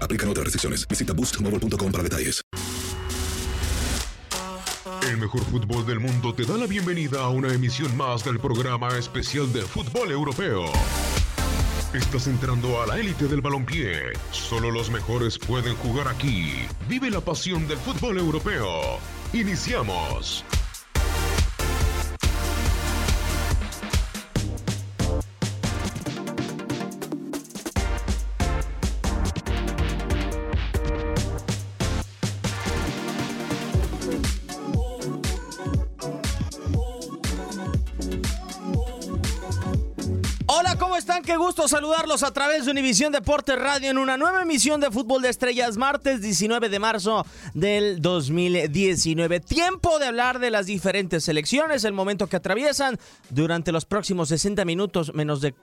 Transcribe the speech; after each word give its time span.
Aplican 0.00 0.28
otras 0.28 0.44
restricciones. 0.44 0.86
Visita 0.88 1.12
boostmobile.com 1.12 1.92
para 1.92 2.02
detalles. 2.02 2.42
El 5.08 5.16
mejor 5.16 5.42
fútbol 5.44 5.86
del 5.86 6.00
mundo 6.00 6.34
te 6.34 6.44
da 6.44 6.58
la 6.58 6.66
bienvenida 6.66 7.22
a 7.22 7.30
una 7.30 7.52
emisión 7.52 7.96
más 7.96 8.24
del 8.24 8.38
programa 8.38 8.96
especial 8.98 9.50
de 9.52 9.62
fútbol 9.62 10.10
europeo. 10.10 10.64
Estás 11.94 12.26
entrando 12.26 12.82
a 12.82 12.86
la 12.86 12.98
élite 12.98 13.26
del 13.28 13.40
balompié. 13.40 14.12
Solo 14.32 14.70
los 14.70 14.90
mejores 14.90 15.38
pueden 15.38 15.74
jugar 15.76 16.08
aquí. 16.08 16.52
Vive 16.88 17.10
la 17.10 17.22
pasión 17.22 17.66
del 17.66 17.78
fútbol 17.78 18.18
europeo. 18.18 18.98
Iniciamos. 19.32 20.44
Gusto 41.48 41.66
saludarlos 41.66 42.24
a 42.24 42.30
través 42.30 42.66
de 42.66 42.72
Univisión 42.72 43.10
Deportes 43.10 43.58
Radio 43.58 43.90
en 43.90 43.96
una 43.96 44.18
nueva 44.18 44.42
emisión 44.42 44.82
de 44.82 44.90
Fútbol 44.90 45.22
de 45.22 45.30
Estrellas, 45.30 45.78
martes 45.78 46.20
19 46.20 46.68
de 46.68 46.78
marzo 46.78 47.24
del 47.54 48.02
2019. 48.02 49.40
Tiempo 49.40 49.98
de 49.98 50.08
hablar 50.08 50.40
de 50.40 50.50
las 50.50 50.66
diferentes 50.66 51.24
selecciones, 51.24 51.84
el 51.84 51.94
momento 51.94 52.26
que 52.26 52.36
atraviesan 52.36 52.98
durante 53.30 53.72
los 53.72 53.86
próximos 53.86 54.28
60 54.28 54.66
minutos, 54.66 55.14
menos 55.14 55.40
de 55.40 55.54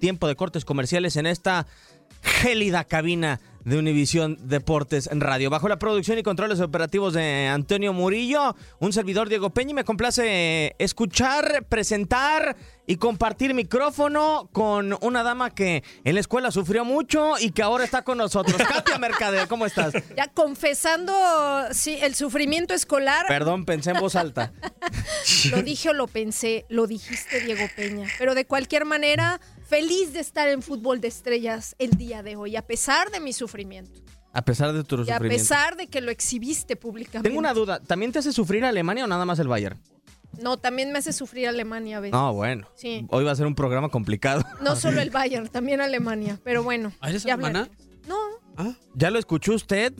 tiempo 0.00 0.26
de 0.26 0.34
cortes 0.34 0.64
comerciales 0.64 1.14
en 1.14 1.26
esta 1.26 1.68
gélida 2.20 2.82
cabina 2.82 3.38
de 3.68 3.78
Univisión 3.78 4.38
Deportes 4.48 5.08
en 5.12 5.20
Radio. 5.20 5.50
Bajo 5.50 5.68
la 5.68 5.78
producción 5.78 6.18
y 6.18 6.22
controles 6.22 6.60
operativos 6.60 7.12
de 7.12 7.48
Antonio 7.48 7.92
Murillo, 7.92 8.56
un 8.78 8.92
servidor 8.92 9.28
Diego 9.28 9.50
Peña, 9.50 9.72
y 9.72 9.74
me 9.74 9.84
complace 9.84 10.74
escuchar, 10.78 11.66
presentar 11.68 12.56
y 12.86 12.96
compartir 12.96 13.52
micrófono 13.52 14.48
con 14.52 14.96
una 15.02 15.22
dama 15.22 15.54
que 15.54 15.84
en 16.04 16.14
la 16.14 16.20
escuela 16.20 16.50
sufrió 16.50 16.86
mucho 16.86 17.34
y 17.38 17.50
que 17.50 17.62
ahora 17.62 17.84
está 17.84 18.02
con 18.02 18.16
nosotros. 18.16 18.56
Katia 18.68 18.98
Mercader, 18.98 19.46
¿cómo 19.46 19.66
estás? 19.66 19.92
Ya 20.16 20.28
confesando 20.28 21.12
sí, 21.72 21.98
el 22.00 22.14
sufrimiento 22.14 22.72
escolar. 22.72 23.26
Perdón, 23.28 23.66
pensé 23.66 23.90
en 23.90 24.00
voz 24.00 24.16
alta. 24.16 24.52
Lo 25.50 25.62
dije 25.62 25.90
o 25.90 25.92
lo 25.92 26.06
pensé, 26.06 26.64
lo 26.68 26.86
dijiste 26.86 27.40
Diego 27.40 27.66
Peña. 27.76 28.08
Pero 28.18 28.34
de 28.34 28.46
cualquier 28.46 28.84
manera, 28.86 29.40
feliz 29.68 30.12
de 30.12 30.20
estar 30.20 30.48
en 30.48 30.62
fútbol 30.62 31.00
de 31.00 31.08
estrellas 31.08 31.76
el 31.78 31.90
día 31.90 32.22
de 32.22 32.36
hoy, 32.36 32.56
a 32.56 32.62
pesar 32.62 33.10
de 33.10 33.20
mi 33.20 33.32
sufrimiento. 33.32 34.00
A 34.32 34.42
pesar 34.42 34.72
de 34.72 34.84
tu 34.84 35.02
Y 35.04 35.10
a 35.10 35.18
pesar 35.18 35.76
de 35.76 35.86
que 35.88 36.00
lo 36.00 36.10
exhibiste 36.10 36.76
públicamente. 36.76 37.28
Tengo 37.28 37.38
una 37.38 37.54
duda, 37.54 37.80
¿también 37.80 38.12
te 38.12 38.18
hace 38.18 38.32
sufrir 38.32 38.64
Alemania 38.64 39.04
o 39.04 39.06
nada 39.06 39.24
más 39.24 39.38
el 39.38 39.48
Bayern? 39.48 39.78
No, 40.40 40.58
también 40.58 40.92
me 40.92 40.98
hace 40.98 41.12
sufrir 41.12 41.48
Alemania 41.48 41.98
a 41.98 42.00
veces. 42.00 42.14
Ah, 42.16 42.30
bueno. 42.30 42.68
Sí. 42.76 43.06
Hoy 43.10 43.24
va 43.24 43.32
a 43.32 43.36
ser 43.36 43.46
un 43.46 43.54
programa 43.54 43.88
complicado. 43.88 44.44
No 44.62 44.76
solo 44.76 45.00
el 45.00 45.10
Bayern, 45.10 45.48
también 45.48 45.80
Alemania. 45.80 46.38
Pero 46.44 46.62
bueno. 46.62 46.92
¿Ah, 47.00 47.10
eres 47.10 47.24
ya 47.24 47.34
alemana? 47.34 47.60
hablaremos. 47.60 47.88
No, 48.06 48.74
¿Ya 48.94 49.10
lo 49.10 49.18
escuchó 49.18 49.54
usted? 49.54 49.92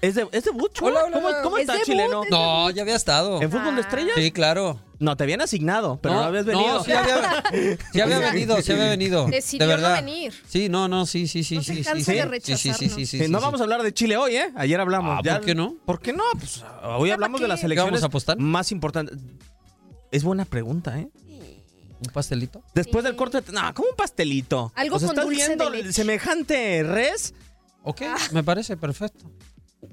¿Es 0.00 0.14
de, 0.14 0.28
es 0.30 0.44
debut, 0.44 0.72
Chua? 0.72 0.90
Hola, 0.90 1.04
hola. 1.06 1.12
¿Cómo, 1.16 1.28
cómo 1.42 1.56
Es 1.56 1.62
está, 1.62 1.72
debut, 1.72 1.86
chileno? 1.86 2.22
es 2.24 2.30
No, 2.30 2.70
ya 2.70 2.82
había 2.82 2.94
estado. 2.94 3.42
¿En 3.42 3.50
fútbol 3.50 3.74
de 3.74 3.80
estrellas? 3.80 4.12
Sí, 4.16 4.30
claro. 4.30 4.78
No, 5.00 5.16
te 5.16 5.24
habían 5.24 5.40
asignado, 5.40 5.98
pero 6.00 6.14
no, 6.14 6.20
habías 6.22 6.44
venido. 6.44 6.74
No, 6.74 6.84
sí 6.84 6.92
había, 6.92 7.42
sí 7.92 8.00
había 8.00 8.18
venido, 8.20 8.60
sí 8.62 8.72
había 8.72 8.88
venido. 8.90 9.26
Decidió 9.26 9.66
de 9.66 9.76
no 9.76 9.82
verdad. 9.82 9.96
venir. 10.04 10.34
Sí, 10.46 10.68
no, 10.68 10.86
no, 10.88 11.04
sí, 11.06 11.26
sí, 11.26 11.42
sí, 11.44 11.56
No 11.56 11.62
sí, 11.62 11.76
sí, 11.76 11.82
cansa 11.84 12.12
sí, 12.12 12.16
de 12.18 12.22
sí, 12.22 12.22
sí, 12.22 12.56
sí, 12.56 12.56
sí, 12.56 12.68
rechazarnos. 12.70 12.78
sí, 12.94 13.06
Sí, 13.06 13.18
sí, 13.24 13.28
no 13.30 13.38
sí. 13.38 13.44
vamos 13.44 13.60
a 13.60 13.64
hablar 13.64 13.82
de 13.82 13.92
Chile 13.92 14.16
hoy, 14.16 14.36
¿eh? 14.36 14.52
Ayer 14.56 14.80
hablamos. 14.80 15.16
Ah, 15.18 15.22
Ya- 15.24 15.36
¿por 15.38 15.46
qué 15.46 15.54
no? 15.54 15.74
¿Por 15.84 16.00
qué 16.00 16.12
no? 16.12 16.24
Pues, 16.38 16.64
hoy 16.84 17.10
hablamos 17.10 17.40
de 17.40 17.48
las 17.48 17.62
elecciones 17.64 17.90
¿Qué 17.90 17.90
vamos 17.92 18.02
a 18.02 18.06
apostar? 18.06 18.38
más 18.38 18.70
importantes. 18.72 19.18
Es 20.10 20.22
buena 20.24 20.44
pregunta, 20.44 20.98
¿eh? 20.98 21.08
¿Un 22.00 22.12
pastelito? 22.12 22.62
Después 22.74 23.02
del 23.04 23.16
corte... 23.16 23.40
No, 23.52 23.74
como 23.74 23.88
un 23.90 23.96
pastelito. 23.96 24.72
Algo 24.76 24.96
con 24.98 25.08
¿Estás 25.08 25.24
dulce 25.24 25.40
de 25.42 25.46
viendo 25.48 25.70
leche. 25.70 25.92
semejante 25.92 26.82
res? 26.84 27.34
Ok, 27.82 28.02
me 28.32 28.42
parece 28.44 28.76
perfecto. 28.76 29.30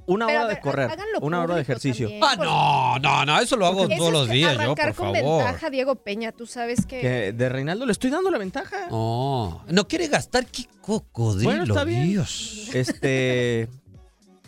Una 0.08 0.26
Pero, 0.28 0.40
hora 0.42 0.48
de 0.50 0.60
correr, 0.60 0.92
una 1.22 1.42
hora 1.44 1.56
de 1.56 1.62
ejercicio. 1.62 2.08
también. 2.08 2.24
Ah, 2.26 2.98
no, 3.00 3.00
no, 3.00 3.26
no, 3.26 3.40
eso 3.40 3.56
lo 3.56 3.66
hago 3.68 3.86
Eso 3.86 3.98
todos 3.98 4.08
es 4.08 4.14
los 4.14 4.30
días 4.30 4.58
yo, 4.58 4.76
por 4.76 4.86
con 4.86 4.94
favor. 4.94 5.14
ventaja, 5.14 5.70
Diego 5.70 5.96
Peña. 5.96 6.32
Tú 6.32 6.48
sabes 6.48 6.86
que... 6.88 7.02
Que 7.02 7.34
de 7.34 7.50
Reinaldo 7.50 7.86
le 7.86 7.92
estoy 7.92 8.10
dando 8.10 8.32
la 8.32 8.38
ventaja. 8.40 8.88
No, 8.90 9.64
no 9.68 9.88
quiere 9.88 10.08
gastar, 10.08 10.46
qué 10.48 10.66
cocodrilo, 10.82 11.50
Bueno, 11.50 11.64
está 11.66 11.84
bien. 11.84 12.04
Dios. 12.08 12.70
Este... 12.74 13.70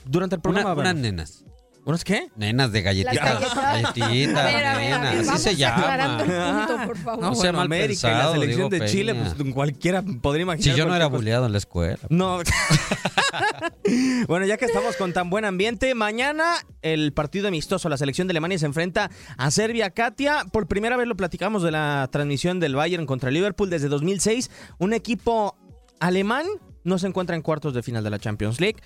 Durante 0.06 0.36
el 0.36 0.42
programa... 0.42 0.74
Una- 0.74 0.82
unas 0.82 0.96
nenas. 0.96 1.44
¿Unas 1.88 2.04
qué? 2.04 2.28
Nenas 2.36 2.74
de 2.74 2.82
galletas. 2.82 3.16
Galletitas, 3.16 3.56
A 4.38 4.46
ver, 4.46 4.66
a 4.66 4.78
ver, 4.78 4.94
a 4.94 5.02
ver, 5.04 5.14
nenas. 5.14 5.30
Así 5.30 5.44
se 5.44 5.56
llama. 5.56 5.96
el 5.96 6.68
punto, 6.68 6.86
por 6.86 6.98
favor. 6.98 7.22
No, 7.24 7.30
No, 7.30 7.36
sea 7.36 7.44
bueno, 7.52 7.58
mal 7.60 7.66
América 7.68 8.08
y 8.08 8.12
la 8.12 8.18
pensado, 8.18 8.34
selección 8.34 8.70
de 8.70 8.86
Chile, 8.88 9.14
Peña. 9.16 9.34
pues 9.38 9.54
cualquiera 9.54 10.04
podría 10.22 10.42
imaginar. 10.44 10.74
Si 10.74 10.78
yo 10.78 10.86
no 10.86 10.94
era 10.94 11.06
cosa. 11.06 11.16
buleado 11.16 11.46
en 11.46 11.54
la 11.54 11.58
escuela. 11.60 12.00
No. 12.10 12.40
bueno, 14.28 14.46
ya 14.46 14.58
que 14.58 14.66
estamos 14.66 14.98
con 14.98 15.14
tan 15.14 15.30
buen 15.30 15.46
ambiente, 15.46 15.96
mañana 15.96 16.56
el 16.82 17.14
partido 17.14 17.48
amistoso, 17.48 17.88
la 17.88 17.98
selección 17.98 18.28
de 18.28 18.34
Alemania 18.34 18.60
se 18.60 18.66
enfrenta 18.66 19.10
a 19.38 19.50
Serbia. 19.52 19.90
Katia, 19.92 20.44
por 20.52 20.68
primera 20.68 20.98
vez 20.98 21.08
lo 21.08 21.16
platicamos 21.16 21.64
de 21.64 21.72
la 21.72 22.10
transmisión 22.12 22.60
del 22.60 22.76
Bayern 22.76 23.06
contra 23.06 23.32
Liverpool 23.32 23.70
desde 23.70 23.88
2006. 23.88 24.52
Un 24.78 24.92
equipo 24.94 25.56
alemán 26.02 26.46
no 26.84 26.98
se 27.00 27.08
encuentra 27.08 27.36
en 27.36 27.42
cuartos 27.42 27.74
de 27.74 27.84
final 27.84 28.04
de 28.04 28.10
la 28.10 28.20
Champions 28.20 28.60
League. 28.60 28.78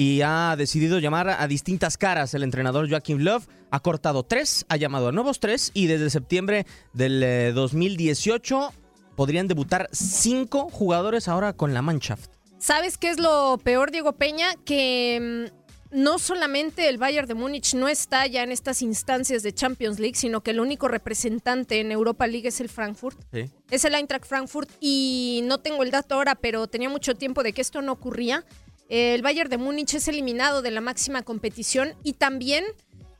Y 0.00 0.22
ha 0.22 0.54
decidido 0.56 0.98
llamar 0.98 1.28
a 1.28 1.46
distintas 1.46 1.98
caras. 1.98 2.32
El 2.32 2.42
entrenador 2.42 2.88
Joachim 2.88 3.18
Love 3.18 3.46
ha 3.70 3.80
cortado 3.80 4.22
tres, 4.22 4.64
ha 4.70 4.78
llamado 4.78 5.08
a 5.08 5.12
nuevos 5.12 5.40
tres 5.40 5.72
y 5.74 5.88
desde 5.88 6.08
septiembre 6.08 6.64
del 6.94 7.22
eh, 7.22 7.52
2018 7.52 8.72
podrían 9.14 9.46
debutar 9.46 9.90
cinco 9.92 10.70
jugadores 10.70 11.28
ahora 11.28 11.52
con 11.52 11.74
la 11.74 11.82
Mannschaft. 11.82 12.30
¿Sabes 12.58 12.96
qué 12.96 13.10
es 13.10 13.20
lo 13.20 13.58
peor, 13.62 13.90
Diego 13.90 14.14
Peña? 14.14 14.54
Que 14.64 15.50
mm, 15.92 15.94
no 16.02 16.18
solamente 16.18 16.88
el 16.88 16.96
Bayern 16.96 17.28
de 17.28 17.34
Múnich 17.34 17.74
no 17.74 17.86
está 17.86 18.26
ya 18.26 18.42
en 18.42 18.52
estas 18.52 18.80
instancias 18.80 19.42
de 19.42 19.52
Champions 19.52 19.98
League, 19.98 20.16
sino 20.16 20.40
que 20.40 20.52
el 20.52 20.60
único 20.60 20.88
representante 20.88 21.78
en 21.78 21.92
Europa 21.92 22.26
League 22.26 22.48
es 22.48 22.62
el 22.62 22.70
Frankfurt. 22.70 23.20
Sí. 23.34 23.50
Es 23.70 23.84
el 23.84 23.94
Eintracht 23.94 24.24
Frankfurt 24.24 24.70
y 24.80 25.42
no 25.44 25.58
tengo 25.58 25.82
el 25.82 25.90
dato 25.90 26.14
ahora, 26.14 26.36
pero 26.36 26.68
tenía 26.68 26.88
mucho 26.88 27.16
tiempo 27.16 27.42
de 27.42 27.52
que 27.52 27.60
esto 27.60 27.82
no 27.82 27.92
ocurría. 27.92 28.46
El 28.90 29.22
Bayern 29.22 29.48
de 29.48 29.56
Múnich 29.56 29.94
es 29.94 30.08
eliminado 30.08 30.62
de 30.62 30.70
la 30.72 30.80
máxima 30.80 31.22
competición 31.22 31.94
y 32.02 32.14
también 32.14 32.64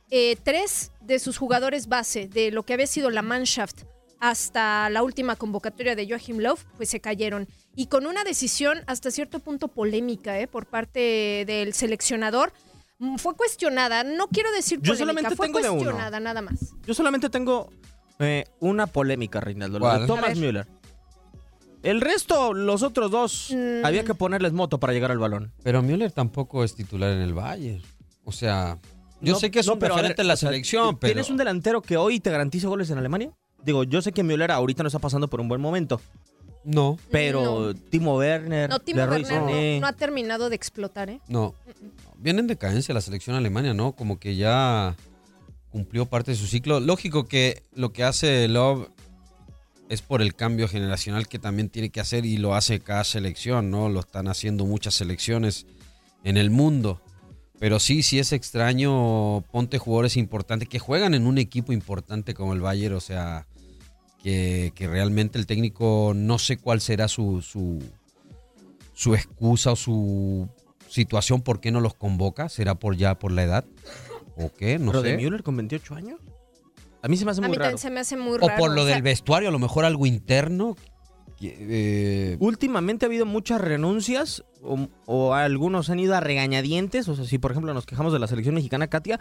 eh, 0.09 0.35
tres 0.43 0.91
de 0.99 1.17
sus 1.17 1.37
jugadores 1.37 1.87
base 1.87 2.27
de 2.27 2.51
lo 2.51 2.63
que 2.63 2.73
había 2.73 2.87
sido 2.87 3.09
la 3.09 3.21
Mannschaft 3.21 3.83
hasta 4.19 4.89
la 4.89 5.01
última 5.01 5.35
convocatoria 5.37 5.95
de 5.95 6.07
Joachim 6.07 6.39
Löw, 6.39 6.57
pues 6.77 6.89
se 6.89 6.99
cayeron. 6.99 7.47
Y 7.75 7.87
con 7.87 8.05
una 8.05 8.23
decisión 8.25 8.81
hasta 8.85 9.09
cierto 9.11 9.39
punto 9.39 9.69
polémica 9.69 10.37
eh, 10.39 10.47
por 10.47 10.65
parte 10.65 11.45
del 11.47 11.73
seleccionador. 11.73 12.51
mm, 12.99 13.15
Fue 13.15 13.33
cuestionada, 13.35 14.03
no 14.03 14.27
quiero 14.27 14.51
decir 14.51 14.77
Yo 14.81 14.93
polémica, 14.93 14.99
solamente 14.99 15.35
fue 15.37 15.47
tengo 15.47 15.59
de 15.61 15.69
uno. 15.69 15.79
cuestionada 15.83 16.19
nada 16.19 16.41
más. 16.41 16.73
Yo 16.85 16.93
solamente 16.93 17.29
tengo 17.29 17.71
eh, 18.19 18.43
una 18.59 18.85
polémica, 18.87 19.39
Reinaldo, 19.39 19.79
lo 19.79 19.87
de 19.87 20.03
A 20.03 20.05
Thomas. 20.05 20.37
Müller. 20.37 20.67
El 21.83 21.99
resto, 22.01 22.53
los 22.53 22.83
otros 22.83 23.09
dos, 23.11 23.49
Mm. 23.55 23.85
había 23.85 24.03
que 24.03 24.13
ponerles 24.13 24.53
moto 24.53 24.79
para 24.79 24.93
llegar 24.93 25.11
al 25.11 25.17
balón. 25.19 25.51
Pero 25.63 25.81
Müller 25.81 26.11
tampoco 26.11 26.63
es 26.63 26.75
titular 26.75 27.11
en 27.11 27.19
el 27.21 27.33
Bayern. 27.33 27.81
O 28.23 28.31
sea, 28.31 28.77
yo 29.19 29.33
No, 29.33 29.39
sé 29.39 29.49
que 29.51 29.59
es 29.59 29.67
no, 29.67 29.73
un 29.73 29.79
pero 29.79 29.93
a 29.93 29.97
ver, 29.97 30.03
referente 30.03 30.21
en 30.21 30.27
la 30.27 30.33
o 30.35 30.37
sea, 30.37 30.49
selección, 30.49 30.97
pero... 30.97 31.13
¿Tienes 31.13 31.29
un 31.29 31.37
delantero 31.37 31.81
que 31.81 31.97
hoy 31.97 32.19
te 32.19 32.29
garantiza 32.29 32.67
goles 32.67 32.89
en 32.91 32.97
Alemania? 32.99 33.31
Digo, 33.63 33.83
yo 33.83 34.01
sé 34.01 34.11
que 34.11 34.23
Müller 34.23 34.51
ahorita 34.51 34.83
no 34.83 34.87
está 34.87 34.99
pasando 34.99 35.27
por 35.27 35.41
un 35.41 35.47
buen 35.47 35.61
momento, 35.61 35.99
No, 36.63 36.97
pero 37.09 37.73
Timo 37.73 38.17
Werner, 38.17 38.69
No, 38.69 38.77
Timo 38.79 38.97
Leroy 38.99 39.23
Werner 39.23 39.39
no- 39.41 39.47
Sané, 39.47 39.79
no 39.79 39.87
ha 39.87 39.93
terminado 39.93 40.49
de 40.49 40.55
explotar, 40.55 41.09
¿eh? 41.09 41.19
no. 41.27 41.55
Viene 42.17 42.39
en 42.41 42.45
decadencia 42.47 42.93
la 42.93 43.01
selección 43.01 43.35
alemania, 43.35 43.73
¿no? 43.73 43.93
Como 43.93 44.19
que 44.19 44.35
ya 44.35 44.95
cumplió 45.71 46.05
parte 46.05 46.29
de 46.31 46.37
su 46.37 46.45
ciclo. 46.45 46.79
Lógico 46.79 47.25
que 47.25 47.63
lo 47.73 47.91
que 47.93 48.03
hace 48.03 48.47
Love 48.47 48.89
es 49.91 50.01
por 50.01 50.21
el 50.21 50.35
cambio 50.35 50.69
generacional 50.69 51.27
que 51.27 51.37
también 51.37 51.67
tiene 51.67 51.89
que 51.89 51.99
hacer 51.99 52.25
y 52.25 52.37
lo 52.37 52.55
hace 52.55 52.79
cada 52.79 53.03
selección, 53.03 53.69
¿no? 53.69 53.89
Lo 53.89 53.99
están 53.99 54.29
haciendo 54.29 54.65
muchas 54.65 54.93
selecciones 54.93 55.65
en 56.23 56.37
el 56.37 56.49
mundo. 56.49 57.01
Pero 57.59 57.77
sí, 57.77 58.01
sí 58.01 58.17
es 58.17 58.31
extraño, 58.31 59.41
ponte 59.51 59.79
jugadores 59.79 60.15
importantes 60.15 60.69
que 60.69 60.79
juegan 60.79 61.13
en 61.13 61.27
un 61.27 61.37
equipo 61.37 61.73
importante 61.73 62.33
como 62.33 62.53
el 62.53 62.61
Bayern, 62.61 62.95
o 62.95 63.01
sea, 63.01 63.47
que, 64.23 64.71
que 64.75 64.87
realmente 64.87 65.37
el 65.37 65.45
técnico 65.45 66.13
no 66.15 66.39
sé 66.39 66.55
cuál 66.55 66.79
será 66.79 67.09
su, 67.09 67.41
su, 67.41 67.83
su 68.93 69.13
excusa 69.13 69.73
o 69.73 69.75
su 69.75 70.47
situación 70.87 71.41
por 71.41 71.59
qué 71.59 71.69
no 71.69 71.81
los 71.81 71.95
convoca, 71.95 72.47
será 72.47 72.75
por 72.75 72.95
ya 72.95 73.19
por 73.19 73.33
la 73.33 73.43
edad 73.43 73.65
o 74.37 74.53
qué, 74.53 74.79
no 74.79 74.91
pero 74.91 75.03
sé. 75.03 75.09
de 75.09 75.17
Müller 75.17 75.43
con 75.43 75.57
28 75.57 75.95
años. 75.95 76.21
A 77.01 77.07
mí 77.07 77.17
se 77.17 77.25
me 77.25 77.31
hace 77.31 77.39
A 77.41 77.43
muy 77.43 77.51
mí 77.51 77.57
raro. 77.57 77.69
también 77.71 77.77
se 77.79 77.89
me 77.89 77.99
hace 77.99 78.17
muy 78.17 78.37
O 78.41 78.47
raro. 78.47 78.59
por 78.59 78.71
lo 78.71 78.81
o 78.83 78.85
sea, 78.85 78.93
del 78.95 79.03
vestuario, 79.03 79.49
a 79.49 79.51
lo 79.51 79.59
mejor 79.59 79.85
algo 79.85 80.05
interno. 80.05 80.75
eh, 81.41 82.37
Últimamente 82.39 83.05
ha 83.05 83.07
habido 83.07 83.25
muchas 83.25 83.59
renuncias 83.61 84.43
o, 84.61 84.87
o 85.05 85.33
algunos 85.33 85.89
han 85.89 85.99
ido 85.99 86.15
a 86.15 86.19
regañadientes. 86.19 87.07
O 87.07 87.15
sea, 87.15 87.25
si 87.25 87.37
por 87.39 87.51
ejemplo 87.51 87.73
nos 87.73 87.85
quejamos 87.85 88.13
de 88.13 88.19
la 88.19 88.27
selección 88.27 88.55
mexicana, 88.55 88.87
Katia, 88.87 89.19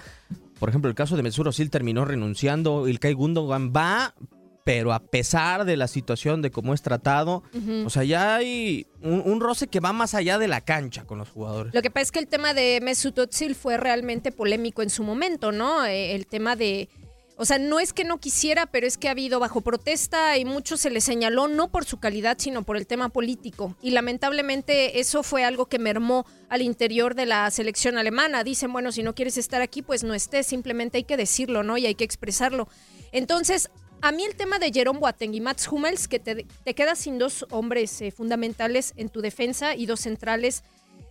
por 0.59 0.69
ejemplo 0.69 0.89
el 0.91 0.95
caso 0.95 1.17
de 1.17 1.23
Mesut 1.23 1.47
Özil 1.47 1.71
terminó 1.71 2.05
renunciando, 2.05 2.87
Ilkay 2.89 3.15
Gundogan 3.15 3.73
va, 3.75 4.15
pero 4.63 4.93
a 4.93 4.99
pesar 5.01 5.65
de 5.65 5.77
la 5.79 5.89
situación 5.89 6.43
de 6.43 6.51
cómo 6.51 6.75
es 6.75 6.83
tratado, 6.83 7.43
o 7.87 7.91
sea, 7.91 8.05
ya 8.05 8.37
hay 8.37 8.87
un, 9.03 9.23
un 9.25 9.41
roce 9.41 9.69
que 9.69 9.81
va 9.81 9.95
más 9.95 10.15
allá 10.15 10.37
de 10.39 10.47
la 10.49 10.61
cancha 10.61 11.05
con 11.05 11.17
los 11.19 11.31
jugadores. 11.31 11.73
Lo 11.75 11.81
que 11.81 11.91
pasa 11.91 12.03
es 12.03 12.13
que 12.13 12.19
el 12.19 12.29
tema 12.29 12.53
de 12.53 12.79
Mesut 12.83 13.19
Özil 13.19 13.55
fue 13.55 13.79
realmente 13.79 14.31
polémico 14.31 14.83
en 14.83 14.91
su 14.91 15.03
momento, 15.03 15.51
¿no? 15.51 15.87
Eh, 15.87 16.15
el 16.15 16.27
tema 16.27 16.55
de... 16.57 16.91
O 17.41 17.47
sea, 17.47 17.59
no 17.59 17.81
es 17.81 17.95
que 17.95 18.05
no 18.05 18.19
quisiera, 18.19 18.67
pero 18.67 18.87
es 18.87 18.99
que 18.99 19.09
ha 19.09 19.13
habido 19.13 19.41
bajo 19.41 19.63
protesta 19.63 20.37
y 20.37 20.45
mucho 20.45 20.77
se 20.77 20.91
le 20.91 21.01
señaló, 21.01 21.49
no 21.49 21.71
por 21.71 21.87
su 21.87 21.99
calidad, 21.99 22.37
sino 22.39 22.65
por 22.65 22.77
el 22.77 22.87
tema 22.87 23.09
político. 23.09 23.75
Y 23.81 23.93
lamentablemente 23.93 25.01
eso 25.01 25.23
fue 25.23 25.43
algo 25.43 25.65
que 25.65 25.79
mermó 25.79 26.27
al 26.51 26.61
interior 26.61 27.15
de 27.15 27.25
la 27.25 27.51
selección 27.51 27.97
alemana. 27.97 28.45
Dicen, 28.45 28.75
bueno, 28.75 28.93
si 28.93 29.03
no 29.03 29.15
quieres 29.15 29.39
estar 29.39 29.63
aquí, 29.63 29.81
pues 29.81 30.05
no 30.05 30.13
estés, 30.13 30.49
simplemente 30.49 30.99
hay 30.99 31.05
que 31.05 31.17
decirlo, 31.17 31.63
¿no? 31.63 31.79
Y 31.79 31.87
hay 31.87 31.95
que 31.95 32.05
expresarlo. 32.05 32.69
Entonces, 33.11 33.71
a 34.03 34.13
mí 34.13 34.23
el 34.23 34.37
tema 34.37 34.59
de 34.59 34.71
Jerome 34.71 35.01
Boateng 35.01 35.33
y 35.33 35.41
Mats 35.41 35.67
Hummels, 35.67 36.09
que 36.09 36.19
te, 36.19 36.45
te 36.63 36.75
quedas 36.75 36.99
sin 36.99 37.17
dos 37.17 37.47
hombres 37.49 38.03
eh, 38.03 38.11
fundamentales 38.11 38.93
en 38.97 39.09
tu 39.09 39.23
defensa 39.23 39.75
y 39.75 39.87
dos 39.87 40.01
centrales, 40.01 40.63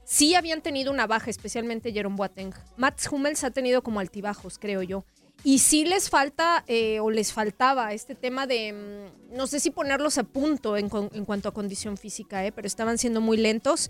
sí 0.06 0.36
habían 0.36 0.62
tenido 0.62 0.92
una 0.92 1.08
baja, 1.08 1.32
especialmente 1.32 1.92
Jerome 1.92 2.18
Boateng. 2.18 2.54
Mats 2.78 3.08
Hummels 3.12 3.44
ha 3.44 3.50
tenido 3.50 3.82
como 3.82 4.00
altibajos, 4.00 4.60
creo 4.60 4.84
yo. 4.84 5.06
Y 5.44 5.60
sí 5.60 5.86
les 5.86 6.10
falta, 6.10 6.64
eh, 6.68 7.00
o 7.00 7.10
les 7.10 7.32
faltaba, 7.32 7.94
este 7.94 8.14
tema 8.14 8.46
de, 8.46 8.74
mm, 8.74 9.38
no 9.38 9.48
sé 9.48 9.60
si 9.60 9.72
ponerlos 9.72 10.18
a 10.18 10.24
punto 10.24 10.76
en, 10.76 10.90
en 11.14 11.26
cuanto 11.26 11.50
a 11.50 11.54
condición 11.54 11.98
física, 11.98 12.46
eh, 12.46 12.52
pero 12.52 12.68
estaban 12.68 12.98
siendo 12.98 13.22
muy 13.22 13.38
lentos. 13.38 13.90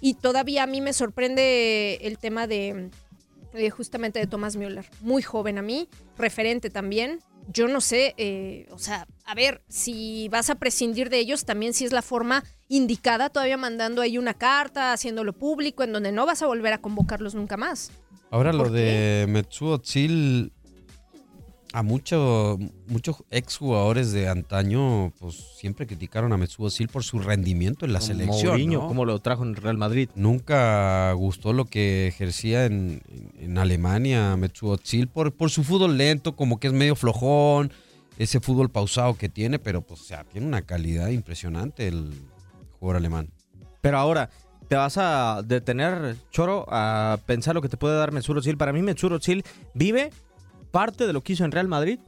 Y 0.00 0.14
todavía 0.14 0.62
a 0.62 0.66
mí 0.66 0.80
me 0.80 0.92
sorprende 0.92 1.98
el 2.02 2.18
tema 2.18 2.46
de, 2.46 2.90
eh, 3.56 3.70
justamente 3.70 4.18
de 4.18 4.26
Thomas 4.26 4.56
Müller. 4.56 4.86
Muy 5.00 5.22
joven 5.22 5.58
a 5.58 5.62
mí, 5.62 5.88
referente 6.18 6.68
también. 6.70 7.20
Yo 7.52 7.68
no 7.68 7.80
sé, 7.80 8.14
eh, 8.18 8.66
o 8.70 8.78
sea, 8.78 9.06
a 9.24 9.34
ver, 9.34 9.62
si 9.68 10.28
vas 10.28 10.50
a 10.50 10.56
prescindir 10.56 11.10
de 11.10 11.18
ellos, 11.18 11.44
también 11.44 11.72
si 11.72 11.84
es 11.84 11.92
la 11.92 12.02
forma 12.02 12.44
indicada, 12.68 13.30
todavía 13.30 13.56
mandando 13.56 14.02
ahí 14.02 14.18
una 14.18 14.34
carta, 14.34 14.92
haciéndolo 14.92 15.32
público, 15.32 15.84
en 15.84 15.92
donde 15.92 16.10
no 16.12 16.26
vas 16.26 16.42
a 16.42 16.46
volver 16.46 16.72
a 16.72 16.78
convocarlos 16.78 17.34
nunca 17.34 17.56
más. 17.56 17.92
Ahora 18.30 18.52
lo 18.52 18.64
¿Por 18.64 18.72
de 18.72 19.26
Mesut 19.28 19.84
Özil 19.84 20.52
a 21.78 21.82
muchos 21.82 22.58
muchos 22.86 23.16
exjugadores 23.30 24.10
de 24.12 24.28
antaño 24.28 25.12
pues 25.20 25.34
siempre 25.58 25.86
criticaron 25.86 26.32
a 26.32 26.38
Mesut 26.38 26.68
Özil 26.68 26.88
por 26.88 27.04
su 27.04 27.18
rendimiento 27.18 27.84
en 27.84 27.92
la 27.92 27.98
Como 27.98 28.06
selección, 28.06 28.46
Mourinho, 28.52 28.78
¿no? 28.80 28.88
como 28.88 29.04
lo 29.04 29.18
trajo 29.18 29.42
en 29.44 29.54
Real 29.56 29.76
Madrid. 29.76 30.08
Nunca 30.14 31.12
gustó 31.12 31.52
lo 31.52 31.66
que 31.66 32.06
ejercía 32.06 32.64
en, 32.64 33.02
en- 33.10 33.32
en 33.50 33.58
Alemania 33.58 34.36
Mesut 34.36 34.80
Özil 34.80 35.08
por, 35.08 35.32
por 35.32 35.50
su 35.50 35.64
fútbol 35.64 35.98
lento, 35.98 36.34
como 36.34 36.58
que 36.58 36.68
es 36.68 36.72
medio 36.72 36.96
flojón, 36.96 37.70
ese 38.16 38.40
fútbol 38.40 38.70
pausado 38.70 39.14
que 39.18 39.28
tiene, 39.28 39.58
pero 39.58 39.82
pues 39.82 40.00
o 40.00 40.04
sea, 40.04 40.24
tiene 40.24 40.46
una 40.46 40.62
calidad 40.62 41.08
impresionante 41.08 41.88
el 41.88 42.10
jugador 42.80 42.96
alemán. 42.96 43.28
Pero 43.82 43.98
ahora, 43.98 44.30
te 44.68 44.76
vas 44.76 44.96
a 44.96 45.42
detener, 45.44 46.16
Choro, 46.30 46.64
a 46.70 47.18
pensar 47.26 47.54
lo 47.54 47.60
que 47.60 47.68
te 47.68 47.76
puede 47.76 47.96
dar 47.98 48.12
Mesut 48.12 48.38
Özil. 48.38 48.56
Para 48.56 48.72
mí, 48.72 48.80
Mesut 48.80 49.12
Özil 49.12 49.44
vive 49.74 50.10
parte 50.76 51.06
de 51.06 51.14
lo 51.14 51.22
que 51.22 51.32
hizo 51.32 51.42
en 51.42 51.52
Real 51.52 51.68
Madrid. 51.68 52.00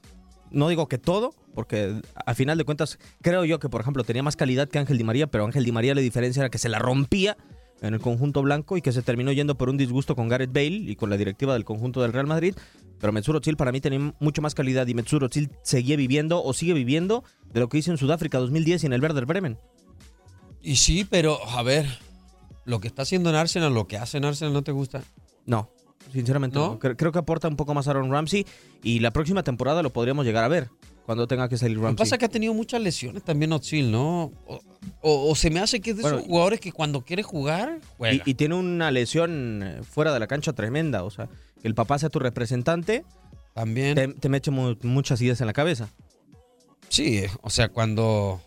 No 0.51 0.69
digo 0.69 0.89
que 0.89 0.99
todo, 0.99 1.33
porque 1.55 2.03
al 2.27 2.35
final 2.35 2.59
de 2.59 2.65
cuentas 2.65 2.99
creo 3.23 3.47
yo 3.47 3.59
que, 3.59 3.71
por 3.71 3.81
ejemplo, 3.81 4.05
tenía 4.05 4.23
más 4.23 4.37
calidad 4.37 4.69
que 4.69 4.79
Ángel 4.79 4.99
Di 4.99 5.05
María, 5.05 5.27
pero 5.27 5.47
Ángel 5.47 5.65
Di 5.65 5.73
María 5.73 5.95
la 5.95 6.03
diferencia 6.03 6.41
era 6.41 6.51
que 6.51 6.59
se 6.59 6.69
la 6.69 6.79
rompía 6.79 7.39
en 7.81 7.95
el 7.95 8.01
conjunto 8.01 8.43
blanco 8.43 8.77
y 8.77 8.83
que 8.83 8.93
se 8.93 9.01
terminó 9.01 9.33
yendo 9.33 9.57
por 9.57 9.71
un 9.71 9.79
disgusto 9.79 10.15
con 10.15 10.29
Gareth 10.29 10.53
Bale 10.53 10.69
y 10.69 10.97
con 10.97 11.09
la 11.09 11.17
directiva 11.17 11.55
del 11.55 11.65
conjunto 11.65 12.03
del 12.03 12.13
Real 12.13 12.27
Madrid. 12.27 12.55
Pero 13.01 13.11
Mesut 13.11 13.37
Özil 13.37 13.57
para 13.57 13.73
mí 13.73 13.81
tenía 13.81 14.15
mucho 14.21 14.43
más 14.43 14.55
calidad 14.55 14.87
y 14.87 14.93
Mesut 14.93 15.23
Özil 15.23 15.51
seguía 15.63 15.97
viviendo 15.97 16.45
o 16.45 16.53
sigue 16.53 16.75
viviendo 16.75 17.25
de 17.51 17.61
lo 17.61 17.71
que 17.71 17.79
hizo 17.79 17.91
en 17.91 17.97
Sudáfrica 17.97 18.37
2010 18.37 18.83
y 18.83 18.87
en 18.87 18.93
el 18.93 19.01
Werder 19.01 19.25
Bremen. 19.25 19.59
Y 20.61 20.77
sí, 20.77 21.07
pero 21.09 21.43
a 21.43 21.63
ver, 21.63 21.87
lo 22.67 22.81
que 22.81 22.89
está 22.89 23.01
haciendo 23.01 23.31
en 23.31 23.37
Arsenal, 23.37 23.73
lo 23.73 23.87
que 23.87 23.97
hace 23.97 24.19
en 24.19 24.27
Arsenal, 24.27 24.53
¿no 24.53 24.63
te 24.63 24.73
gusta? 24.73 25.03
No, 25.47 25.71
sinceramente 26.13 26.59
¿No? 26.59 26.67
no. 26.73 26.79
Cre- 26.79 26.97
Creo 26.97 27.13
que 27.13 27.19
aporta 27.19 27.49
un 27.49 27.57
poco 27.57 27.75
más 27.75 27.89
Aaron 27.89 28.11
Ramsey 28.11 28.47
y 28.83 29.01
la 29.01 29.11
próxima 29.13 29.43
temporada 29.43 29.83
lo 29.83 29.91
podríamos 29.93 30.25
llegar 30.27 30.45
a 30.45 30.49
ver 30.49 30.69
cuando 31.05 31.27
tenga 31.27 31.49
que 31.49 31.57
salir 31.57 31.77
Lo 31.77 31.83
que 31.83 31.87
Ramsey. 31.87 32.05
pasa 32.05 32.15
es 32.17 32.19
que 32.19 32.25
ha 32.27 32.29
tenido 32.29 32.53
muchas 32.55 32.81
lesiones 32.83 33.23
también 33.25 33.53
Özil, 33.53 33.91
¿no? 33.91 34.31
O, 34.47 34.61
o- 35.01 35.31
o 35.31 35.35
se 35.35 35.49
me 35.51 35.61
hace 35.61 35.81
que 35.81 35.91
es 35.93 35.97
de 35.97 36.03
Bueno, 36.03 36.19
esos 36.19 36.29
jugadores 36.29 36.61
que 36.61 36.71
cuando 36.73 37.01
quiere 37.03 37.23
jugar, 37.23 37.81
juega. 37.97 38.15
y, 38.27 38.31
y 38.31 38.35
tiene 38.35 38.55
una 38.57 38.91
lesión 38.91 39.63
eh, 39.63 39.81
fuera 39.83 40.13
de 40.13 40.21
la 40.21 40.27
cancha 40.27 40.53
tremenda. 40.53 41.05
O 41.05 41.11
sea, 41.11 41.29
que 41.63 41.67
el 41.69 41.75
papá 41.75 41.99
sea 41.99 42.11
tu 42.11 42.19
representante 42.19 43.05
también. 43.55 43.95
te, 43.95 44.09
te 44.09 44.29
mete 44.29 44.51
mu- 44.51 44.77
muchas 44.83 45.21
ideas 45.23 45.41
en 45.41 45.47
la 45.47 45.53
cabeza. 45.55 45.89
Sí, 46.91 47.23
o 47.43 47.51
sea, 47.51 47.69
cuando... 47.69 48.41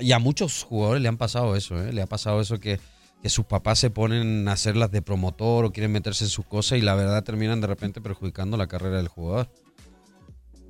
Y 0.00 0.12
a 0.12 0.18
muchos 0.18 0.64
jugadores 0.64 1.02
le 1.02 1.08
han 1.08 1.16
pasado 1.16 1.56
eso, 1.56 1.82
¿eh? 1.82 1.92
Le 1.92 2.02
ha 2.02 2.06
pasado 2.06 2.40
eso 2.40 2.58
que, 2.60 2.78
que 3.22 3.30
sus 3.30 3.44
papás 3.46 3.78
se 3.78 3.88
ponen 3.90 4.48
a 4.48 4.52
hacerlas 4.52 4.90
de 4.90 5.00
promotor 5.00 5.64
o 5.64 5.72
quieren 5.72 5.92
meterse 5.92 6.24
en 6.24 6.30
sus 6.30 6.44
cosas 6.44 6.78
y 6.78 6.82
la 6.82 6.94
verdad 6.94 7.22
terminan 7.22 7.60
de 7.60 7.68
repente 7.68 8.00
perjudicando 8.00 8.56
la 8.56 8.66
carrera 8.66 8.96
del 8.96 9.08
jugador. 9.08 9.48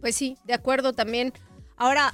Pues 0.00 0.14
sí, 0.14 0.36
de 0.44 0.52
acuerdo 0.54 0.92
también. 0.92 1.32
Ahora, 1.76 2.12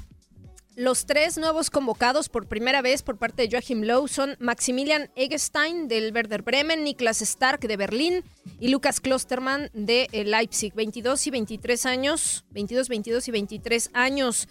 Los 0.79 1.07
tres 1.07 1.39
nuevos 1.39 1.71
convocados 1.71 2.29
por 2.29 2.47
primera 2.47 2.83
vez 2.83 3.03
por 3.03 3.17
parte 3.17 3.43
de 3.43 3.51
Joachim 3.51 3.83
Low 3.83 4.07
son 4.07 4.37
Maximilian 4.39 5.11
Eggestein 5.17 5.89
del 5.89 6.15
Werder 6.15 6.43
Bremen, 6.43 6.85
Niklas 6.85 7.21
Stark 7.21 7.59
de 7.59 7.77
Berlín 7.77 8.23
y 8.61 8.69
Lucas 8.69 9.01
Klosterman 9.01 9.71
de 9.73 10.07
eh, 10.13 10.23
Leipzig, 10.23 10.73
22 10.75 11.27
y 11.27 11.31
23 11.33 11.85
años, 11.87 12.45
22, 12.53 12.89
22 12.89 13.27
y 13.27 13.31
23 13.33 13.91
años. 13.93 14.47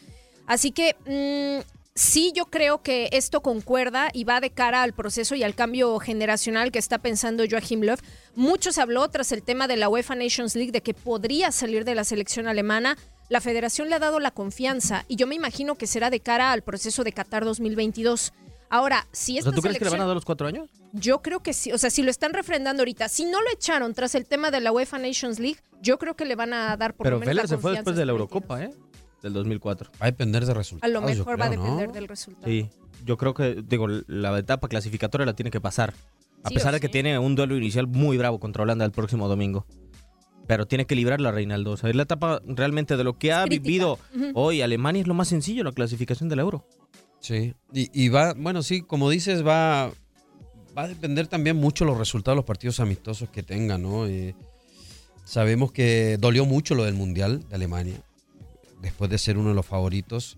Así 0.48 0.72
que 0.74 0.98
mm, 1.06 1.77
sí, 1.98 2.32
yo 2.36 2.46
creo 2.46 2.82
que 2.82 3.10
esto 3.12 3.42
concuerda 3.42 4.10
y 4.14 4.24
va 4.24 4.40
de 4.40 4.52
cara 4.52 4.84
al 4.84 4.94
proceso 4.94 5.36
y 5.36 5.44
al 5.44 5.56
cambio 5.56 5.98
generacional 6.00 6.72
que 6.72 6.80
está 6.80 7.00
pensando 7.00 7.44
Joachim 7.50 7.82
Löw. 7.82 7.98
Mucho 8.36 8.72
se 8.72 8.82
habló 8.82 9.08
tras 9.10 9.32
el 9.32 9.44
tema 9.44 9.68
de 9.68 9.78
la 9.78 9.90
UEFA 9.90 10.16
Nations 10.16 10.56
League 10.56 10.72
de 10.72 10.82
que 10.82 10.94
podría 10.94 11.52
salir 11.52 11.84
de 11.84 11.96
la 11.96 12.04
selección 12.04 12.48
alemana. 12.48 12.98
La 13.30 13.42
federación 13.42 13.90
le 13.90 13.96
ha 13.96 14.00
dado 14.00 14.20
la 14.20 14.32
confianza 14.32 15.04
y 15.08 15.16
yo 15.16 15.28
me 15.28 15.36
imagino 15.36 15.76
que 15.76 15.88
será 15.88 16.10
de 16.10 16.20
cara 16.20 16.52
al 16.52 16.62
proceso 16.62 17.04
de 17.04 17.12
Qatar 17.12 17.44
2022. 17.44 18.32
Ahora, 18.70 19.08
si 19.12 19.36
O 19.36 19.40
esta 19.40 19.52
sea, 19.52 19.56
¿tú 19.56 19.62
crees 19.62 19.80
que 19.80 19.86
le 19.86 19.92
van 19.92 20.02
a 20.02 20.06
dar 20.06 20.16
los 20.16 20.26
cuatro 20.26 20.48
años? 20.48 20.70
Yo 20.94 21.22
creo 21.22 21.42
que 21.42 21.54
sí. 21.54 21.72
O 21.72 21.78
sea, 21.78 21.90
si 21.90 22.04
lo 22.04 22.12
están 22.12 22.34
refrendando 22.34 22.82
ahorita, 22.82 23.10
si 23.10 23.26
no 23.26 23.42
lo 23.42 23.50
echaron 23.52 23.94
tras 23.94 24.16
el 24.16 24.26
tema 24.26 24.52
de 24.52 24.62
la 24.62 24.72
UEFA 24.72 24.98
Nations 25.00 25.40
League, 25.40 25.60
yo 25.82 25.98
creo 25.98 26.16
que 26.16 26.26
le 26.26 26.36
van 26.36 26.54
a 26.54 26.76
dar 26.78 26.94
por 26.94 27.06
Pero 27.06 27.16
lo 27.16 27.20
menos 27.22 27.30
Vela 27.30 27.42
la 27.44 27.48
se 27.48 27.58
fue 27.58 27.72
después 27.72 27.96
de 27.96 28.06
la 28.06 28.12
Eurocopa, 28.12 28.64
¿eh? 28.64 28.72
Del 29.28 29.34
2004. 29.34 29.92
Va 30.02 30.06
a 30.08 30.12
depender 30.12 30.46
de 30.46 30.52
A 30.52 30.56
resultados. 30.56 30.94
lo 30.94 31.02
yo 31.02 31.06
mejor 31.06 31.40
va 31.40 31.46
a 31.46 31.50
depender 31.50 31.92
del 31.92 32.08
resultado. 32.08 32.48
Sí, 32.48 32.70
yo 33.06 33.18
creo 33.18 33.34
que, 33.34 33.62
digo, 33.68 33.88
la 34.08 34.38
etapa 34.40 34.68
clasificatoria 34.68 35.26
la 35.26 35.34
tiene 35.36 35.52
que 35.52 35.62
pasar. 35.62 35.94
A 36.44 36.50
Sí 36.50 36.56
pesar 36.56 36.74
de 36.74 36.80
que 36.80 36.88
tiene 36.90 37.18
un 37.20 37.36
duelo 37.36 37.58
inicial 37.58 37.88
muy 37.88 38.18
bravo 38.18 38.40
contra 38.40 38.64
Holanda 38.64 38.86
el 38.86 38.92
próximo 38.92 39.28
domingo. 39.28 39.66
Pero 40.48 40.66
tiene 40.66 40.86
que 40.86 40.96
librar 40.96 41.20
la 41.20 41.32
Reinaldo. 41.32 41.72
O 41.72 41.78
sea, 41.78 41.90
es 41.90 41.96
la 41.96 42.04
etapa 42.04 42.42
realmente 42.46 42.96
de 42.96 43.04
lo 43.04 43.18
que 43.18 43.34
ha 43.34 43.44
crítica. 43.44 43.64
vivido 43.64 44.00
hoy 44.34 44.62
Alemania 44.62 45.02
es 45.02 45.08
lo 45.08 45.14
más 45.14 45.28
sencillo, 45.28 45.64
la 45.66 45.74
clasificación 45.74 46.30
del 46.30 46.40
euro. 46.40 46.66
Sí, 47.20 47.54
y, 47.74 47.90
y 47.94 48.10
va, 48.10 48.34
bueno, 48.34 48.64
sí, 48.64 48.82
como 48.82 49.10
dices, 49.10 49.46
va, 49.46 49.92
va 50.78 50.84
a 50.84 50.88
depender 50.88 51.28
también 51.28 51.58
mucho 51.58 51.84
los 51.84 51.98
resultados 51.98 52.36
de 52.36 52.38
los 52.38 52.46
partidos 52.46 52.80
amistosos 52.80 53.28
que 53.30 53.44
tengan, 53.44 53.82
¿no? 53.82 54.06
Eh, 54.06 54.36
sabemos 55.26 55.72
que 55.72 56.18
dolió 56.20 56.46
mucho 56.46 56.76
lo 56.76 56.86
del 56.86 56.94
Mundial 56.94 57.44
de 57.50 57.56
Alemania, 57.56 57.98
después 58.82 59.10
de 59.10 59.18
ser 59.18 59.38
uno 59.38 59.50
de 59.50 59.56
los 59.56 59.66
favoritos. 59.66 60.38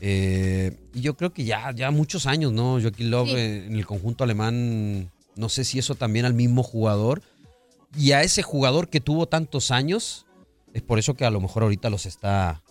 Eh, 0.00 0.76
y 0.94 1.02
yo 1.02 1.14
creo 1.16 1.32
que 1.32 1.44
ya, 1.44 1.72
ya 1.72 1.90
muchos 1.90 2.26
años, 2.26 2.52
¿no? 2.52 2.78
Joaquín 2.80 3.10
Love 3.10 3.28
Sí. 3.28 3.36
en 3.36 3.76
el 3.76 3.86
conjunto 3.86 4.24
alemán, 4.24 5.10
no 5.36 5.48
sé 5.48 5.64
si 5.64 5.78
eso 5.78 5.94
también 5.94 6.24
al 6.24 6.34
mismo 6.34 6.62
jugador. 6.62 7.22
Y 7.96 8.12
a 8.12 8.22
ese 8.22 8.42
jugador 8.42 8.88
que 8.88 9.00
tuvo 9.00 9.26
tantos 9.26 9.70
años, 9.70 10.26
es 10.72 10.82
por 10.82 10.98
eso 10.98 11.14
que 11.14 11.24
a 11.24 11.30
lo 11.30 11.40
mejor 11.40 11.64
ahorita 11.64 11.90
los 11.90 12.06
está 12.06 12.62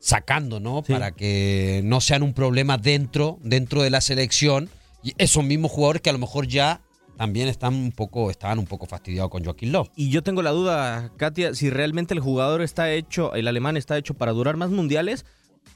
sacando, 0.00 0.60
¿no? 0.60 0.82
Sí. 0.86 0.92
Para 0.92 1.12
que 1.12 1.80
no 1.84 2.00
sean 2.00 2.22
un 2.22 2.34
problema 2.34 2.76
dentro, 2.78 3.38
dentro 3.42 3.82
de 3.82 3.90
la 3.90 4.00
selección. 4.00 4.68
Y 5.02 5.14
esos 5.18 5.44
mismos 5.44 5.70
jugadores 5.70 6.02
que 6.02 6.10
a 6.10 6.12
lo 6.12 6.18
mejor 6.18 6.46
ya 6.48 6.80
también 7.16 7.48
están 7.48 7.74
un 7.74 7.92
poco, 7.92 8.30
estaban 8.30 8.58
un 8.58 8.66
poco 8.66 8.86
fastidiados 8.86 9.30
con 9.30 9.44
Joaquín 9.44 9.72
Love. 9.72 9.88
Y 9.96 10.10
yo 10.10 10.22
tengo 10.22 10.42
la 10.42 10.50
duda, 10.50 11.12
Katia, 11.16 11.54
si 11.54 11.70
realmente 11.70 12.14
el 12.14 12.20
jugador 12.20 12.62
está 12.62 12.92
hecho, 12.92 13.34
el 13.34 13.48
alemán 13.48 13.76
está 13.76 13.96
hecho 13.98 14.14
para 14.14 14.32
durar 14.32 14.56
más 14.56 14.70
mundiales 14.70 15.24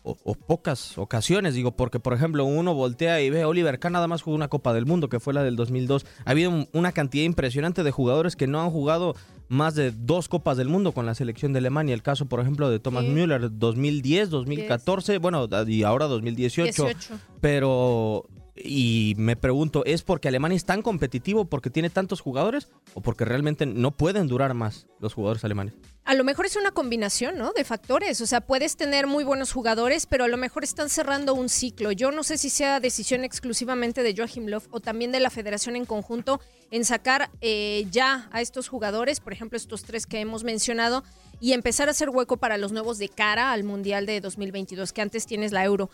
o, 0.02 0.16
o 0.24 0.34
pocas 0.34 0.96
ocasiones. 0.98 1.54
Digo, 1.54 1.72
porque 1.72 2.00
por 2.00 2.14
ejemplo 2.14 2.44
uno 2.44 2.74
voltea 2.74 3.20
y 3.20 3.30
ve, 3.30 3.44
Oliver 3.44 3.78
Kahn 3.78 3.92
nada 3.94 4.06
más 4.06 4.22
jugó 4.22 4.34
una 4.36 4.48
Copa 4.48 4.72
del 4.72 4.86
Mundo, 4.86 5.08
que 5.08 5.20
fue 5.20 5.34
la 5.34 5.42
del 5.42 5.56
2002. 5.56 6.06
Ha 6.24 6.30
habido 6.30 6.50
un- 6.50 6.68
una 6.72 6.92
cantidad 6.92 7.24
impresionante 7.24 7.82
de 7.82 7.90
jugadores 7.90 8.36
que 8.36 8.46
no 8.46 8.60
han 8.62 8.70
jugado 8.70 9.14
más 9.48 9.74
de 9.74 9.90
dos 9.90 10.28
Copas 10.28 10.56
del 10.56 10.68
Mundo 10.68 10.92
con 10.92 11.06
la 11.06 11.14
selección 11.14 11.52
de 11.52 11.58
Alemania. 11.58 11.92
El 11.92 12.02
caso, 12.02 12.26
por 12.26 12.38
ejemplo, 12.40 12.70
de 12.70 12.78
Thomas 12.78 13.04
Sí. 13.04 13.10
Müller, 13.10 13.50
2010, 13.58 14.30
2014, 14.30 15.18
bueno, 15.18 15.48
y 15.66 15.82
ahora 15.82 16.06
2018. 16.06 16.84
18. 16.84 17.18
Pero, 17.40 18.26
y 18.56 19.14
me 19.16 19.36
pregunto, 19.36 19.84
¿es 19.84 20.02
porque 20.02 20.28
Alemania 20.28 20.56
es 20.56 20.64
tan 20.64 20.82
competitivo, 20.82 21.44
porque 21.44 21.70
tiene 21.70 21.90
tantos 21.90 22.20
jugadores, 22.20 22.68
o 22.94 23.00
porque 23.00 23.24
realmente 23.24 23.66
no 23.66 23.92
pueden 23.92 24.26
durar 24.26 24.54
más 24.54 24.86
los 25.00 25.14
jugadores 25.14 25.44
alemanes? 25.44 25.74
A 26.04 26.14
lo 26.14 26.24
mejor 26.24 26.46
es 26.46 26.56
una 26.56 26.72
combinación, 26.72 27.38
¿no? 27.38 27.52
De 27.52 27.64
factores. 27.64 28.20
O 28.20 28.26
sea, 28.26 28.40
puedes 28.40 28.76
tener 28.76 29.06
muy 29.06 29.22
buenos 29.22 29.52
jugadores, 29.52 30.06
pero 30.06 30.24
a 30.24 30.28
lo 30.28 30.36
mejor 30.36 30.64
están 30.64 30.88
cerrando 30.88 31.34
un 31.34 31.48
ciclo. 31.48 31.92
Yo 31.92 32.10
no 32.10 32.24
sé 32.24 32.38
si 32.38 32.50
sea 32.50 32.80
decisión 32.80 33.22
exclusivamente 33.22 34.02
de 34.02 34.14
Joachim 34.16 34.46
Löw 34.46 34.62
o 34.70 34.80
también 34.80 35.12
de 35.12 35.20
la 35.20 35.30
federación 35.30 35.76
en 35.76 35.84
conjunto 35.84 36.40
en 36.70 36.84
sacar 36.84 37.30
eh, 37.40 37.86
ya 37.90 38.28
a 38.32 38.40
estos 38.40 38.68
jugadores, 38.68 39.20
por 39.20 39.32
ejemplo, 39.32 39.56
estos 39.56 39.84
tres 39.84 40.06
que 40.06 40.20
hemos 40.20 40.44
mencionado, 40.44 41.04
y 41.40 41.52
empezar 41.52 41.88
a 41.88 41.92
hacer 41.92 42.10
hueco 42.10 42.36
para 42.36 42.58
los 42.58 42.72
nuevos 42.72 42.98
de 42.98 43.08
cara 43.08 43.52
al 43.52 43.64
Mundial 43.64 44.06
de 44.06 44.20
2022, 44.20 44.92
que 44.92 45.02
antes 45.02 45.26
tienes 45.26 45.52
la 45.52 45.64
Euro. 45.64 45.90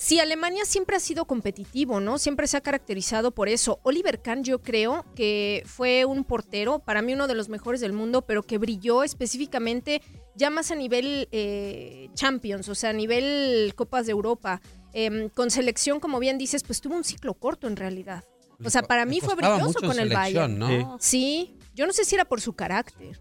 Sí, 0.00 0.20
Alemania 0.20 0.64
siempre 0.64 0.94
ha 0.94 1.00
sido 1.00 1.24
competitivo, 1.24 1.98
¿no? 1.98 2.18
Siempre 2.18 2.46
se 2.46 2.56
ha 2.56 2.60
caracterizado 2.60 3.32
por 3.32 3.48
eso. 3.48 3.80
Oliver 3.82 4.22
Kahn 4.22 4.44
yo 4.44 4.62
creo 4.62 5.04
que 5.16 5.64
fue 5.66 6.04
un 6.04 6.22
portero, 6.22 6.78
para 6.78 7.02
mí 7.02 7.14
uno 7.14 7.26
de 7.26 7.34
los 7.34 7.48
mejores 7.48 7.80
del 7.80 7.92
mundo, 7.92 8.22
pero 8.22 8.44
que 8.44 8.58
brilló 8.58 9.02
específicamente 9.02 10.00
ya 10.36 10.50
más 10.50 10.70
a 10.70 10.76
nivel 10.76 11.28
eh, 11.32 12.10
Champions, 12.14 12.68
o 12.68 12.76
sea, 12.76 12.90
a 12.90 12.92
nivel 12.92 13.72
Copas 13.74 14.06
de 14.06 14.12
Europa. 14.12 14.62
Em, 14.92 15.28
con 15.30 15.50
selección, 15.50 15.98
como 15.98 16.20
bien 16.20 16.38
dices, 16.38 16.62
pues 16.62 16.80
tuvo 16.80 16.94
un 16.94 17.02
ciclo 17.02 17.34
corto 17.34 17.66
en 17.66 17.74
realidad. 17.74 18.24
O 18.64 18.70
sea, 18.70 18.82
para 18.82 19.04
mí 19.04 19.20
fue 19.20 19.34
brilloso 19.34 19.80
con 19.80 19.98
el 19.98 20.10
selección, 20.10 20.58
Bayern. 20.58 20.58
¿no? 20.58 20.96
Sí, 21.00 21.58
yo 21.74 21.88
no 21.88 21.92
sé 21.92 22.04
si 22.04 22.14
era 22.14 22.24
por 22.24 22.40
su 22.40 22.52
carácter. 22.52 23.20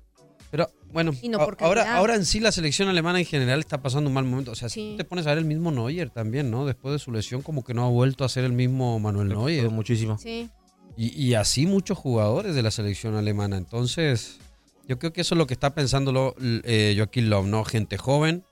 Pero 0.51 0.69
bueno, 0.93 1.11
Y 1.21 1.29
no 1.29 1.39
ahora, 1.59 1.97
ahora 1.97 2.15
en 2.15 2.25
sí 2.25 2.39
la 2.39 2.51
selección 2.51 2.87
alemana 2.87 3.19
en 3.19 3.25
general 3.25 3.59
está 3.59 3.81
pasando 3.81 4.09
un 4.09 4.13
mal 4.13 4.23
momento. 4.25 4.51
O 4.51 4.55
sea, 4.55 4.69
si 4.69 4.79
Sí. 4.79 4.91
tú 4.91 4.97
te 4.97 5.03
pones 5.03 5.25
a 5.27 5.29
ver 5.29 5.39
el 5.39 5.45
mismo 5.45 5.71
Neuer 5.71 6.09
también, 6.09 6.49
¿no? 6.49 6.65
Después 6.65 6.93
de 6.93 6.99
su 6.99 7.11
lesión, 7.11 7.41
como 7.41 7.63
que 7.63 7.73
no 7.73 7.85
ha 7.85 7.89
vuelto 7.89 8.23
a 8.23 8.29
ser 8.29 8.43
el 8.45 8.53
mismo 8.53 8.99
Manuel 8.99 9.27
Neuer. 9.29 9.69
muchísimo. 9.69 10.17
Sí. 10.17 10.49
Y, 10.95 11.09
y 11.21 11.33
así 11.35 11.65
muchos 11.67 11.97
jugadores 11.97 12.55
de 12.55 12.63
la 12.63 12.71
selección 12.71 13.15
alemana. 13.15 13.57
Entonces, 13.57 14.39
yo 14.87 14.97
creo 14.97 15.11
que 15.13 15.21
eso 15.21 15.35
es 15.35 15.37
lo 15.37 15.45
que 15.47 15.53
está 15.53 15.75
pensando 15.75 16.11
lo- 16.11 16.35
eh, 16.39 16.93
Joaquín 16.97 17.29
Löw, 17.29 17.45
¿no? 17.45 17.63
Gente 17.65 17.97
joven, 17.97 18.43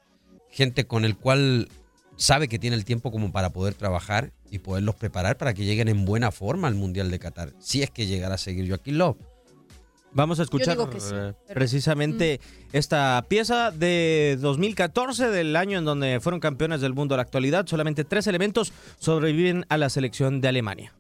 gente 0.51 0.85
con 0.85 1.05
el 1.05 1.17
cual 1.17 1.69
sabe 2.17 2.47
que 2.47 2.59
tiene 2.59 2.75
el 2.75 2.85
tiempo 2.85 3.11
como 3.11 3.31
para 3.31 3.51
poder 3.51 3.73
trabajar 3.73 4.31
y 4.51 4.59
poderlos 4.59 4.95
preparar 4.95 5.37
para 5.37 5.53
que 5.53 5.65
lleguen 5.65 5.87
en 5.87 6.05
buena 6.05 6.31
forma 6.31 6.67
al 6.67 6.75
Mundial 6.75 7.09
de 7.09 7.19
Qatar. 7.19 7.53
Si 7.59 7.81
es 7.81 7.89
que 7.89 8.05
llegara 8.05 8.35
a 8.35 8.37
seguir 8.37 8.67
Joaquín 8.67 8.97
Löw. 8.97 9.17
Vamos 10.15 10.39
a 10.39 10.43
escuchar 10.43 10.77
sí, 10.77 11.13
eh, 11.13 11.33
pero- 11.45 11.53
precisamente 11.53 12.39
esta 12.71 13.23
pieza 13.27 13.69
de 13.71 14.37
2014, 14.39 15.29
del 15.29 15.53
año 15.57 15.77
en 15.77 15.83
donde 15.83 16.21
fueron 16.21 16.39
campeones 16.39 16.79
del 16.79 16.93
mundo 16.93 17.15
a 17.15 17.17
la 17.17 17.23
actualidad. 17.23 17.67
Solamente 17.67 18.05
tres 18.05 18.25
elementos 18.27 18.71
sobreviven 18.97 19.65
a 19.67 19.77
la 19.77 19.89
selección 19.89 20.39
de 20.39 20.47
Alemania. 20.47 20.93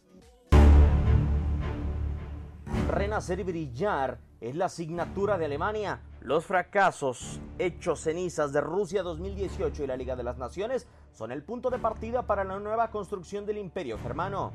Renacer 2.89 3.39
y 3.39 3.43
brillar 3.43 4.19
es 4.41 4.55
la 4.55 4.65
asignatura 4.65 5.37
de 5.37 5.45
Alemania. 5.45 6.01
Los 6.21 6.45
fracasos 6.45 7.39
hechos 7.57 8.01
cenizas 8.01 8.51
de 8.51 8.59
Rusia 8.59 9.01
2018 9.01 9.83
y 9.83 9.87
la 9.87 9.95
Liga 9.95 10.17
de 10.17 10.23
las 10.23 10.37
Naciones 10.37 10.87
son 11.13 11.31
el 11.31 11.41
punto 11.43 11.69
de 11.69 11.79
partida 11.79 12.23
para 12.23 12.43
la 12.43 12.59
nueva 12.59 12.89
construcción 12.91 13.45
del 13.45 13.59
imperio 13.59 13.97
germano. 13.97 14.51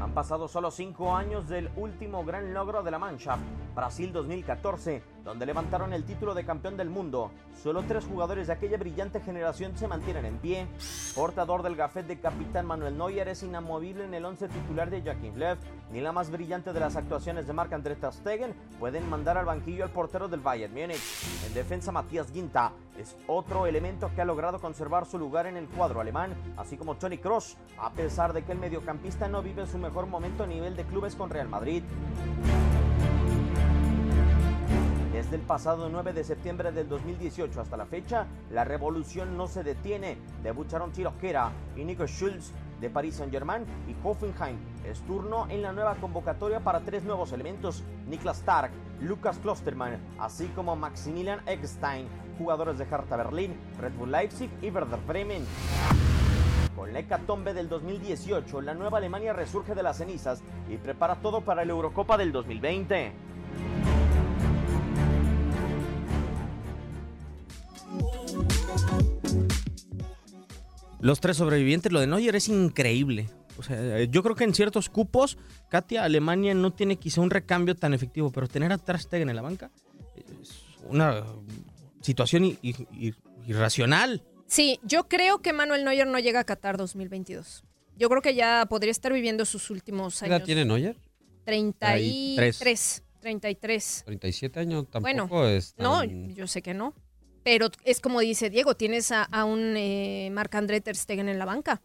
Han 0.00 0.12
pasado 0.12 0.46
solo 0.46 0.70
cinco 0.70 1.16
años 1.16 1.48
del 1.48 1.70
último 1.76 2.24
gran 2.24 2.52
logro 2.52 2.82
de 2.82 2.90
la 2.90 2.98
Mannschaft, 2.98 3.42
Brasil 3.74 4.12
2014, 4.12 5.02
donde 5.26 5.44
levantaron 5.44 5.92
el 5.92 6.04
título 6.04 6.34
de 6.34 6.44
campeón 6.44 6.76
del 6.76 6.88
mundo. 6.88 7.32
Solo 7.60 7.82
tres 7.82 8.04
jugadores 8.04 8.46
de 8.46 8.52
aquella 8.52 8.78
brillante 8.78 9.20
generación 9.20 9.76
se 9.76 9.88
mantienen 9.88 10.24
en 10.24 10.38
pie. 10.38 10.68
Portador 11.16 11.64
del 11.64 11.74
gafet 11.74 12.06
de 12.06 12.20
capitán 12.20 12.64
Manuel 12.64 12.96
Neuer 12.96 13.26
es 13.26 13.42
inamovible 13.42 14.04
en 14.04 14.14
el 14.14 14.24
once 14.24 14.46
titular 14.46 14.88
de 14.88 15.02
Joachim 15.02 15.34
Löw. 15.34 15.56
Ni 15.90 16.00
la 16.00 16.12
más 16.12 16.30
brillante 16.30 16.72
de 16.72 16.78
las 16.78 16.94
actuaciones 16.94 17.48
de 17.48 17.52
Marc-André 17.52 17.96
Stegen 18.12 18.54
pueden 18.78 19.10
mandar 19.10 19.36
al 19.36 19.46
banquillo 19.46 19.82
al 19.82 19.90
portero 19.90 20.28
del 20.28 20.40
Bayern 20.40 20.72
Múnich. 20.72 21.02
En 21.44 21.54
defensa, 21.54 21.90
Matías 21.90 22.30
Ginta 22.30 22.70
es 22.96 23.16
otro 23.26 23.66
elemento 23.66 24.10
que 24.14 24.22
ha 24.22 24.24
logrado 24.24 24.60
conservar 24.60 25.06
su 25.06 25.18
lugar 25.18 25.46
en 25.46 25.56
el 25.56 25.66
cuadro 25.66 26.00
alemán, 26.00 26.34
así 26.56 26.76
como 26.76 26.94
Toni 26.94 27.18
Kroos, 27.18 27.56
a 27.78 27.90
pesar 27.90 28.32
de 28.32 28.44
que 28.44 28.52
el 28.52 28.58
mediocampista 28.58 29.26
no 29.26 29.42
vive 29.42 29.66
su 29.66 29.78
mejor 29.78 30.06
momento 30.06 30.44
a 30.44 30.46
nivel 30.46 30.76
de 30.76 30.84
clubes 30.84 31.16
con 31.16 31.30
Real 31.30 31.48
Madrid. 31.48 31.82
Desde 35.26 35.38
el 35.38 35.42
pasado 35.42 35.88
9 35.88 36.12
de 36.12 36.22
septiembre 36.22 36.70
del 36.70 36.88
2018 36.88 37.60
hasta 37.60 37.76
la 37.76 37.86
fecha, 37.86 38.28
la 38.52 38.62
revolución 38.62 39.36
no 39.36 39.48
se 39.48 39.64
detiene. 39.64 40.18
Debucharon 40.44 40.92
Tiro 40.92 41.18
Kera 41.18 41.50
y 41.74 41.82
Nico 41.82 42.06
Schulz 42.06 42.52
de 42.80 42.90
Paris 42.90 43.16
Saint-Germain 43.16 43.64
y 43.88 43.96
Hoffenheim. 44.06 44.56
Es 44.88 45.00
turno 45.00 45.48
en 45.50 45.62
la 45.62 45.72
nueva 45.72 45.96
convocatoria 45.96 46.60
para 46.60 46.78
tres 46.78 47.02
nuevos 47.02 47.32
elementos: 47.32 47.82
Niklas 48.08 48.38
Stark, 48.38 48.70
Lucas 49.00 49.38
Klostermann, 49.38 49.98
así 50.20 50.46
como 50.54 50.76
Maximilian 50.76 51.40
Eggstein, 51.48 52.06
jugadores 52.38 52.78
de 52.78 52.84
Hertha 52.84 53.16
Berlín, 53.16 53.56
Red 53.80 53.94
Bull 53.94 54.12
Leipzig 54.12 54.48
y 54.62 54.70
Werder 54.70 55.00
Bremen. 55.08 55.44
Con 56.76 56.92
la 56.92 57.00
hecatombe 57.00 57.52
del 57.52 57.68
2018, 57.68 58.60
la 58.60 58.74
nueva 58.74 58.98
Alemania 58.98 59.32
resurge 59.32 59.74
de 59.74 59.82
las 59.82 59.96
cenizas 59.96 60.40
y 60.70 60.76
prepara 60.76 61.16
todo 61.16 61.40
para 61.40 61.64
la 61.64 61.72
Eurocopa 61.72 62.16
del 62.16 62.30
2020. 62.30 63.25
Los 71.06 71.20
tres 71.20 71.36
sobrevivientes, 71.36 71.92
lo 71.92 72.00
de 72.00 72.06
Neuer 72.08 72.34
es 72.34 72.48
increíble. 72.48 73.28
O 73.58 73.62
sea, 73.62 74.02
yo 74.04 74.22
creo 74.22 74.34
que 74.34 74.44
en 74.44 74.52
ciertos 74.54 74.90
cupos, 74.90 75.38
Katia, 75.70 76.04
Alemania 76.04 76.52
no 76.52 76.72
tiene 76.72 76.96
quizá 76.96 77.20
un 77.20 77.30
recambio 77.30 77.74
tan 77.76 77.94
efectivo, 77.94 78.30
pero 78.30 78.48
tener 78.48 78.72
a 78.72 78.78
Ter 78.78 78.98
Stegen 78.98 79.30
en 79.30 79.36
la 79.36 79.42
banca 79.42 79.70
es 80.16 80.64
una 80.88 81.24
situación 82.02 82.58
irracional. 83.46 84.22
Sí, 84.46 84.78
yo 84.82 85.08
creo 85.08 85.40
que 85.40 85.52
Manuel 85.52 85.84
Neuer 85.84 86.06
no 86.06 86.18
llega 86.18 86.40
a 86.40 86.44
Qatar 86.44 86.76
2022. 86.76 87.64
Yo 87.96 88.08
creo 88.08 88.20
que 88.20 88.34
ya 88.34 88.66
podría 88.68 88.90
estar 88.90 89.12
viviendo 89.12 89.44
sus 89.44 89.70
últimos 89.70 90.20
¿Qué 90.20 90.26
edad 90.26 90.36
años. 90.36 90.46
tiene 90.46 90.64
Neuer? 90.64 90.96
33. 91.44 93.02
33. 93.20 94.02
37 94.04 94.60
años 94.60 94.86
tampoco 94.90 95.28
Bueno, 95.28 95.48
es 95.48 95.74
No, 95.78 96.04
yo 96.04 96.46
sé 96.46 96.62
que 96.62 96.74
no. 96.74 96.94
Pero 97.46 97.68
es 97.84 98.00
como 98.00 98.18
dice 98.18 98.50
Diego, 98.50 98.74
tienes 98.74 99.12
a, 99.12 99.22
a 99.22 99.44
un 99.44 99.76
eh, 99.76 100.30
Marc-André 100.32 100.80
Ter 100.80 100.96
Stegen 100.96 101.28
en 101.28 101.38
la 101.38 101.44
banca. 101.44 101.80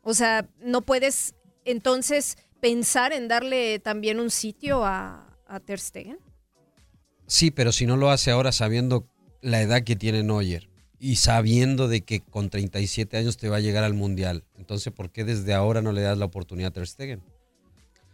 O 0.00 0.14
sea, 0.14 0.48
no 0.62 0.80
puedes 0.80 1.34
entonces 1.66 2.38
pensar 2.60 3.12
en 3.12 3.28
darle 3.28 3.78
también 3.78 4.18
un 4.20 4.30
sitio 4.30 4.82
a, 4.86 5.36
a 5.46 5.60
Ter 5.60 5.78
Stegen. 5.80 6.18
Sí, 7.26 7.50
pero 7.50 7.72
si 7.72 7.84
no 7.84 7.98
lo 7.98 8.10
hace 8.10 8.30
ahora 8.30 8.52
sabiendo 8.52 9.06
la 9.42 9.60
edad 9.60 9.82
que 9.84 9.96
tiene 9.96 10.22
Neuer 10.22 10.70
y 10.98 11.16
sabiendo 11.16 11.86
de 11.86 12.00
que 12.00 12.20
con 12.20 12.48
37 12.48 13.18
años 13.18 13.36
te 13.36 13.50
va 13.50 13.58
a 13.58 13.60
llegar 13.60 13.84
al 13.84 13.92
Mundial, 13.92 14.44
entonces 14.56 14.94
¿por 14.94 15.10
qué 15.10 15.24
desde 15.24 15.52
ahora 15.52 15.82
no 15.82 15.92
le 15.92 16.00
das 16.00 16.16
la 16.16 16.24
oportunidad 16.24 16.68
a 16.68 16.72
Ter 16.72 16.86
Stegen? 16.86 17.22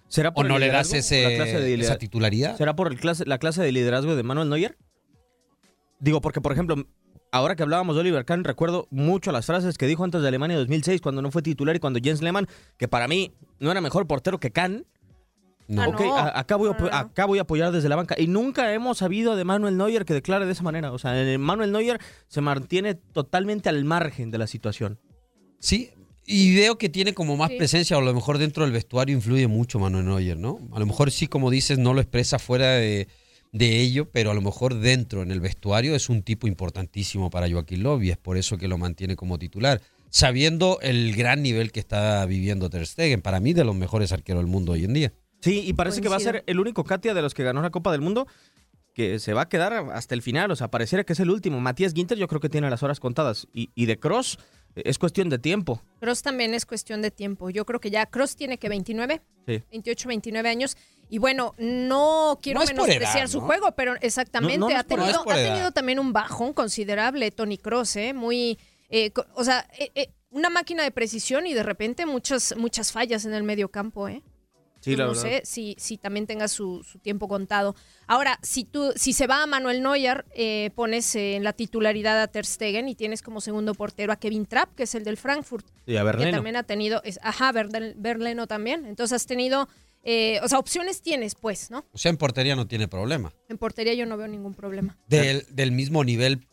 ¿Será 0.09 0.31
¿O 0.31 0.35
por 0.35 0.47
el 0.47 0.53
no 0.53 0.59
le 0.59 0.67
das 0.67 0.89
liderazgo? 0.89 0.97
ese- 0.99 1.23
¿La 1.23 1.37
clase 1.45 1.61
de 1.61 1.75
esa 1.75 1.97
titularidad? 1.99 2.57
¿Será 2.57 2.75
por 2.75 2.91
el 2.91 2.99
clase, 2.99 3.25
la 3.25 3.39
clase 3.39 3.63
de 3.63 3.71
liderazgo 3.71 4.17
de 4.17 4.23
Manuel 4.25 4.49
Neuer? 4.49 4.77
Digo, 6.01 6.21
porque, 6.21 6.41
por 6.41 6.53
ejemplo, 6.53 6.77
ahora 7.33 7.57
que 7.57 7.63
hablábamos 7.63 7.95
de 7.97 8.01
Oliver 8.01 8.25
Kahn, 8.25 8.45
recuerdo 8.45 8.87
mucho 8.91 9.33
las 9.33 9.47
frases 9.47 9.79
que 9.79 9.87
dijo 9.87 10.05
antes 10.05 10.23
de 10.23 10.29
Alemania 10.29 10.57
2006, 10.59 11.01
cuando 11.01 11.23
no 11.23 11.31
fue 11.31 11.43
titular 11.43 11.75
y 11.77 11.79
cuando 11.81 12.01
Jens 12.03 12.23
Lehmann, 12.23 12.47
que 12.77 12.89
para 12.89 13.09
mí 13.09 13.33
no 13.59 13.71
era 13.71 13.81
mejor 13.81 14.07
portero 14.07 14.39
que 14.41 14.51
Kahn. 14.51 14.87
No. 15.69 15.83
Ah, 15.83 15.89
Ok, 15.89 16.01
no. 16.01 16.17
a- 16.17 16.39
acá, 16.39 16.55
voy 16.57 16.69
a, 16.69 16.73
apo- 16.73 16.85
No, 16.85 16.91
no, 16.91 16.93
no. 16.93 16.97
acá 16.99 17.25
voy 17.27 17.39
a 17.39 17.43
apoyar 17.43 17.73
desde 17.73 17.89
la 17.89 17.97
banca. 17.97 18.15
Y 18.19 18.29
nunca 18.29 18.73
hemos 18.73 18.99
sabido 18.99 19.35
de 19.35 19.43
Manuel 19.45 19.77
Neuer 19.77 20.05
que 20.05 20.15
declare 20.15 20.47
de 20.47 20.53
esa 20.53 20.63
manera. 20.63 20.93
O 20.93 20.99
sea, 20.99 21.21
el 21.21 21.39
Manuel 21.41 21.73
Neuer 21.73 21.99
se 22.29 22.41
mantiene 22.41 22.95
totalmente 22.95 23.69
al 23.69 23.85
margen 23.85 24.31
de 24.31 24.39
la 24.39 24.47
situación. 24.47 25.01
Sí, 25.59 25.91
y 26.25 26.55
veo 26.55 26.79
que 26.79 26.89
tiene 26.89 27.15
como 27.15 27.37
más 27.37 27.51
Sí. 27.51 27.57
presencia, 27.59 27.97
o 27.97 28.01
a 28.01 28.05
lo 28.05 28.15
mejor 28.15 28.39
dentro 28.39 28.63
del 28.63 28.73
vestuario 28.73 29.17
influye 29.17 29.49
mucho 29.49 29.81
Manuel 29.81 30.05
Neuer, 30.05 30.37
¿no? 30.39 30.61
A 30.73 30.79
lo 30.79 30.87
mejor 30.87 31.11
sí, 31.11 31.27
como 31.27 31.51
dices, 31.51 31.79
no 31.79 31.95
lo 31.95 32.01
expresa 32.01 32.39
fuera 32.39 32.71
de, 32.75 33.09
de 33.59 33.81
ello, 33.81 34.09
pero 34.11 34.31
a 34.31 34.35
lo 34.35 34.41
mejor 34.41 34.75
dentro, 34.75 35.23
en 35.23 35.31
el 35.31 35.41
vestuario, 35.41 35.95
es 35.95 36.09
un 36.09 36.23
tipo 36.23 36.47
importantísimo 36.47 37.31
para 37.31 37.51
Joaquín 37.51 37.83
Löw 37.83 38.03
y 38.03 38.11
es 38.11 38.17
por 38.19 38.37
eso 38.37 38.59
que 38.59 38.69
lo 38.69 38.79
mantiene 38.79 39.17
como 39.17 39.39
titular, 39.39 39.81
sabiendo 40.11 40.79
el 40.83 41.15
gran 41.17 41.43
nivel 41.43 41.73
que 41.73 41.81
está 41.81 42.25
viviendo 42.27 42.71
Ter 42.71 42.87
Stegen, 42.87 43.23
para 43.23 43.41
mí 43.41 43.53
de 43.53 43.65
los 43.65 43.75
mejores 43.75 44.13
arqueros 44.13 44.43
del 44.43 44.51
mundo 44.51 44.73
hoy 44.73 44.85
en 44.85 44.93
día. 44.95 45.13
Sí, 45.41 45.63
y 45.67 45.73
parece 45.75 46.01
que 46.01 46.09
va 46.09 46.17
a 46.17 46.21
ser 46.21 46.43
el 46.47 46.59
único 46.61 46.85
Katia 46.85 47.15
de 47.15 47.23
los 47.23 47.35
que 47.35 47.45
ganó 47.45 47.63
la 47.63 47.71
Copa 47.71 47.93
del 47.93 48.01
Mundo 48.01 48.27
que 48.95 49.19
se 49.19 49.35
va 49.35 49.43
a 49.43 49.49
quedar 49.51 49.75
hasta 49.93 50.15
el 50.15 50.23
final. 50.23 50.51
O 50.51 50.57
sea, 50.57 50.69
pareciera 50.69 51.05
que 51.05 51.13
es 51.13 51.21
el 51.21 51.31
último. 51.31 51.61
Matías 51.61 51.93
Ginter 51.93 52.17
yo 52.17 52.27
creo 52.29 52.41
que 52.41 52.49
tiene 52.49 52.71
las 52.71 52.83
horas 52.83 52.99
contadas. 52.99 53.47
Y, 53.53 53.69
y 53.75 53.85
de 53.85 53.99
Cross 53.99 54.39
eh, 54.75 54.83
es 54.87 54.99
cuestión 54.99 55.29
de 55.29 55.39
tiempo. 55.39 55.83
Cross 56.01 56.23
también 56.23 56.55
es 56.55 56.65
cuestión 56.65 57.03
de 57.03 57.11
tiempo. 57.11 57.51
Yo 57.51 57.67
creo 57.67 57.79
que 57.79 57.91
ya 57.91 58.07
Cross 58.07 58.37
tiene 58.37 58.57
que 58.57 58.71
29, 58.71 59.21
Sí. 59.47 59.63
28, 59.71 60.09
29 60.09 60.49
años. 60.49 60.79
Y 61.09 61.19
bueno, 61.19 61.55
no 61.59 62.39
quiero 62.43 62.59
No 62.61 62.65
es 62.65 62.71
por 62.73 62.83
menospreciar 62.89 63.19
edad, 63.25 63.29
su 63.31 63.41
¿no? 63.41 63.47
juego, 63.47 63.73
pero 63.73 63.95
exactamente 64.01 64.59
No, 64.59 64.69
no, 64.69 64.75
no 64.75 64.81
ha, 64.81 64.85
tenido, 64.85 65.31
ha 65.31 65.35
tenido 65.35 65.71
también 65.73 65.99
un 65.99 66.13
bajón 66.13 66.53
considerable 66.53 67.31
Tony 67.31 67.59
Cross, 67.59 67.97
¿eh? 67.97 68.13
Muy, 68.13 68.59
eh, 68.91 69.13
o 69.35 69.45
sea, 69.45 69.67
eh, 69.79 69.91
eh, 69.95 70.11
una 70.31 70.51
máquina 70.51 70.83
de 70.83 70.91
precisión 70.91 71.47
y 71.47 71.55
de 71.55 71.63
repente 71.63 72.07
muchas, 72.07 72.55
muchas 72.57 72.91
fallas 72.93 73.25
en 73.25 73.35
el 73.35 73.43
medio 73.45 73.69
campo, 73.69 74.09
¿eh? 74.09 74.23
Sí, 74.81 74.95
la 74.95 75.05
no 75.07 75.11
verdad. 75.15 75.23
sé 75.23 75.43
si, 75.45 75.75
si 75.79 75.97
también 75.97 76.27
tenga 76.29 76.47
su, 76.47 76.85
su 76.85 77.01
tiempo 77.01 77.27
contado. 77.27 77.75
Ahora, 78.07 78.39
si 78.43 78.65
tú, 78.65 78.93
si 78.95 79.15
se 79.15 79.27
va 79.27 79.43
a 79.43 79.47
Manuel 79.47 79.83
Neuer, 79.83 80.25
eh, 80.33 80.71
pones 80.77 81.13
eh, 81.17 81.35
en 81.35 81.43
la 81.43 81.53
titularidad 81.55 82.21
a 82.23 82.29
Ter 82.29 82.47
Stegen 82.47 82.89
y 82.89 82.95
tienes 82.95 83.21
como 83.21 83.41
segundo 83.41 83.75
portero 83.75 84.13
a 84.13 84.17
Kevin 84.17 84.47
Trapp, 84.47 84.75
que 84.77 84.85
es 84.85 84.95
el 84.95 85.03
del 85.03 85.17
Frankfurt 85.17 85.67
Y 85.87 85.97
a 85.97 86.01
que 86.01 86.05
Berleno. 86.05 86.31
también 86.37 86.55
ha 86.57 86.63
tenido, 86.63 87.01
es, 87.03 87.19
ajá, 87.23 87.51
Berleno 87.53 88.47
también. 88.47 88.87
Entonces 88.87 89.17
has 89.17 89.27
tenido, 89.27 89.69
eh, 90.07 90.41
o 90.43 90.49
sea, 90.49 90.59
opciones 90.59 91.03
tienes, 91.03 91.35
pues, 91.35 91.71
¿no? 91.71 91.85
O 91.93 91.99
sea, 91.99 92.11
en 92.11 92.17
portería 92.17 92.55
no 92.57 92.67
tiene 92.67 92.87
problema. 92.89 93.33
En 93.49 93.59
portería 93.59 93.93
yo 93.95 94.07
no 94.07 94.17
veo 94.17 94.29
ningún 94.29 94.55
problema. 94.55 94.97
Del, 95.09 95.45
del 95.51 95.73
mismo 95.73 96.05
nivel, 96.05 96.47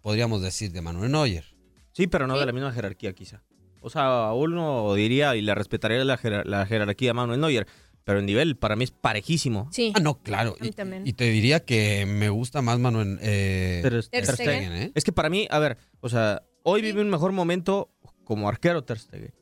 podríamos 0.00 0.40
decir, 0.42 0.70
de 0.72 0.80
Manuel 0.80 1.10
Neuer. 1.12 1.44
Sí, 1.92 2.06
pero 2.06 2.26
no 2.26 2.34
Sí. 2.34 2.40
de 2.40 2.46
la 2.46 2.52
misma 2.52 2.72
jerarquía, 2.72 3.12
quizá. 3.12 3.42
O 3.82 3.90
sea, 3.90 4.32
uno 4.32 4.94
diría 4.94 5.34
y 5.36 5.42
le 5.42 5.54
respetaría 5.54 6.04
la, 6.04 6.18
la 6.44 6.66
jerarquía 6.66 7.10
a 7.10 7.14
Manuel 7.14 7.40
Neuer. 7.40 7.66
Pero 8.04 8.18
el 8.18 8.26
nivel 8.26 8.56
para 8.56 8.76
mí 8.76 8.84
es 8.84 8.90
parejísimo. 8.92 9.68
Sí. 9.72 9.92
Ah, 9.94 10.00
no, 10.00 10.22
claro. 10.22 10.54
A 10.58 10.62
mí 10.62 10.68
Y, 10.70 10.72
también. 10.72 11.06
y 11.06 11.12
te 11.12 11.24
diría 11.30 11.60
que 11.60 12.06
me 12.06 12.30
gusta 12.30 12.62
más 12.62 12.78
Manuel 12.78 13.18
eh, 13.20 13.80
Ter- 13.82 14.08
Ter 14.08 14.24
Ter 14.26 14.34
Stegen. 14.34 14.54
Stegen, 14.64 14.72
¿eh? 14.72 14.92
Es 14.94 15.04
que 15.04 15.12
para 15.12 15.28
mí, 15.28 15.46
a 15.50 15.58
ver, 15.58 15.76
o 16.00 16.08
sea, 16.08 16.42
hoy 16.62 16.80
Sí. 16.80 16.86
vive 16.86 17.02
un 17.02 17.10
mejor 17.10 17.32
momento 17.32 17.90
como 18.24 18.48
arquero 18.48 18.82
Ter 18.84 18.98
Stegen. 18.98 19.34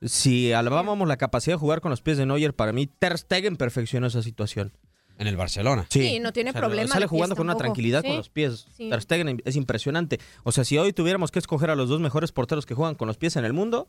Si 0.00 0.52
alabábamos 0.52 1.08
la 1.08 1.16
capacidad 1.16 1.54
de 1.56 1.60
jugar 1.60 1.80
con 1.80 1.90
los 1.90 2.02
pies 2.02 2.18
de 2.18 2.26
Neuer, 2.26 2.54
para 2.54 2.72
mí 2.72 2.86
Ter 2.86 3.18
Stegen 3.18 3.56
perfeccionó 3.56 4.06
esa 4.06 4.22
situación. 4.22 4.72
En 5.18 5.26
el 5.26 5.36
Barcelona. 5.36 5.86
Sí, 5.90 6.20
no 6.20 6.32
tiene 6.32 6.52
problema 6.52 6.92
Sale 6.94 7.08
jugando 7.08 7.34
con 7.34 7.46
una 7.46 7.56
tranquilidad 7.56 8.02
Sí, 8.02 8.06
con 8.08 8.16
los 8.18 8.28
pies. 8.28 8.66
sí. 8.76 8.88
Ter 8.88 9.02
Stegen 9.02 9.42
es 9.44 9.56
impresionante. 9.56 10.20
O 10.44 10.52
sea, 10.52 10.62
si 10.62 10.78
hoy 10.78 10.92
tuviéramos 10.92 11.32
que 11.32 11.40
escoger 11.40 11.70
a 11.70 11.74
los 11.74 11.88
dos 11.88 12.00
mejores 12.00 12.30
porteros 12.30 12.66
que 12.66 12.74
juegan 12.74 12.94
con 12.94 13.08
los 13.08 13.16
pies 13.16 13.34
en 13.34 13.44
el 13.44 13.52
mundo, 13.52 13.88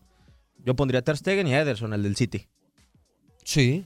yo 0.66 0.76
pondría 0.76 1.02
a 1.02 1.04
Ter 1.04 1.18
Stegen 1.18 1.46
y 1.48 1.54
a 1.54 1.62
Ederson, 1.62 1.94
el 1.94 2.02
del 2.02 2.16
City. 2.16 2.48
Sí. 3.44 3.86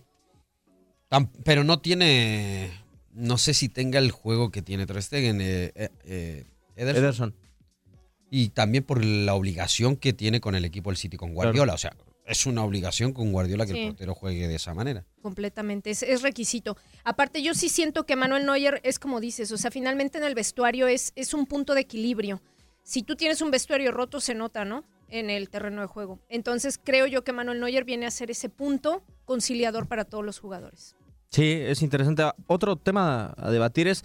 Pero 1.44 1.66
no 1.66 1.80
tiene. 1.80 2.72
No 3.12 3.38
sé 3.38 3.54
si 3.54 3.68
tenga 3.70 4.00
el 4.00 4.12
juego 4.12 4.50
que 4.50 4.62
tiene 4.62 4.86
Ter 4.86 5.04
Stegen, 5.04 5.42
eh, 5.42 5.72
eh, 5.76 5.90
eh, 6.06 6.46
Ederson. 6.78 7.04
Ederson. 7.04 7.36
Y 8.32 8.50
también 8.50 8.84
por 8.86 9.04
la 9.04 9.36
obligación 9.36 9.96
que 9.98 10.14
tiene 10.14 10.40
con 10.40 10.56
el 10.56 10.66
equipo 10.66 10.90
del 10.90 10.98
City, 10.98 11.18
con 11.18 11.34
Guardiola. 11.34 11.74
O 11.74 11.78
sea, 11.78 11.96
es 12.26 12.46
una 12.46 12.64
obligación 12.64 13.12
con 13.14 13.32
Guardiola 13.32 13.66
que 13.66 13.74
Sí. 13.74 13.80
el 13.82 13.88
portero 13.90 14.16
juegue 14.16 14.48
de 14.48 14.56
esa 14.56 14.74
manera. 14.74 15.06
Completamente, 15.22 15.90
es, 15.90 16.04
es 16.04 16.22
requisito. 16.22 16.78
Aparte, 17.04 17.42
yo 17.42 17.54
sí 17.54 17.70
siento 17.70 18.06
que 18.06 18.16
Manuel 18.16 18.46
Neuer 18.46 18.80
es 18.84 19.00
como 19.00 19.20
dices, 19.20 19.52
o 19.52 19.58
sea, 19.58 19.72
finalmente 19.72 20.18
en 20.18 20.24
el 20.24 20.36
vestuario 20.36 20.88
es, 20.88 21.12
es 21.16 21.34
un 21.34 21.46
punto 21.46 21.74
de 21.74 21.82
equilibrio. 21.82 22.42
Si 22.84 23.04
tú 23.04 23.16
tienes 23.16 23.42
un 23.42 23.52
vestuario 23.52 23.92
roto, 23.92 24.20
se 24.20 24.36
nota, 24.36 24.66
¿no? 24.66 24.84
En 25.10 25.30
el 25.30 25.50
terreno 25.50 25.82
de 25.82 25.88
juego. 25.88 26.20
Entonces, 26.30 26.80
creo 26.84 27.08
yo 27.08 27.24
que 27.24 27.34
Manuel 27.34 27.60
Neuer 27.60 27.84
viene 27.86 28.06
a 28.06 28.12
ser 28.12 28.32
ese 28.32 28.50
punto 28.50 29.04
conciliador 29.26 29.88
para 29.88 30.06
todos 30.06 30.26
los 30.26 30.40
jugadores. 30.40 30.96
Sí, 31.30 31.52
es 31.52 31.82
interesante. 31.82 32.24
Otro 32.48 32.76
tema 32.76 33.34
a 33.38 33.52
debatir 33.52 33.88
es 33.88 34.04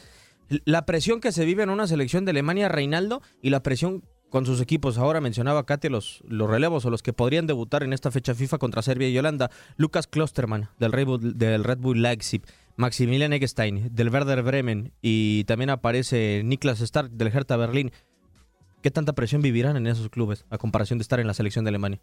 la 0.65 0.87
presión 0.87 1.21
que 1.21 1.31
se 1.33 1.45
vive 1.45 1.63
en 1.63 1.71
una 1.71 1.87
selección 1.87 2.25
de 2.25 2.31
Alemania, 2.31 2.69
Reinaldo, 2.69 3.21
y 3.43 3.51
la 3.51 3.63
presión 3.63 4.03
con 4.31 4.45
sus 4.47 4.61
equipos. 4.61 4.99
Ahora 4.99 5.21
mencionaba 5.21 5.65
Katy 5.67 5.89
los, 5.89 6.23
los 6.29 6.49
relevos 6.51 6.85
o 6.85 6.91
los 6.91 7.03
que 7.03 7.13
podrían 7.13 7.47
debutar 7.47 7.83
en 7.83 7.93
esta 7.93 8.11
fecha 8.11 8.35
FIFA 8.35 8.59
contra 8.59 8.83
Serbia 8.83 9.09
y 9.09 9.19
Holanda. 9.19 9.51
Lucas 9.77 10.07
Klosterman, 10.07 10.69
del 10.79 10.93
Red 10.93 11.07
Bull, 11.07 11.39
del 11.39 11.65
Red 11.65 11.79
Bull 11.79 12.03
Leipzig. 12.03 12.43
Maximilian 12.77 13.33
Eggestein, 13.33 13.89
del 13.93 14.09
Werder 14.11 14.43
Bremen. 14.43 14.93
Y 15.03 15.45
también 15.45 15.71
aparece 15.71 16.43
Niklas 16.45 16.81
Stark, 16.81 17.11
del 17.11 17.29
Hertha 17.29 17.57
Berlín. 17.57 17.91
¿Qué 18.83 18.91
tanta 18.93 19.13
presión 19.15 19.43
vivirán 19.43 19.77
en 19.77 19.89
esos 19.89 20.09
clubes 20.09 20.45
a 20.51 20.59
comparación 20.59 20.99
de 20.99 21.03
estar 21.03 21.19
en 21.19 21.27
la 21.27 21.35
selección 21.35 21.65
de 21.65 21.71
Alemania? 21.71 22.01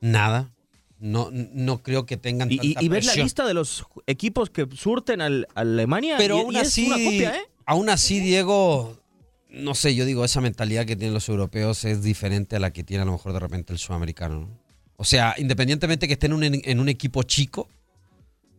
Nada. 0.00 0.52
No, 0.98 1.28
no 1.30 1.82
creo 1.82 2.06
que 2.06 2.16
tengan 2.16 2.50
Y, 2.50 2.56
tanta 2.56 2.82
y 2.82 2.88
ves 2.88 3.04
la 3.04 3.22
lista 3.22 3.46
de 3.46 3.52
los 3.52 3.84
equipos 4.06 4.48
que 4.48 4.66
surten 4.74 5.20
al, 5.20 5.46
a 5.54 5.60
Alemania. 5.60 6.14
Pero 6.16 6.38
y- 6.38 6.40
aún 6.40 6.54
y 6.54 6.58
es 6.58 6.68
así, 6.68 6.86
una 6.86 6.96
copia, 6.96 7.36
¿eh? 7.36 7.40
aún 7.66 7.90
así, 7.90 8.18
Diego, 8.20 8.96
no 9.48 9.74
sé, 9.74 9.94
yo 9.94 10.04
digo, 10.04 10.24
esa 10.24 10.40
mentalidad 10.40 10.86
que 10.86 10.96
tienen 10.96 11.14
los 11.14 11.28
europeos 11.28 11.84
es 11.84 12.02
diferente 12.02 12.56
a 12.56 12.60
la 12.60 12.72
que 12.72 12.84
tiene 12.84 13.02
a 13.02 13.06
lo 13.06 13.12
mejor 13.12 13.32
de 13.32 13.40
repente 13.40 13.72
el 13.72 13.78
sudamericano. 13.78 14.40
¿no? 14.40 14.48
O 14.96 15.04
sea, 15.04 15.34
independientemente 15.38 16.06
que 16.06 16.14
estén 16.14 16.32
en 16.32 16.36
un, 16.36 16.60
en 16.64 16.80
un 16.80 16.88
equipo 16.88 17.22
chico, 17.22 17.68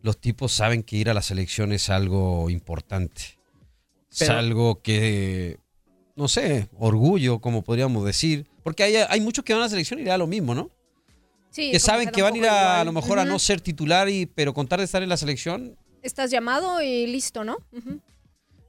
los 0.02 0.18
tipos 0.18 0.52
saben 0.52 0.82
que 0.82 0.96
ir 0.96 1.10
a 1.10 1.14
la 1.14 1.22
selección 1.22 1.72
es 1.72 1.90
algo 1.90 2.50
importante. 2.50 3.38
es 4.10 4.28
algo 4.28 4.80
que, 4.80 5.58
no 6.16 6.28
sé, 6.28 6.68
orgullo, 6.78 7.40
como 7.40 7.62
podríamos 7.62 8.04
decir. 8.04 8.46
Porque 8.62 8.82
hay, 8.84 8.96
hay 8.96 9.20
muchos 9.20 9.44
que 9.44 9.52
van 9.52 9.62
a 9.62 9.64
la 9.66 9.70
selección 9.70 10.00
y 10.00 10.04
le 10.04 10.10
da 10.10 10.18
lo 10.18 10.26
mismo, 10.26 10.54
¿no? 10.54 10.70
Sí, 11.50 11.70
que 11.72 11.80
saben 11.80 12.10
que 12.10 12.22
van 12.22 12.34
a 12.34 12.36
ir 12.36 12.46
a, 12.46 12.84
lo 12.84 12.92
mejor 12.92 13.18
a 13.18 13.24
no 13.24 13.38
ser 13.38 13.60
titular, 13.60 14.08
y, 14.08 14.26
pero 14.26 14.52
contar 14.52 14.78
de 14.78 14.84
estar 14.84 15.02
en 15.02 15.08
la 15.08 15.16
selección, 15.16 15.76
Estás 16.02 16.30
llamado 16.30 16.80
y 16.80 17.06
listo, 17.06 17.44
¿no? 17.44 17.58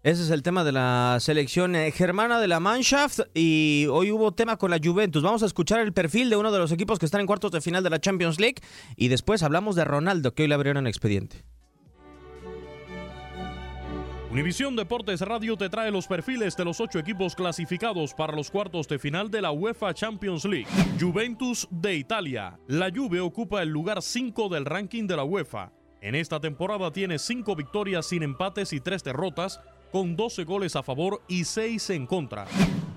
Ese 0.02 0.24
es 0.24 0.30
el 0.30 0.44
tema 0.44 0.64
de 0.64 0.72
la 0.72 1.18
selección 1.20 1.76
eh, 1.76 1.92
germana 1.92 2.40
de 2.40 2.48
la 2.48 2.62
Mannschaft 2.62 3.20
y 3.34 3.86
hoy 3.92 4.14
hubo 4.14 4.32
tema 4.32 4.56
con 4.56 4.72
la 4.72 4.80
Juventus. 4.82 5.22
Vamos 5.22 5.44
a 5.44 5.46
escuchar 5.46 5.82
el 5.82 5.92
perfil 5.92 6.30
de 6.30 6.38
uno 6.38 6.54
de 6.54 6.58
los 6.58 6.72
equipos 6.72 7.00
que 7.00 7.06
están 7.06 7.20
en 7.20 7.28
cuartos 7.28 7.52
de 7.52 7.60
final 7.60 7.84
de 7.84 7.90
la 7.90 8.00
Champions 8.00 8.40
League 8.40 8.62
y 8.96 9.10
después 9.10 9.44
hablamos 9.44 9.76
de 9.76 9.84
Ronaldo 9.84 10.34
que 10.34 10.44
hoy 10.44 10.48
le 10.48 10.56
abrieron 10.56 10.88
expediente. 10.88 11.44
Univisión 14.32 14.78
Deportes 14.78 15.20
Radio 15.20 15.58
te 15.58 15.68
trae 15.68 15.92
los 15.92 16.08
perfiles 16.08 16.56
de 16.56 16.64
los 16.64 16.80
ocho 16.80 16.98
equipos 16.98 17.36
clasificados 17.36 18.14
para 18.14 18.34
los 18.34 18.50
cuartos 18.50 18.88
de 18.88 19.00
final 19.00 19.30
de 19.30 19.42
la 19.42 19.52
UEFA 19.52 19.94
Champions 19.94 20.46
League. 20.46 20.68
Juventus 20.98 21.68
de 21.72 21.96
Italia. 21.96 22.58
La 22.68 22.90
Juve 22.90 23.20
ocupa 23.20 23.62
el 23.64 23.70
lugar 23.70 24.02
5 24.02 24.48
del 24.48 24.64
ranking 24.64 25.08
de 25.08 25.18
la 25.18 25.26
UEFA. 25.26 25.74
En 26.00 26.16
esta 26.16 26.40
temporada 26.40 26.94
tiene 26.94 27.20
5 27.20 27.54
victorias 27.58 28.06
sin 28.06 28.24
empates 28.24 28.72
y 28.72 28.80
3 28.80 29.04
derrotas, 29.04 29.60
con 29.92 30.16
12 30.16 30.44
goles 30.44 30.76
a 30.76 30.84
favor 30.84 31.22
y 31.28 31.44
6 31.44 31.90
en 31.92 32.06
contra. 32.06 32.46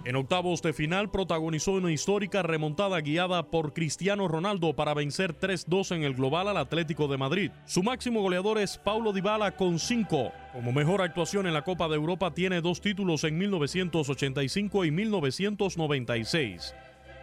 En 0.04 0.16
octavos 0.16 0.62
de 0.62 0.72
final 0.72 1.10
protagonizó 1.10 1.72
una 1.72 1.92
histórica 1.92 2.42
remontada 2.42 3.00
guiada 3.00 3.50
por 3.50 3.72
Cristiano 3.72 4.26
Ronaldo 4.26 4.74
para 4.74 4.94
vencer 4.94 5.38
3-2 5.38 5.94
en 5.94 6.02
el 6.02 6.14
global 6.14 6.48
al 6.48 6.56
Atlético 6.56 7.06
de 7.06 7.18
Madrid. 7.18 7.52
Su 7.66 7.84
máximo 7.84 8.20
goleador 8.20 8.58
es 8.58 8.78
Paulo 8.78 9.12
Dybala 9.12 9.52
con 9.56 9.78
5. 9.78 10.32
Como 10.52 10.72
mejor 10.72 11.02
actuación 11.02 11.46
en 11.46 11.54
la 11.54 11.62
Copa 11.62 11.86
de 11.86 11.94
Europa 11.94 12.34
tiene 12.34 12.60
dos 12.60 12.80
títulos 12.80 13.22
en 13.22 13.38
1985 13.38 14.84
y 14.84 14.90
1996. 14.90 16.74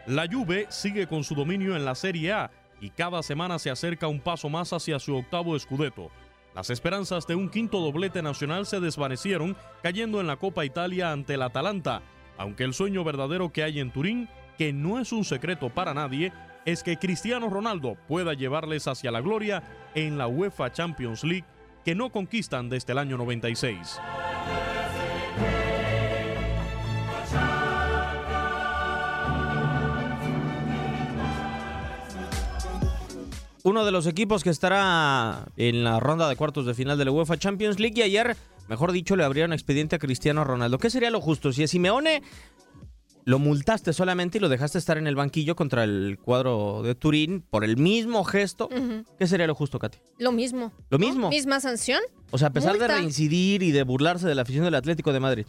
La 0.08 0.28
Juve 0.32 0.68
sigue 0.70 1.06
con 1.06 1.26
su 1.26 1.36
dominio 1.36 1.76
en 1.76 1.84
la 1.84 1.96
Serie 1.96 2.32
A 2.32 2.52
y 2.80 2.92
cada 2.92 3.22
semana 3.24 3.60
se 3.60 3.70
acerca 3.70 4.08
un 4.08 4.22
paso 4.22 4.48
más 4.48 4.72
hacia 4.72 5.00
su 5.00 5.18
octavo 5.18 5.60
scudetto. 5.60 6.10
Las 6.60 6.70
esperanzas 6.70 7.26
de 7.26 7.36
un 7.36 7.48
quinto 7.48 7.80
doblete 7.80 8.22
nacional 8.22 8.66
se 8.66 8.82
desvanecieron 8.82 9.56
cayendo 9.82 10.20
en 10.20 10.28
la 10.28 10.36
Copa 10.36 10.66
Italia 10.66 11.14
ante 11.14 11.36
el 11.36 11.42
Atalanta 11.42 12.02
aunque 12.38 12.66
el 12.66 12.74
sueño 12.74 13.06
verdadero 13.06 13.54
que 13.54 13.64
hay 13.64 13.80
en 13.80 13.92
Turín, 13.92 14.28
que 14.58 14.74
no 14.74 15.00
es 15.00 15.14
un 15.14 15.24
secreto 15.24 15.70
para 15.70 15.94
nadie, 15.94 16.34
es 16.66 16.84
que 16.84 16.98
Cristiano 16.98 17.50
Ronaldo 17.50 17.96
pueda 18.08 18.34
llevarles 18.34 18.88
hacia 18.88 19.10
la 19.10 19.22
gloria 19.22 19.64
en 19.94 20.18
la 20.18 20.28
UEFA 20.28 20.72
Champions 20.72 21.24
League 21.24 21.46
que 21.86 21.96
no 21.96 22.10
conquistan 22.12 22.70
desde 22.70 22.92
el 22.92 22.98
año 22.98 23.18
96. 23.18 24.00
Uno 33.64 33.86
de 33.86 33.92
los 33.92 34.08
equipos 34.08 34.44
que 34.44 34.50
estará 34.50 35.46
en 35.58 35.84
la 35.84 36.00
ronda 36.00 36.30
de 36.30 36.36
cuartos 36.36 36.66
de 36.66 36.74
final 36.74 36.98
de 36.98 37.06
la 37.06 37.12
UEFA 37.12 37.38
Champions 37.38 37.80
League 37.80 38.00
y 38.00 38.04
ayer 38.04 38.38
Mejor 38.70 38.92
dicho, 38.92 39.16
le 39.16 39.24
abrieron 39.24 39.52
expediente 39.52 39.96
a 39.96 40.00
Cristiano 40.00 40.44
Ronaldo. 40.44 40.78
¿Qué 40.78 40.92
sería 40.92 41.10
lo 41.10 41.20
justo? 41.20 41.52
Si 41.52 41.64
a 41.64 41.68
Simeone 41.68 42.22
lo 43.26 43.40
multaste 43.40 43.94
solamente 43.94 44.38
y 44.38 44.42
lo 44.42 44.48
dejaste 44.48 44.78
estar 44.78 45.00
en 45.00 45.08
el 45.08 45.16
banquillo 45.16 45.56
contra 45.56 45.84
el 45.84 46.20
cuadro 46.22 46.84
de 46.84 46.94
Turín 46.94 47.42
por 47.42 47.64
el 47.64 47.78
mismo 47.78 48.24
gesto, 48.24 48.70
¿qué 49.18 49.26
sería 49.26 49.48
lo 49.48 49.56
justo, 49.56 49.80
Katy? 49.80 49.98
Lo 50.20 50.32
mismo. 50.32 50.72
¿Lo 50.92 51.00
mismo? 51.00 51.30
¿Misma 51.30 51.60
sanción? 51.60 52.00
O 52.30 52.38
sea, 52.38 52.50
a 52.50 52.54
pesar 52.54 52.78
de 52.78 52.88
reincidir 52.88 53.64
y 53.64 53.72
de 53.72 53.82
burlarse 53.82 54.28
de 54.28 54.36
la 54.36 54.44
afición 54.44 54.66
del 54.66 54.76
Atlético 54.76 55.14
de 55.14 55.20
Madrid. 55.20 55.48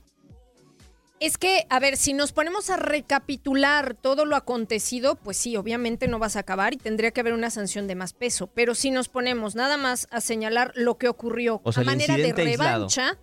Es 1.21 1.37
que, 1.37 1.67
a 1.69 1.79
ver, 1.81 1.99
si 1.99 2.15
nos 2.15 2.33
ponemos 2.33 2.71
a 2.71 2.79
recapitular 2.79 3.95
todo 3.95 4.25
lo 4.25 4.37
acontecido, 4.37 5.17
pues 5.17 5.37
sí, 5.37 5.55
obviamente 5.55 6.09
no 6.09 6.19
vas 6.19 6.37
a 6.37 6.41
acabar 6.41 6.73
y 6.73 6.79
tendría 6.79 7.11
que 7.11 7.21
haber 7.21 7.35
una 7.35 7.51
sanción 7.51 7.87
de 7.87 7.95
más 7.95 8.15
peso. 8.15 8.47
Pero 8.47 8.75
si 8.75 8.91
nos 8.91 9.11
ponemos 9.11 9.55
nada 9.55 9.77
más 9.77 10.09
a 10.11 10.23
señalar 10.23 10.73
lo 10.77 10.97
que 10.97 11.09
ocurrió 11.09 11.61
a 11.63 11.83
manera 11.83 12.17
de 12.17 12.33
revancha, 12.33 13.19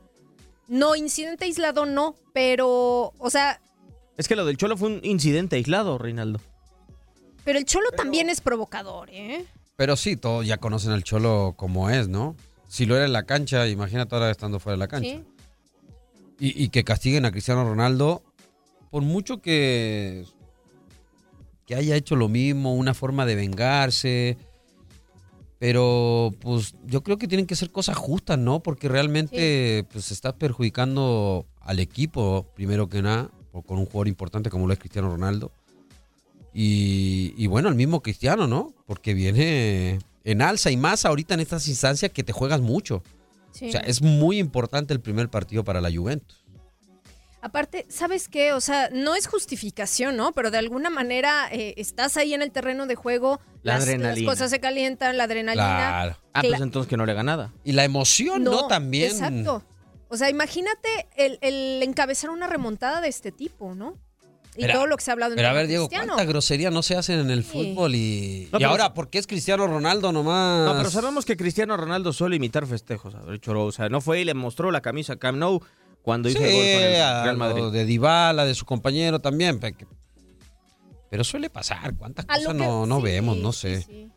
no, 0.67 0.95
incidente 0.95 1.45
aislado 1.45 1.87
no, 1.87 2.15
pero, 2.33 3.13
o 3.17 3.29
sea... 3.31 3.59
Es 4.15 4.27
que 4.27 4.35
lo 4.35 4.45
del 4.45 4.57
Cholo 4.57 4.77
fue 4.77 4.89
un 4.89 4.99
incidente 5.03 5.55
aislado, 5.55 5.97
Reinaldo. 5.97 6.39
Pero 7.43 7.57
el 7.57 7.65
Cholo 7.65 7.89
también 7.91 8.29
es 8.29 8.41
provocador, 8.41 9.09
¿eh? 9.09 9.43
Pero 9.75 9.95
sí, 9.95 10.17
todos 10.17 10.45
ya 10.45 10.57
conocen 10.57 10.91
al 10.91 11.03
Cholo 11.03 11.55
como 11.57 11.89
es, 11.89 12.07
¿no? 12.09 12.35
Si 12.67 12.85
lo 12.85 12.95
era 12.95 13.05
en 13.05 13.13
la 13.13 13.23
cancha, 13.23 13.67
imagínate 13.67 14.13
ahora 14.13 14.29
estando 14.29 14.59
fuera 14.59 14.75
de 14.75 14.79
la 14.79 14.87
cancha. 14.87 15.09
¿Sí? 15.09 15.23
Y, 16.39 16.69
que 16.69 16.83
castiguen 16.83 17.25
a 17.25 17.31
Cristiano 17.31 17.67
Ronaldo, 17.67 18.21
por 18.91 19.01
mucho 19.01 19.41
que, 19.41 20.23
que 21.65 21.73
haya 21.73 21.95
hecho 21.95 22.15
lo 22.15 22.29
mismo, 22.29 22.75
una 22.75 22.93
forma 22.93 23.25
de 23.25 23.35
vengarse. 23.35 24.37
Pero 25.57 26.35
pues 26.39 26.75
yo 26.85 27.01
creo 27.01 27.17
que 27.17 27.27
tienen 27.27 27.47
que 27.47 27.55
ser 27.55 27.71
cosas 27.71 27.97
justas, 27.97 28.37
¿no? 28.37 28.61
Porque 28.61 28.87
realmente 28.87 29.85
pues 29.91 30.11
está 30.11 30.35
perjudicando 30.37 31.47
al 31.59 31.79
equipo, 31.79 32.45
primero 32.55 32.87
que 32.87 33.01
nada, 33.01 33.31
con 33.65 33.79
un 33.79 33.85
jugador 33.85 34.07
importante 34.07 34.51
como 34.51 34.67
lo 34.67 34.73
es 34.73 34.79
Cristiano 34.79 35.09
Ronaldo. 35.09 35.51
Y, 36.53 37.33
y, 37.37 37.47
bueno, 37.47 37.69
el 37.69 37.75
mismo 37.75 38.01
Cristiano, 38.01 38.47
¿no? 38.47 38.73
Porque 38.85 39.13
viene 39.13 39.99
en 40.23 40.41
alza 40.41 40.71
y 40.71 40.77
más 40.77 41.05
ahorita 41.05 41.33
en 41.33 41.39
estas 41.39 41.67
instancias 41.67 42.11
que 42.11 42.23
te 42.23 42.33
juegas 42.33 42.61
mucho. 42.61 43.03
O 43.61 43.71
sea, 43.71 43.81
es 43.81 44.01
muy 44.01 44.39
importante 44.39 44.93
el 44.93 45.01
primer 45.01 45.29
partido 45.29 45.63
para 45.63 45.81
la 45.81 45.91
Juventus. 45.91 46.45
Aparte, 47.41 47.85
¿sabes 47.87 48.27
qué? 48.27 48.53
O 48.53 48.59
sea, 48.59 48.89
no 48.91 49.15
es 49.15 49.27
justificación, 49.27 50.17
¿no? 50.17 50.31
Pero 50.33 50.49
de 50.51 50.57
alguna 50.57 50.89
manera 50.89 51.47
eh, 51.51 51.75
estás 51.77 52.17
ahí 52.17 52.33
en 52.33 52.41
el 52.41 52.51
terreno 52.51 52.87
de 52.87 52.95
juego, 52.95 53.39
la 53.61 53.75
las, 53.75 53.83
adrenalina. 53.83 54.29
cosas 54.29 54.49
se 54.49 54.59
calientan, 54.59 55.17
la 55.17 55.25
adrenalina. 55.25 55.77
Claro. 55.77 56.17
Ah, 56.33 56.41
pues 56.41 56.59
entonces 56.61 56.89
que 56.89 56.97
no 56.97 57.05
le 57.05 57.11
haga 57.11 57.23
nada. 57.23 57.53
Y 57.63 57.73
la 57.73 57.83
emoción, 57.85 58.43
¿no? 58.43 58.67
También. 58.67 59.11
Exacto. 59.11 59.63
O 60.09 60.17
sea, 60.17 60.29
imagínate 60.29 61.07
el, 61.15 61.37
el 61.41 61.81
encabezar 61.83 62.31
una 62.31 62.47
remontada 62.47 63.01
de 63.01 63.09
este 63.09 63.31
tipo, 63.31 63.75
¿no? 63.75 63.97
Y 64.57 64.67
todo 64.67 64.87
lo 64.87 64.97
que 64.97 65.03
se 65.03 65.11
ha 65.11 65.13
hablado 65.13 65.33
en 65.33 65.37
Pero 65.37 65.49
a 65.49 65.53
ver, 65.53 65.67
Diego, 65.67 65.87
¿cuánta 65.89 66.25
grosería 66.25 66.71
no 66.71 66.81
se 66.81 66.95
hacen 66.95 67.19
en 67.19 67.29
el 67.29 67.43
fútbol? 67.43 67.95
Y, 67.95 68.49
y 68.57 68.63
ahora, 68.63 68.93
¿por 68.93 69.09
qué 69.09 69.19
es 69.19 69.27
Cristiano 69.27 69.67
Ronaldo 69.67 70.11
nomás? 70.11 70.65
No, 70.65 70.77
pero 70.77 70.89
sabemos 70.89 71.25
que 71.25 71.37
Cristiano 71.37 71.77
Ronaldo 71.77 72.11
suele 72.11 72.37
imitar 72.37 72.65
festejos. 72.65 73.15
A 73.15 73.21
ver, 73.21 73.39
Choro, 73.39 73.65
o 73.65 73.71
sea, 73.71 73.89
no 73.89 74.01
fue 74.01 74.21
y 74.21 74.25
le 74.25 74.33
mostró 74.33 74.71
la 74.71 74.81
camisa 74.81 75.13
a 75.13 75.15
Camp 75.17 75.37
Nou 75.37 75.61
cuando 76.01 76.29
hizo 76.29 76.39
el 76.39 76.51
gol 76.51 76.61
con 76.61 76.83
el 76.83 77.23
Real 77.23 77.37
Madrid. 77.37 77.63
De 77.71 77.85
Dybala, 77.85 78.45
de 78.45 78.55
su 78.55 78.65
compañero 78.65 79.19
también. 79.19 79.59
Pero 81.09 81.23
suele 81.23 81.49
pasar. 81.49 81.95
¿Cuántas 81.95 82.25
cosas 82.25 82.55
no, 82.55 82.85
no 82.85 83.01
vemos? 83.01 83.37
No 83.37 83.53
sé. 83.53 84.09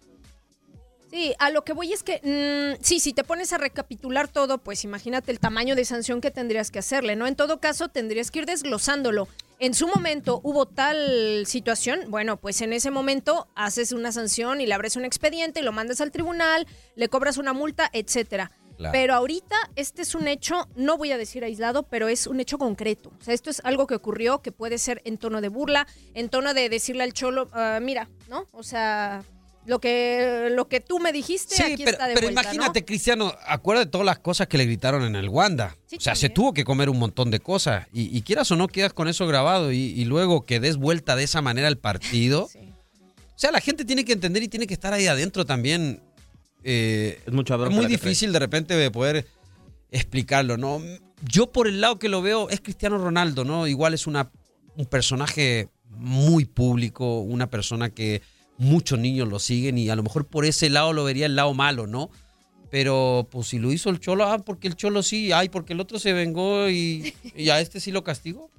Sí, 1.10 1.34
a 1.40 1.50
lo 1.50 1.64
que 1.64 1.72
voy 1.72 1.92
es 1.92 2.04
que, 2.04 2.20
mm, 2.22 2.82
sí, 2.84 3.00
si 3.00 3.12
te 3.12 3.24
pones 3.24 3.52
a 3.52 3.58
recapitular 3.58 4.28
todo, 4.28 4.58
pues 4.58 4.84
imagínate 4.84 5.32
el 5.32 5.40
tamaño 5.40 5.74
de 5.74 5.84
sanción 5.84 6.20
que 6.20 6.30
tendrías 6.30 6.70
que 6.70 6.78
hacerle, 6.78 7.16
¿no? 7.16 7.26
En 7.26 7.34
todo 7.34 7.58
caso, 7.58 7.88
tendrías 7.88 8.30
que 8.30 8.40
ir 8.40 8.46
desglosándolo. 8.46 9.26
En 9.58 9.74
su 9.74 9.88
momento 9.88 10.40
hubo 10.44 10.66
tal 10.66 11.44
situación, 11.46 12.04
bueno, 12.08 12.36
pues 12.36 12.60
en 12.60 12.72
ese 12.72 12.90
momento 12.92 13.48
haces 13.56 13.90
una 13.92 14.12
sanción 14.12 14.60
y 14.60 14.66
le 14.66 14.72
abres 14.72 14.96
un 14.96 15.04
expediente, 15.04 15.62
lo 15.62 15.72
mandas 15.72 16.00
al 16.00 16.12
tribunal, 16.12 16.66
le 16.94 17.08
cobras 17.08 17.38
una 17.38 17.52
multa, 17.52 17.90
etcétera. 17.92 18.52
Pero 18.92 19.12
ahorita 19.12 19.56
este 19.76 20.00
es 20.00 20.14
un 20.14 20.26
hecho, 20.26 20.66
no 20.74 20.96
voy 20.96 21.12
a 21.12 21.18
decir 21.18 21.44
aislado, 21.44 21.82
pero 21.82 22.08
es 22.08 22.26
un 22.26 22.40
hecho 22.40 22.56
concreto. 22.56 23.12
O 23.20 23.22
sea, 23.22 23.34
esto 23.34 23.50
es 23.50 23.60
algo 23.64 23.86
que 23.86 23.94
ocurrió 23.94 24.40
que 24.40 24.52
puede 24.52 24.78
ser 24.78 25.02
en 25.04 25.18
tono 25.18 25.42
de 25.42 25.48
burla, 25.48 25.86
en 26.14 26.30
tono 26.30 26.54
de 26.54 26.70
decirle 26.70 27.02
al 27.02 27.12
cholo, 27.12 27.50
ah, 27.52 27.78
mira, 27.82 28.08
¿no? 28.28 28.46
O 28.52 28.62
sea, 28.62 29.22
lo 29.66 29.78
que, 29.78 30.48
lo 30.52 30.68
que 30.68 30.80
tú 30.80 30.98
me 30.98 31.12
dijiste, 31.12 31.62
aquí 31.62 31.84
pero, 31.84 31.90
está 31.90 32.08
de 32.08 32.14
pero 32.14 32.30
imagínate, 32.30 32.84
Cristiano, 32.84 33.34
acuérdate 33.46 33.86
de 33.86 33.90
todas 33.90 34.06
las 34.06 34.18
cosas 34.18 34.48
que 34.48 34.56
le 34.56 34.64
gritaron 34.64 35.04
en 35.04 35.16
el 35.16 35.28
Wanda. 35.28 35.76
o 35.96 36.00
sea, 36.00 36.14
se 36.14 36.30
tuvo 36.30 36.54
que 36.54 36.64
comer 36.64 36.88
un 36.88 36.98
montón 36.98 37.30
de 37.30 37.40
cosas. 37.40 37.86
Y, 37.92 38.22
quieras 38.22 38.50
o 38.50 38.56
no, 38.56 38.68
quedas 38.68 38.92
con 38.92 39.08
eso 39.08 39.26
grabado 39.26 39.72
y, 39.72 40.04
luego 40.04 40.46
que 40.46 40.60
des 40.60 40.76
vuelta 40.76 41.14
de 41.14 41.24
esa 41.24 41.42
manera 41.42 41.68
al 41.68 41.78
partido. 41.78 42.48
O 43.30 43.42
sea, 43.42 43.52
la 43.52 43.62
gente 43.62 43.86
tiene 43.86 44.04
que 44.04 44.12
entender 44.12 44.42
y 44.42 44.48
tiene 44.48 44.66
que 44.66 44.74
estar 44.74 44.92
ahí 44.92 45.06
adentro 45.06 45.46
también. 45.46 46.02
Eh, 46.62 47.22
es 47.26 47.32
mucho 47.32 47.56
muy 47.70 47.86
difícil 47.86 48.34
de 48.34 48.38
repente 48.38 48.74
de 48.74 48.90
poder 48.90 49.26
explicarlo, 49.90 50.58
¿no? 50.58 50.82
Yo 51.22 51.50
por 51.50 51.66
el 51.66 51.80
lado 51.80 51.98
que 51.98 52.10
lo 52.10 52.20
veo 52.20 52.50
es 52.50 52.60
Cristiano 52.60 52.98
Ronaldo, 52.98 53.44
¿no? 53.44 53.66
Igual 53.66 53.94
es 53.94 54.06
una, 54.06 54.30
un 54.76 54.84
personaje 54.84 55.70
muy 55.88 56.44
público, 56.44 57.20
una 57.20 57.48
persona 57.48 57.88
que 57.88 58.20
muchos 58.60 58.98
niños 58.98 59.26
lo 59.26 59.38
siguen 59.38 59.78
y 59.78 59.88
a 59.88 59.96
lo 59.96 60.02
mejor 60.02 60.26
por 60.26 60.44
ese 60.44 60.70
lado 60.70 60.92
lo 60.92 61.02
vería 61.02 61.26
el 61.26 61.34
lado 61.34 61.54
malo, 61.54 61.86
¿no? 61.86 62.10
Pero 62.70 63.26
pues 63.30 63.48
si 63.48 63.58
lo 63.58 63.72
hizo 63.72 63.90
el 63.90 63.98
Cholo, 63.98 64.26
ah, 64.26 64.38
porque 64.38 64.68
el 64.68 64.76
Cholo 64.76 65.02
sí, 65.02 65.32
ay, 65.32 65.48
porque 65.48 65.72
el 65.72 65.80
otro 65.80 65.98
se 65.98 66.12
vengó 66.12 66.68
y, 66.68 67.14
a 67.50 67.60
este 67.60 67.80
sí 67.80 67.90
lo 67.90 68.04
castigó. 68.04 68.50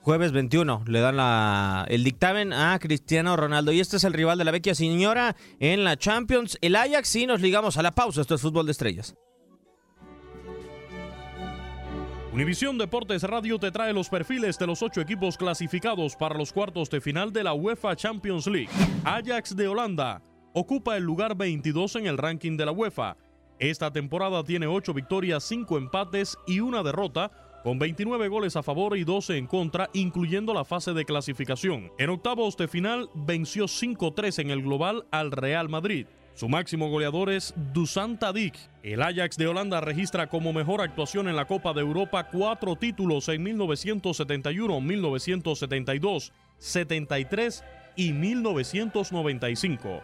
Jueves 0.00 0.32
21 0.32 0.84
le 0.86 1.00
dan 1.00 1.16
la, 1.16 1.84
el 1.90 2.04
dictamen 2.04 2.54
a 2.54 2.78
Cristiano 2.78 3.36
Ronaldo 3.36 3.72
y 3.72 3.80
este 3.80 3.98
es 3.98 4.04
el 4.04 4.14
rival 4.14 4.38
de 4.38 4.44
la 4.44 4.50
vecchia 4.50 4.74
señora 4.74 5.36
en 5.58 5.84
la 5.84 5.98
Champions, 5.98 6.56
el 6.62 6.74
Ajax 6.76 7.16
y 7.16 7.26
nos 7.26 7.42
ligamos 7.42 7.76
a 7.76 7.82
la 7.82 7.90
pausa, 7.90 8.22
esto 8.22 8.36
es 8.36 8.40
fútbol 8.40 8.64
de 8.64 8.72
estrellas. 8.72 9.14
Univisión 12.32 12.78
Deportes 12.78 13.24
Radio 13.24 13.58
te 13.58 13.72
trae 13.72 13.92
los 13.92 14.08
perfiles 14.08 14.56
de 14.56 14.64
los 14.64 14.84
ocho 14.84 15.00
equipos 15.00 15.36
clasificados 15.36 16.14
para 16.14 16.38
los 16.38 16.52
cuartos 16.52 16.88
de 16.88 17.00
final 17.00 17.32
de 17.32 17.42
la 17.42 17.54
UEFA 17.54 17.96
Champions 17.96 18.46
League. 18.46 18.68
Ajax 19.04 19.56
de 19.56 19.66
Holanda 19.66 20.22
ocupa 20.52 20.96
el 20.96 21.02
lugar 21.02 21.36
22 21.36 21.96
en 21.96 22.06
el 22.06 22.16
ranking 22.16 22.56
de 22.56 22.66
la 22.66 22.70
UEFA. 22.70 23.16
Esta 23.58 23.92
temporada 23.92 24.44
tiene 24.44 24.68
ocho 24.68 24.94
victorias, 24.94 25.42
cinco 25.42 25.76
empates 25.76 26.38
y 26.46 26.60
una 26.60 26.84
derrota, 26.84 27.32
con 27.64 27.80
29 27.80 28.28
goles 28.28 28.54
a 28.54 28.62
favor 28.62 28.96
y 28.96 29.02
12 29.02 29.36
en 29.36 29.48
contra, 29.48 29.90
incluyendo 29.92 30.54
la 30.54 30.64
fase 30.64 30.92
de 30.92 31.04
clasificación. 31.04 31.90
En 31.98 32.10
octavos 32.10 32.56
de 32.56 32.68
final 32.68 33.10
venció 33.12 33.64
5-3 33.64 34.38
en 34.38 34.50
el 34.50 34.62
global 34.62 35.04
al 35.10 35.32
Real 35.32 35.68
Madrid. 35.68 36.06
Su 36.40 36.48
máximo 36.48 36.88
goleador 36.88 37.28
es 37.28 37.52
Dusan 37.74 38.18
Tadic. 38.18 38.54
El 38.82 39.02
Ajax 39.02 39.36
de 39.36 39.46
Holanda 39.46 39.82
registra 39.82 40.26
como 40.28 40.54
mejor 40.54 40.80
actuación 40.80 41.28
en 41.28 41.36
la 41.36 41.44
Copa 41.44 41.74
de 41.74 41.82
Europa 41.82 42.28
cuatro 42.32 42.76
títulos 42.76 43.28
en 43.28 43.42
1971, 43.42 44.80
1972, 44.80 46.32
73 46.56 47.62
y 47.94 48.14
1995. 48.14 50.00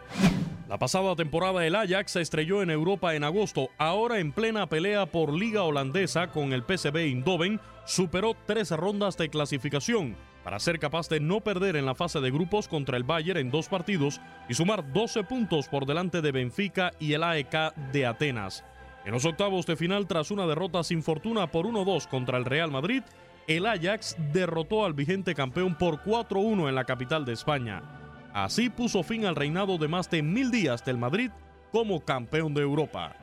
La 0.69 0.77
pasada 0.77 1.15
temporada 1.15 1.65
el 1.65 1.75
Ajax 1.75 2.11
se 2.11 2.21
estrelló 2.21 2.61
en 2.61 2.69
Europa 2.69 3.15
en 3.15 3.23
agosto, 3.23 3.69
ahora 3.79 4.19
en 4.19 4.31
plena 4.31 4.69
pelea 4.69 5.07
por 5.07 5.33
liga 5.33 5.63
holandesa 5.63 6.27
con 6.27 6.53
el 6.53 6.61
PSV 6.61 6.97
Eindhoven, 6.97 7.59
superó 7.87 8.35
tres 8.45 8.69
rondas 8.69 9.17
de 9.17 9.29
clasificación 9.29 10.15
para 10.47 10.61
ser 10.61 10.79
capaz 10.79 11.09
de 11.09 11.19
no 11.19 11.41
perder 11.41 11.75
en 11.75 11.85
la 11.85 11.93
fase 11.93 12.21
de 12.21 12.31
grupos 12.31 12.69
contra 12.69 12.95
el 12.95 13.03
Bayern 13.03 13.37
en 13.37 13.51
dos 13.51 13.67
partidos 13.67 14.21
y 14.47 14.53
sumar 14.53 14.93
12 14.93 15.25
puntos 15.25 15.67
por 15.67 15.85
delante 15.85 16.21
de 16.21 16.31
Benfica 16.31 16.93
y 17.01 17.11
el 17.11 17.23
AEK 17.23 17.75
de 17.91 18.05
Atenas. 18.05 18.63
En 19.03 19.11
los 19.11 19.25
octavos 19.25 19.65
de 19.65 19.75
final, 19.75 20.07
tras 20.07 20.31
una 20.31 20.47
derrota 20.47 20.85
sin 20.85 21.03
fortuna 21.03 21.51
por 21.51 21.65
1-2 21.65 22.07
contra 22.07 22.37
el 22.37 22.45
Real 22.45 22.71
Madrid, 22.71 23.03
el 23.45 23.65
Ajax 23.65 24.15
derrotó 24.31 24.85
al 24.85 24.93
vigente 24.93 25.35
campeón 25.35 25.75
por 25.77 26.01
4-1 26.01 26.69
en 26.69 26.75
la 26.75 26.85
capital 26.85 27.25
de 27.25 27.33
España. 27.33 27.83
Así 28.33 28.69
puso 28.69 29.03
fin 29.03 29.25
al 29.25 29.35
reinado 29.35 29.77
de 29.77 29.89
más 29.89 30.09
de 30.09 30.21
mil 30.21 30.49
días 30.49 30.85
del 30.85 30.97
Madrid 30.97 31.29
como 31.73 32.05
campeón 32.05 32.53
de 32.53 32.61
Europa. 32.61 33.17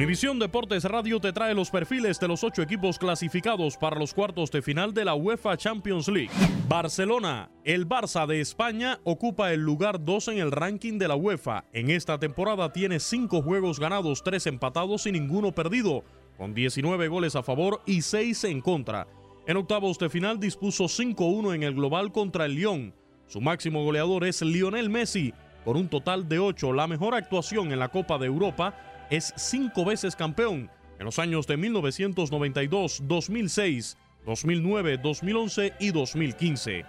Univisión 0.00 0.38
Deportes 0.38 0.84
Radio 0.84 1.20
te 1.20 1.30
trae 1.30 1.52
los 1.52 1.70
perfiles 1.70 2.18
de 2.18 2.26
los 2.26 2.42
ocho 2.42 2.62
equipos 2.62 2.98
clasificados 2.98 3.76
para 3.76 3.98
los 3.98 4.14
cuartos 4.14 4.50
de 4.50 4.62
final 4.62 4.94
de 4.94 5.04
la 5.04 5.14
UEFA 5.14 5.58
Champions 5.58 6.08
League. 6.08 6.30
Barcelona, 6.66 7.50
el 7.64 7.86
Barça 7.86 8.26
de 8.26 8.40
España, 8.40 8.98
ocupa 9.04 9.52
el 9.52 9.60
lugar 9.60 10.02
2 10.02 10.28
en 10.28 10.38
el 10.38 10.52
ranking 10.52 10.96
de 10.96 11.06
la 11.06 11.16
UEFA. 11.16 11.66
En 11.74 11.90
esta 11.90 12.18
temporada 12.18 12.72
tiene 12.72 12.98
5 12.98 13.42
juegos 13.42 13.78
ganados, 13.78 14.22
3 14.24 14.46
empatados 14.46 15.06
y 15.06 15.12
ninguno 15.12 15.52
perdido, 15.52 16.02
con 16.38 16.54
19 16.54 17.08
goles 17.08 17.36
a 17.36 17.42
favor 17.42 17.82
y 17.84 18.00
6 18.00 18.44
en 18.44 18.62
contra. 18.62 19.06
En 19.46 19.58
octavos 19.58 19.98
de 19.98 20.08
final 20.08 20.40
dispuso 20.40 20.84
5-1 20.84 21.54
en 21.56 21.62
el 21.62 21.74
global 21.74 22.10
contra 22.10 22.46
el 22.46 22.54
Lyon. 22.54 22.94
Su 23.26 23.42
máximo 23.42 23.84
goleador 23.84 24.24
es 24.24 24.40
Lionel 24.40 24.88
Messi, 24.88 25.34
con 25.62 25.76
un 25.76 25.88
total 25.88 26.26
de 26.26 26.38
8, 26.38 26.72
la 26.72 26.86
mejor 26.86 27.14
actuación 27.14 27.70
en 27.70 27.78
la 27.78 27.90
Copa 27.90 28.16
de 28.16 28.24
Europa 28.24 28.89
es 29.10 29.34
cinco 29.36 29.84
veces 29.84 30.16
campeón 30.16 30.70
en 30.98 31.04
los 31.04 31.18
años 31.18 31.46
de 31.46 31.56
1992, 31.56 33.02
2006, 33.04 33.96
2009, 34.24 34.98
2011 34.98 35.72
y 35.80 35.90
2015. 35.90 36.84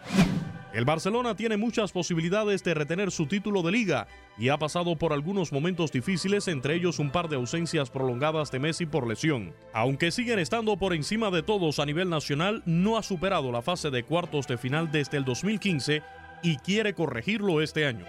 El 0.73 0.85
Barcelona 0.85 1.35
tiene 1.35 1.57
muchas 1.57 1.91
posibilidades 1.91 2.63
de 2.63 2.73
retener 2.73 3.11
su 3.11 3.25
título 3.25 3.61
de 3.61 3.71
liga 3.73 4.07
y 4.37 4.49
ha 4.49 4.57
pasado 4.57 4.95
por 4.95 5.11
algunos 5.11 5.51
momentos 5.51 5.91
difíciles, 5.91 6.47
entre 6.47 6.75
ellos 6.75 6.99
un 6.99 7.11
par 7.11 7.27
de 7.27 7.35
ausencias 7.35 7.89
prolongadas 7.89 8.51
de 8.51 8.59
Messi 8.59 8.85
por 8.85 9.05
lesión. 9.05 9.53
Aunque 9.73 10.11
siguen 10.11 10.39
estando 10.39 10.77
por 10.77 10.93
encima 10.93 11.29
de 11.29 11.43
todos 11.43 11.79
a 11.79 11.85
nivel 11.85 12.09
nacional, 12.09 12.63
no 12.65 12.97
ha 12.97 13.03
superado 13.03 13.51
la 13.51 13.61
fase 13.61 13.89
de 13.89 14.03
cuartos 14.03 14.47
de 14.47 14.57
final 14.57 14.91
desde 14.91 15.17
el 15.17 15.25
2015 15.25 16.03
y 16.41 16.57
quiere 16.57 16.93
corregirlo 16.93 17.61
este 17.61 17.85
año. 17.85 18.05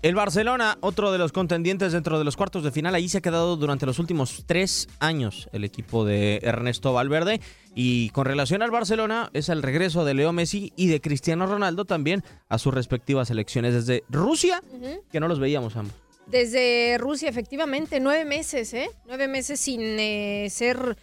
El 0.00 0.14
Barcelona, 0.14 0.78
otro 0.80 1.10
de 1.10 1.18
los 1.18 1.32
contendientes 1.32 1.92
dentro 1.92 2.18
de 2.18 2.24
los 2.24 2.36
cuartos 2.36 2.62
de 2.62 2.70
final, 2.70 2.94
ahí 2.94 3.08
se 3.08 3.18
ha 3.18 3.20
quedado 3.20 3.56
durante 3.56 3.84
los 3.84 3.98
últimos 3.98 4.44
tres 4.46 4.86
años 5.00 5.48
el 5.52 5.64
equipo 5.64 6.04
de 6.04 6.38
Ernesto 6.44 6.92
Valverde. 6.92 7.40
Y 7.74 8.10
con 8.10 8.24
relación 8.24 8.62
al 8.62 8.70
Barcelona, 8.70 9.28
es 9.32 9.48
el 9.48 9.60
regreso 9.60 10.04
de 10.04 10.14
Leo 10.14 10.32
Messi 10.32 10.72
y 10.76 10.86
de 10.86 11.00
Cristiano 11.00 11.46
Ronaldo 11.46 11.84
también 11.84 12.22
a 12.48 12.58
sus 12.58 12.72
respectivas 12.72 13.30
elecciones 13.30 13.74
desde 13.74 14.04
Rusia, 14.08 14.62
que 15.10 15.18
no 15.18 15.26
los 15.26 15.40
veíamos 15.40 15.74
ambos. 15.74 15.94
Desde 16.28 16.96
Rusia, 16.98 17.28
efectivamente, 17.28 17.98
nueve 17.98 18.24
meses, 18.24 18.72
¿eh? 18.74 18.90
Nueve 19.06 19.26
meses 19.26 19.58
sin 19.58 19.80
eh, 19.80 20.46
ser 20.50 20.96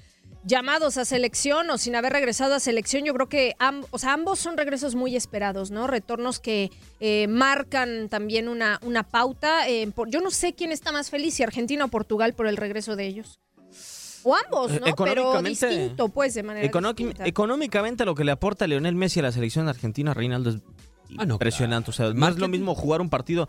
llamados 0.45 0.97
a 0.97 1.05
selección 1.05 1.69
o 1.69 1.77
sin 1.77 1.95
haber 1.95 2.13
regresado 2.13 2.53
a 2.53 2.59
selección, 2.59 3.03
yo 3.03 3.13
creo 3.13 3.27
que 3.27 3.55
o 3.91 3.97
sea, 3.97 4.13
ambos 4.13 4.39
son 4.39 4.57
regresos 4.57 4.95
muy 4.95 5.15
esperados, 5.15 5.71
¿no? 5.71 5.87
Retornos 5.87 6.39
que 6.39 6.71
eh, 6.99 7.27
marcan 7.27 8.09
también 8.09 8.47
una, 8.47 8.79
una 8.83 9.03
pauta. 9.03 9.67
Eh, 9.67 9.91
yo 10.07 10.21
no 10.21 10.31
sé 10.31 10.53
quién 10.53 10.71
está 10.71 10.91
más 10.91 11.09
feliz, 11.09 11.33
si 11.33 11.43
Argentina 11.43 11.85
o 11.85 11.87
Portugal, 11.87 12.33
por 12.33 12.47
el 12.47 12.57
regreso 12.57 12.95
de 12.95 13.07
ellos. 13.07 13.39
O 14.23 14.35
ambos, 14.35 14.71
¿no? 14.79 14.95
Pero 14.95 15.41
distinto, 15.41 16.09
pues, 16.09 16.33
de 16.33 16.43
manera 16.43 16.67
distinta. 16.67 17.25
Económicamente 17.25 18.05
lo 18.05 18.15
que 18.15 18.23
le 18.23 18.31
aporta 18.31 18.65
Leonel 18.65 18.95
Messi 18.95 19.19
a 19.19 19.23
la 19.23 19.31
selección 19.31 19.67
argentina, 19.67 20.15
Reinaldo, 20.15 20.49
es 20.49 20.61
ah, 21.17 21.25
impresionante. 21.25 21.91
O 21.91 21.93
sea, 21.93 22.11
más 22.13 22.37
lo 22.37 22.47
mismo 22.47 22.73
jugar 22.73 23.01
un 23.01 23.09
partido 23.09 23.47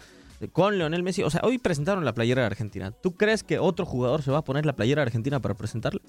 con 0.52 0.78
Leonel 0.78 1.02
Messi. 1.02 1.22
O 1.22 1.30
sea, 1.30 1.40
hoy 1.44 1.58
presentaron 1.58 2.04
la 2.04 2.14
playera 2.14 2.42
de 2.42 2.46
Argentina. 2.46 2.90
¿Tú 2.90 3.16
crees 3.16 3.42
que 3.42 3.58
otro 3.58 3.86
jugador 3.86 4.22
se 4.22 4.30
va 4.30 4.38
a 4.38 4.44
poner 4.44 4.66
la 4.66 4.74
playera 4.74 5.00
de 5.02 5.06
Argentina 5.06 5.40
para 5.40 5.54
presentarla? 5.54 6.00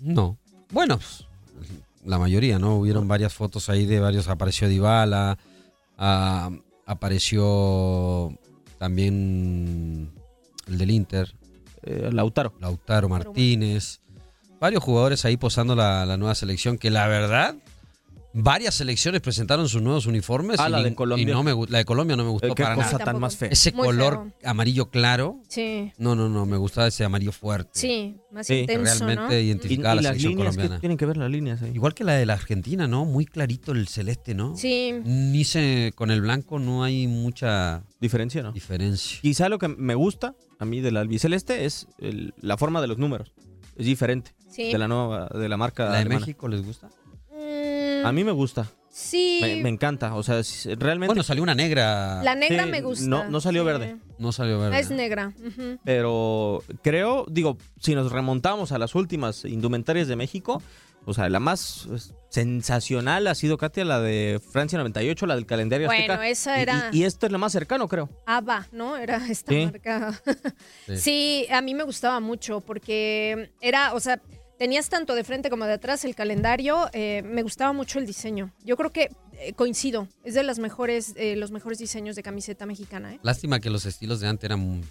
No. 0.00 0.38
Bueno, 0.70 0.98
pues, 0.98 1.26
la 2.04 2.18
mayoría, 2.18 2.58
¿no? 2.58 2.76
Hubieron 2.76 3.08
varias 3.08 3.34
fotos 3.34 3.68
ahí 3.68 3.86
de 3.86 4.00
varios. 4.00 4.28
Apareció 4.28 4.68
Dybala, 4.68 5.38
ah, 5.98 6.50
apareció 6.86 8.32
también 8.78 10.10
el 10.66 10.78
del 10.78 10.90
Inter. 10.90 11.34
Eh, 11.82 12.10
Lautaro. 12.12 12.52
Lautaro 12.60 13.08
Martínez. 13.08 14.00
Varios 14.60 14.82
jugadores 14.82 15.24
ahí 15.24 15.36
posando 15.36 15.76
la 15.76 16.16
nueva 16.16 16.34
selección 16.34 16.78
que 16.78 16.90
la 16.90 17.06
verdad 17.06 17.56
varias 18.36 18.74
selecciones 18.74 19.20
presentaron 19.20 19.68
sus 19.68 19.80
nuevos 19.82 20.06
uniformes. 20.06 20.60
Ah, 20.60 20.68
la 20.68 20.82
de 20.82 20.94
Colombia. 20.94 21.22
Y 21.22 21.26
no 21.26 21.42
me, 21.42 21.52
la 21.68 21.78
de 21.78 21.84
Colombia 21.84 22.16
no 22.16 22.24
me 22.24 22.30
gustó 22.30 22.54
¿Qué 22.54 22.62
para 22.62 22.74
cosa 22.76 22.92
nada. 22.92 23.04
tan 23.04 23.18
más 23.20 23.36
fea? 23.36 23.48
Ese 23.48 23.72
color 23.72 24.32
amarillo 24.44 24.90
claro. 24.90 25.40
Sí. 25.48 25.92
No, 25.98 26.14
no, 26.14 26.28
no, 26.28 26.44
me 26.46 26.56
gustaba 26.56 26.86
ese 26.88 27.04
amarillo 27.04 27.32
fuerte. 27.32 27.70
Sí, 27.72 28.16
más 28.30 28.46
Sí. 28.46 28.54
intenso, 28.60 29.04
Realmente 29.06 29.34
¿no? 29.34 29.40
identificaba 29.40 29.94
Y- 29.94 29.98
y 29.98 30.02
la 30.02 30.08
selección 30.10 30.32
líneas, 30.32 30.50
¿qué 30.50 30.56
colombiana. 30.56 30.80
tienen 30.80 30.98
que 30.98 31.06
ver 31.06 31.16
las 31.16 31.30
líneas 31.30 31.62
ahí? 31.62 31.70
Igual 31.74 31.94
que 31.94 32.04
la 32.04 32.12
de 32.14 32.26
la 32.26 32.34
Argentina, 32.34 32.86
¿no? 32.86 33.04
Muy 33.04 33.24
clarito 33.26 33.72
el 33.72 33.88
celeste, 33.88 34.34
¿no? 34.34 34.56
Sí. 34.56 34.92
Ni 35.04 35.44
se, 35.44 35.92
con 35.94 36.10
el 36.10 36.20
blanco 36.20 36.58
no 36.58 36.84
hay 36.84 37.06
mucha 37.06 37.82
Diferencia, 38.00 38.42
¿no? 38.42 38.52
diferencia. 38.52 39.18
Quizá 39.22 39.48
lo 39.48 39.58
que 39.58 39.68
me 39.68 39.94
gusta 39.94 40.34
a 40.58 40.64
mí 40.64 40.80
del 40.80 40.96
albiceleste 40.96 41.64
es 41.64 41.86
el- 41.98 42.34
la 42.40 42.56
forma 42.56 42.80
de 42.80 42.86
los 42.88 42.98
números. 42.98 43.32
Es 43.76 43.86
diferente 43.86 44.32
Sí. 44.48 44.72
de 44.72 44.78
la 44.78 44.88
nueva, 44.88 45.28
de 45.28 45.48
la 45.48 45.56
marca 45.56 45.84
¿La 45.86 45.92
de 45.92 45.96
alemana. 45.98 46.20
México 46.20 46.48
les 46.48 46.64
gusta? 46.64 46.88
A 48.04 48.12
mí 48.12 48.24
me 48.24 48.32
gusta. 48.32 48.66
sí. 48.90 49.38
Me, 49.42 49.62
me 49.62 49.68
encanta. 49.68 50.14
O 50.14 50.22
sea, 50.22 50.38
es- 50.38 50.66
realmente. 50.78 51.08
Bueno, 51.08 51.22
salió 51.22 51.42
una 51.42 51.54
negra. 51.54 52.22
la 52.22 52.34
negra 52.34 52.64
Sí, 52.64 52.70
me 52.70 52.80
gusta. 52.80 53.06
no- 53.06 53.28
no 53.28 53.40
salió 53.40 53.62
Sí. 53.62 53.66
verde. 53.66 53.96
No 54.18 54.32
salió 54.32 54.56
Ah, 54.56 54.68
verde. 54.68 54.78
Es 54.80 54.90
negra. 54.90 55.32
Pero 55.84 56.62
creo, 56.82 57.26
digo, 57.28 57.58
si 57.80 57.94
nos 57.94 58.10
remontamos 58.12 58.72
a 58.72 58.78
las 58.78 58.94
últimas 58.94 59.44
indumentarias 59.44 60.08
de 60.08 60.16
México, 60.16 60.62
O 61.08 61.14
sea, 61.14 61.28
la 61.28 61.38
más 61.38 61.84
pues, 61.86 62.14
sensacional 62.30 63.28
ha 63.28 63.36
sido, 63.36 63.58
Katia, 63.58 63.84
la 63.84 64.00
de 64.00 64.40
Francia 64.50 64.76
98, 64.76 65.26
la 65.26 65.36
del 65.36 65.46
calendario 65.46 65.86
Bueno, 65.86 66.14
azteca. 66.14 66.28
esa 66.28 66.58
Y- 66.58 66.62
era- 66.62 66.88
Y, 66.90 66.98
y 66.98 67.04
esto 67.04 67.26
es 67.26 67.32
lo 67.32 67.38
más 67.38 67.52
cercano, 67.52 67.86
creo. 67.86 68.08
ABBA, 68.26 68.66
¿no? 68.72 68.96
Era 68.96 69.24
esta 69.28 69.52
Sí. 69.52 69.66
marca. 69.66 70.20
Sí. 70.86 70.96
Sí. 70.98 71.46
a 71.52 71.60
mí 71.62 71.74
me 71.74 71.84
gustaba 71.84 72.18
mucho 72.18 72.60
porque 72.60 73.52
era, 73.60 73.94
o 73.94 74.00
sea, 74.00 74.20
tenías 74.58 74.88
tanto 74.88 75.14
de 75.14 75.24
frente 75.24 75.50
como 75.50 75.64
de 75.66 75.74
atrás 75.74 76.04
el 76.04 76.14
calendario. 76.14 76.88
eh, 76.92 77.22
me 77.24 77.42
gustaba 77.42 77.72
mucho 77.72 77.98
el 77.98 78.06
diseño. 78.06 78.50
Yo 78.64 78.76
creo 78.76 78.90
que 78.90 79.10
eh, 79.38 79.52
coincido. 79.54 80.08
Es 80.24 80.34
de 80.34 80.42
las 80.42 80.58
mejores, 80.58 81.12
eh, 81.16 81.36
los 81.36 81.50
mejores 81.50 81.78
diseños 81.78 82.16
de 82.16 82.22
camiseta 82.22 82.64
mexicana, 82.66 83.14
¿eh? 83.14 83.20
Lástima 83.22 83.60
que 83.60 83.68
los 83.70 83.84
estilos 83.86 84.20
de 84.20 84.28
antes 84.28 84.44
eran 84.44 84.82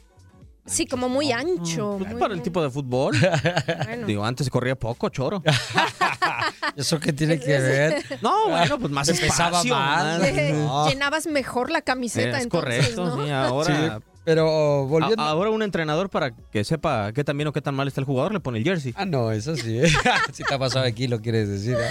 Sí, 0.67 0.87
como 0.87 1.09
muy 1.09 1.31
ancho. 1.31 1.97
Pues 1.99 2.11
muy- 2.11 2.19
para 2.19 2.33
el 2.33 2.41
tipo 2.41 2.61
de 2.63 2.69
fútbol. 2.71 3.15
Bueno. 3.85 4.07
Digo, 4.07 4.25
antes 4.25 4.45
se 4.45 4.51
corría 4.51 4.75
poco, 4.75 5.09
choro. 5.09 5.43
¿Eso 6.75 6.99
qué 6.99 7.13
tiene 7.13 7.39
que 7.39 7.59
ver? 7.59 8.03
No, 8.21 8.49
bueno, 8.49 8.79
pues 8.79 8.91
más 8.91 9.07
Se 9.07 9.13
pesaba 9.13 9.61
espacio. 9.61 9.75
más. 9.75 10.19
no. 10.53 10.87
Llenabas 10.89 11.27
mejor 11.27 11.69
la 11.71 11.81
camiseta 11.81 12.37
Es 12.37 12.43
entonces, 12.45 12.95
correcto, 12.95 13.15
¿no? 13.15 13.25
sí, 13.25 13.31
ahora... 13.31 13.99
Sí, 13.99 14.03
pero 14.25 14.85
volviendo- 14.87 15.21
a- 15.23 15.29
ahora 15.29 15.51
un 15.51 15.61
entrenador 15.63 16.09
para 16.09 16.31
que 16.35 16.63
sepa 16.65 17.13
qué 17.13 17.23
tan 17.23 17.37
bien 17.37 17.47
o 17.47 17.53
qué 17.53 17.61
tan 17.61 17.75
mal 17.75 17.87
está 17.87 18.01
el 18.01 18.05
jugador 18.05 18.33
le 18.33 18.39
pone 18.41 18.57
el 18.57 18.63
jersey. 18.65 18.93
Ah, 18.97 19.05
no, 19.05 19.31
eso 19.31 19.55
sí. 19.55 19.79
si 20.33 20.43
te 20.43 20.53
ha 20.53 20.59
pasado 20.59 20.83
aquí, 20.85 21.07
lo 21.07 21.21
quieres 21.21 21.47
decir. 21.47 21.75
¿eh? 21.79 21.89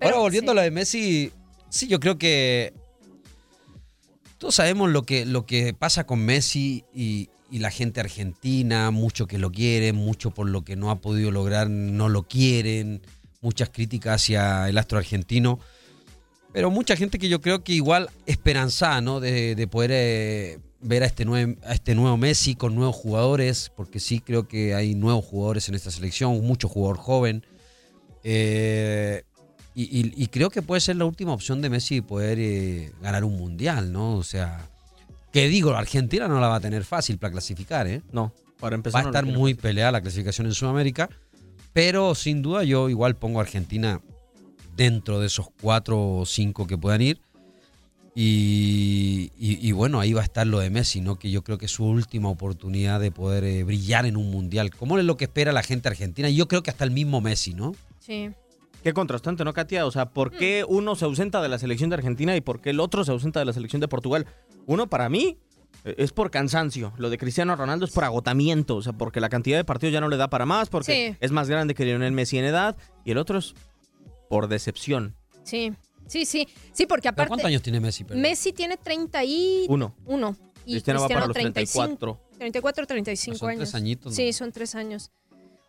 Ahora, 0.00 0.18
volviendo 0.18 0.52
sí. 0.52 0.58
a 0.58 0.60
lo 0.60 0.62
de 0.62 0.70
Messi, 0.70 1.32
sí, 1.70 1.86
yo 1.86 1.98
creo 2.00 2.18
que 2.18 2.74
todos 4.38 4.56
sabemos 4.56 4.90
lo 4.90 5.02
que, 5.04 5.24
lo 5.24 5.46
que 5.46 5.72
pasa 5.72 6.04
con 6.04 6.18
Messi 6.24 6.84
y, 6.92 7.28
y 7.50 7.60
la 7.60 7.70
gente 7.70 8.00
argentina, 8.00 8.90
mucho 8.90 9.26
que 9.26 9.38
lo 9.38 9.52
quieren, 9.52 9.94
mucho 9.96 10.32
por 10.32 10.48
lo 10.48 10.64
que 10.64 10.74
no 10.74 10.90
ha 10.90 11.00
podido 11.00 11.30
lograr, 11.30 11.70
no 11.70 12.08
lo 12.08 12.24
quieren, 12.24 13.02
muchas 13.40 13.70
críticas 13.70 14.16
hacia 14.16 14.68
el 14.68 14.78
astro 14.78 14.98
argentino. 14.98 15.60
Pero 16.52 16.70
mucha 16.70 16.96
gente 16.96 17.18
que 17.18 17.28
yo 17.28 17.40
creo 17.40 17.62
que 17.64 17.72
igual 17.72 18.10
esperanzada, 18.26 19.00
¿no? 19.00 19.20
De, 19.20 19.54
de 19.54 19.66
poder 19.68 19.90
eh, 19.94 20.58
ver 20.82 21.02
a 21.02 21.06
este, 21.06 21.24
nuevo, 21.24 21.54
a 21.64 21.74
este 21.74 21.94
nuevo 21.94 22.16
Messi 22.16 22.54
con 22.56 22.74
nuevos 22.74 22.96
jugadores, 22.96 23.70
porque 23.76 24.00
sí 24.00 24.20
creo 24.20 24.48
que 24.48 24.74
hay 24.74 24.94
nuevos 24.94 25.24
jugadores 25.24 25.68
en 25.68 25.74
esta 25.74 25.90
selección, 25.90 26.44
mucho 26.44 26.68
jugador 26.68 26.98
joven. 26.98 27.44
Eh, 28.24 29.22
y, 29.74 29.82
y- 30.00 30.12
y 30.16 30.26
creo 30.28 30.50
que 30.50 30.62
puede 30.62 30.80
ser 30.80 30.96
la 30.96 31.04
última 31.04 31.32
opción 31.32 31.62
de 31.62 31.70
Messi 31.70 32.00
poder 32.02 32.38
eh, 32.38 32.92
ganar 33.00 33.24
un 33.24 33.36
mundial, 33.36 33.92
¿no? 33.92 34.16
O 34.16 34.22
sea, 34.22 34.68
que 35.32 35.48
digo, 35.48 35.70
Argentina 35.74 36.28
no 36.28 36.40
la 36.40 36.48
va 36.48 36.56
a 36.56 36.60
tener 36.60 36.84
fácil 36.84 37.18
para 37.18 37.32
clasificar, 37.32 37.86
¿eh? 37.86 38.02
No, 38.12 38.32
para 38.60 38.74
Va 38.74 38.76
empezar. 38.76 39.00
a 39.00 39.04
no 39.04 39.10
lo 39.10 39.18
estar 39.18 39.34
muy 39.38 39.54
peleada 39.54 39.92
la 39.92 40.00
clasificación 40.02 40.46
en 40.46 40.54
Sudamérica, 40.54 41.08
pero 41.72 42.14
sin 42.14 42.42
duda 42.42 42.64
yo 42.64 42.88
igual 42.90 43.16
pongo 43.16 43.38
a 43.38 43.42
Argentina 43.42 44.00
dentro 44.76 45.20
de 45.20 45.26
esos 45.26 45.46
cuatro 45.60 46.18
o 46.18 46.26
cinco 46.26 46.66
que 46.66 46.76
puedan 46.76 47.00
ir. 47.02 47.20
Y, 48.14 49.30
y- 49.38 49.66
y 49.66 49.72
bueno, 49.72 49.98
ahí 50.00 50.12
va 50.12 50.20
a 50.20 50.24
estar 50.24 50.46
lo 50.46 50.58
de 50.58 50.70
Messi, 50.70 51.00
¿no? 51.00 51.18
Que 51.18 51.30
yo 51.30 51.42
creo 51.42 51.58
que 51.58 51.66
es 51.66 51.72
su 51.72 51.84
última 51.84 52.28
oportunidad 52.28 53.00
de 53.00 53.10
poder 53.10 53.44
eh, 53.44 53.62
brillar 53.64 54.04
en 54.06 54.16
un 54.16 54.30
mundial. 54.30 54.70
¿Cómo 54.70 54.98
es 54.98 55.04
lo 55.04 55.16
que 55.16 55.24
espera 55.24 55.52
la 55.52 55.62
gente 55.62 55.88
argentina? 55.88 56.28
Y 56.28 56.36
yo 56.36 56.46
creo 56.48 56.62
que 56.62 56.70
hasta 56.70 56.84
el 56.84 56.90
mismo 56.90 57.20
Messi, 57.20 57.54
¿no? 57.54 57.74
Sí. 58.00 58.30
Qué 58.82 58.92
contrastante, 58.92 59.44
¿no, 59.44 59.52
Katia? 59.54 59.86
O 59.86 59.90
sea, 59.90 60.10
¿por 60.10 60.32
Mm. 60.34 60.36
qué 60.38 60.64
uno 60.68 60.94
se 60.96 61.04
ausenta 61.04 61.40
de 61.40 61.48
la 61.48 61.58
selección 61.58 61.88
de 61.90 61.94
Argentina 61.96 62.36
y 62.36 62.40
por 62.40 62.60
qué 62.60 62.70
el 62.70 62.80
otro 62.80 63.04
se 63.04 63.12
ausenta 63.12 63.38
de 63.40 63.46
la 63.46 63.52
selección 63.52 63.80
de 63.80 63.88
Portugal? 63.88 64.26
Uno, 64.66 64.88
para 64.88 65.08
mí, 65.08 65.38
eh, 65.84 65.94
es 65.98 66.12
por 66.12 66.30
cansancio. 66.30 66.92
Lo 66.98 67.08
de 67.08 67.16
Cristiano 67.16 67.54
Ronaldo 67.56 67.84
es 67.86 67.92
por 67.92 68.04
agotamiento. 68.04 68.76
O 68.76 68.82
sea, 68.82 68.92
porque 68.92 69.20
la 69.20 69.28
cantidad 69.28 69.56
de 69.56 69.64
partidos 69.64 69.92
ya 69.92 70.00
no 70.00 70.08
le 70.08 70.16
da 70.16 70.28
para 70.28 70.46
más, 70.46 70.68
porque 70.68 71.10
Sí. 71.12 71.16
es 71.20 71.30
más 71.32 71.48
grande 71.48 71.74
que 71.74 71.84
Lionel 71.84 72.12
Messi 72.12 72.38
en 72.38 72.44
edad. 72.44 72.76
Y 73.04 73.12
el 73.12 73.18
otro 73.18 73.38
es 73.38 73.54
por 74.28 74.48
decepción. 74.48 75.14
Sí, 75.44 75.72
sí, 76.12 76.24
sí. 76.26 76.46
Sí, 76.72 76.86
porque 76.86 77.02
¿Pero 77.04 77.10
aparte. 77.12 77.28
¿Cuántos 77.28 77.46
años 77.46 77.62
tiene 77.62 77.80
Messi? 77.80 78.04
perdón? 78.04 78.22
Messi 78.22 78.52
tiene 78.52 78.76
31. 78.76 79.94
Uno. 80.06 80.36
Y 80.64 80.72
Cristiano 80.72 81.00
va 81.00 81.08
para 81.08 81.26
los 81.26 81.34
35. 81.34 81.86
34. 81.86 82.20
34, 82.38 82.86
35 82.86 83.38
Son 83.38 83.50
años. 83.50 83.58
tres 83.60 83.74
añitos, 83.74 84.12
¿no? 84.12 84.16
Sí, 84.16 84.32
son 84.32 84.52
tres 84.52 84.74
años. 84.74 85.10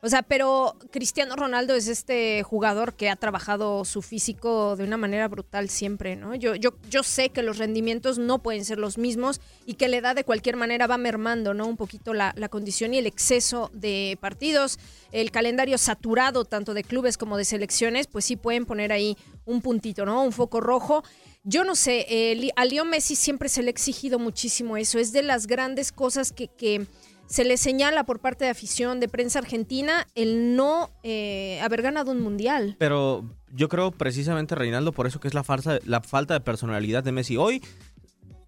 O 0.05 0.09
sea, 0.09 0.21
pero 0.21 0.75
Cristiano 0.91 1.37
Ronaldo 1.37 1.75
es 1.75 1.87
este 1.87 2.43
jugador 2.43 2.93
que 2.93 3.09
ha 3.09 3.15
trabajado 3.15 3.85
su 3.85 4.01
físico 4.01 4.75
de 4.75 4.83
una 4.83 4.97
manera 4.97 5.29
brutal 5.29 5.69
siempre, 5.69 6.17
¿no? 6.17 6.35
Yo, 6.35 6.55
yo, 6.55 6.71
yo 6.89 7.03
sé 7.03 7.29
que 7.29 7.41
los 7.41 7.57
rendimientos 7.57 8.17
no 8.17 8.43
pueden 8.43 8.65
ser 8.65 8.79
los 8.79 8.97
mismos 8.97 9.39
y 9.65 9.75
que 9.75 9.87
la 9.87 9.95
edad 9.95 10.13
de 10.13 10.25
cualquier 10.25 10.57
manera 10.57 10.87
va 10.87 10.97
mermando, 10.97 11.53
¿no? 11.53 11.67
Un 11.67 11.77
poquito 11.77 12.13
la, 12.13 12.33
la 12.35 12.49
condición 12.49 12.93
y 12.93 12.97
el 12.97 13.07
exceso 13.07 13.71
de 13.73 14.17
partidos, 14.19 14.77
el 15.13 15.31
calendario 15.31 15.77
saturado 15.77 16.43
tanto 16.43 16.73
de 16.73 16.83
clubes 16.83 17.17
como 17.17 17.37
de 17.37 17.45
selecciones, 17.45 18.07
pues 18.07 18.25
sí 18.25 18.35
pueden 18.35 18.65
poner 18.65 18.91
ahí 18.91 19.15
un 19.45 19.61
puntito, 19.61 20.05
¿no? 20.05 20.21
Un 20.21 20.33
foco 20.33 20.59
rojo. 20.59 21.05
Yo 21.45 21.63
no 21.63 21.75
sé, 21.75 22.05
eh, 22.09 22.51
a 22.57 22.65
Leo 22.65 22.83
Messi 22.83 23.15
siempre 23.15 23.47
se 23.47 23.61
le 23.61 23.69
ha 23.69 23.71
exigido 23.71 24.19
muchísimo 24.19 24.75
eso. 24.75 24.99
Es 24.99 25.13
de 25.13 25.23
las 25.23 25.47
grandes 25.47 25.93
cosas 25.93 26.33
que, 26.33 26.49
que 26.49 26.87
se 27.33 27.43
le 27.43 27.57
señala 27.57 28.03
por 28.03 28.19
parte 28.19 28.45
de 28.45 28.51
afición, 28.51 28.99
de 28.99 29.07
prensa 29.07 29.39
argentina, 29.39 30.07
el 30.13 30.55
no 30.55 30.91
eh, 31.01 31.59
haber 31.63 31.81
ganado 31.81 32.11
un 32.11 32.21
mundial. 32.21 32.75
Pero 32.77 33.27
yo 33.51 33.69
creo 33.69 33.89
precisamente, 33.89 34.53
Reinaldo, 34.53 34.91
por 34.91 35.07
eso 35.07 35.19
que 35.19 35.29
es 35.29 35.33
la, 35.33 35.43
farsa, 35.43 35.79
la 35.83 36.01
falta 36.01 36.35
de 36.35 36.41
personalidad 36.41 37.03
de 37.03 37.11
Messi. 37.11 37.35
Hoy, 37.35 37.63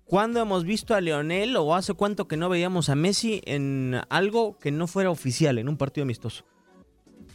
¿cuándo 0.03 0.39
hemos 0.39 0.65
visto 0.65 0.93
a 0.93 1.01
Leonel 1.01 1.57
o 1.57 1.73
hace 1.73 1.95
cuánto 1.95 2.27
que 2.27 2.37
no 2.37 2.47
veíamos 2.47 2.89
a 2.89 2.95
Messi 2.95 3.41
en 3.45 3.99
algo 4.09 4.59
que 4.59 4.69
no 4.69 4.85
fuera 4.85 5.09
oficial, 5.09 5.57
en 5.57 5.67
un 5.67 5.77
partido 5.77 6.03
amistoso? 6.03 6.45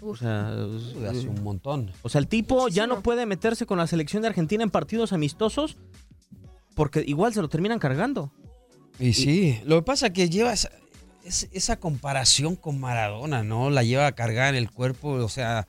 O 0.02 0.14
sea, 0.14 0.50
hace 1.08 1.26
un 1.26 1.42
montón. 1.42 1.90
o 2.02 2.08
sea, 2.08 2.20
el 2.20 2.28
tipo 2.28 2.68
ya 2.68 2.86
no 2.86 3.02
puede 3.02 3.26
meterse 3.26 3.66
con 3.66 3.78
la 3.78 3.88
selección 3.88 4.22
de 4.22 4.28
Argentina 4.28 4.62
en 4.62 4.70
partidos 4.70 5.12
amistosos 5.12 5.76
porque 6.76 7.02
igual 7.04 7.34
se 7.34 7.42
lo 7.42 7.48
terminan 7.48 7.80
cargando. 7.80 8.30
Y 9.00 9.14
sí, 9.14 9.58
lo 9.64 9.80
que 9.80 9.82
pasa 9.82 10.08
es 10.08 10.12
que 10.12 10.28
lleva 10.28 10.52
esa, 10.52 10.70
es- 11.24 11.48
esa 11.52 11.78
comparación 11.78 12.56
con 12.56 12.78
Maradona, 12.80 13.42
¿no? 13.42 13.70
La 13.70 13.83
lleva 13.83 14.06
a 14.06 14.12
cargar 14.12 14.54
en 14.54 14.56
el 14.56 14.70
cuerpo, 14.70 15.11
o 15.11 15.28
sea, 15.28 15.66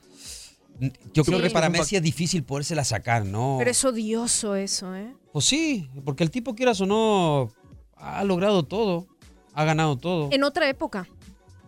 yo 1.13 1.23
creo 1.23 1.41
que 1.41 1.49
para 1.49 1.69
Messi 1.69 1.95
es 1.95 2.01
difícil 2.01 2.43
podérsela 2.43 2.83
sacar, 2.83 3.25
¿no? 3.25 3.55
Pero 3.59 3.71
es 3.71 3.83
odioso 3.85 4.55
eso, 4.55 4.95
¿eh? 4.95 5.13
Pues 5.31 5.45
sí, 5.45 5.89
porque 6.05 6.23
el 6.23 6.31
tipo, 6.31 6.55
quieras 6.55 6.81
o 6.81 6.85
no, 6.85 7.51
ha 7.95 8.23
logrado 8.23 8.63
todo, 8.63 9.07
ha 9.53 9.63
ganado 9.63 9.97
todo. 9.97 10.29
En 10.31 10.43
otra 10.43 10.67
época. 10.69 11.07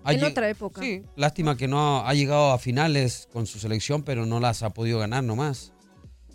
Ha 0.05 0.13
en 0.13 0.23
otra 0.25 0.49
época. 0.49 0.81
Sí, 0.81 1.01
lástima 1.15 1.55
que 1.55 1.67
no 1.67 1.79
ha, 1.99 2.09
ha 2.09 2.13
llegado 2.13 2.51
a 2.51 2.57
finales 2.59 3.29
con 3.31 3.45
su 3.45 3.57
selección, 3.59 4.03
pero 4.03 4.25
no 4.25 4.39
las 4.41 4.61
ha 4.63 4.71
podido 4.71 4.99
ganar 4.99 5.23
nomás. 5.23 5.71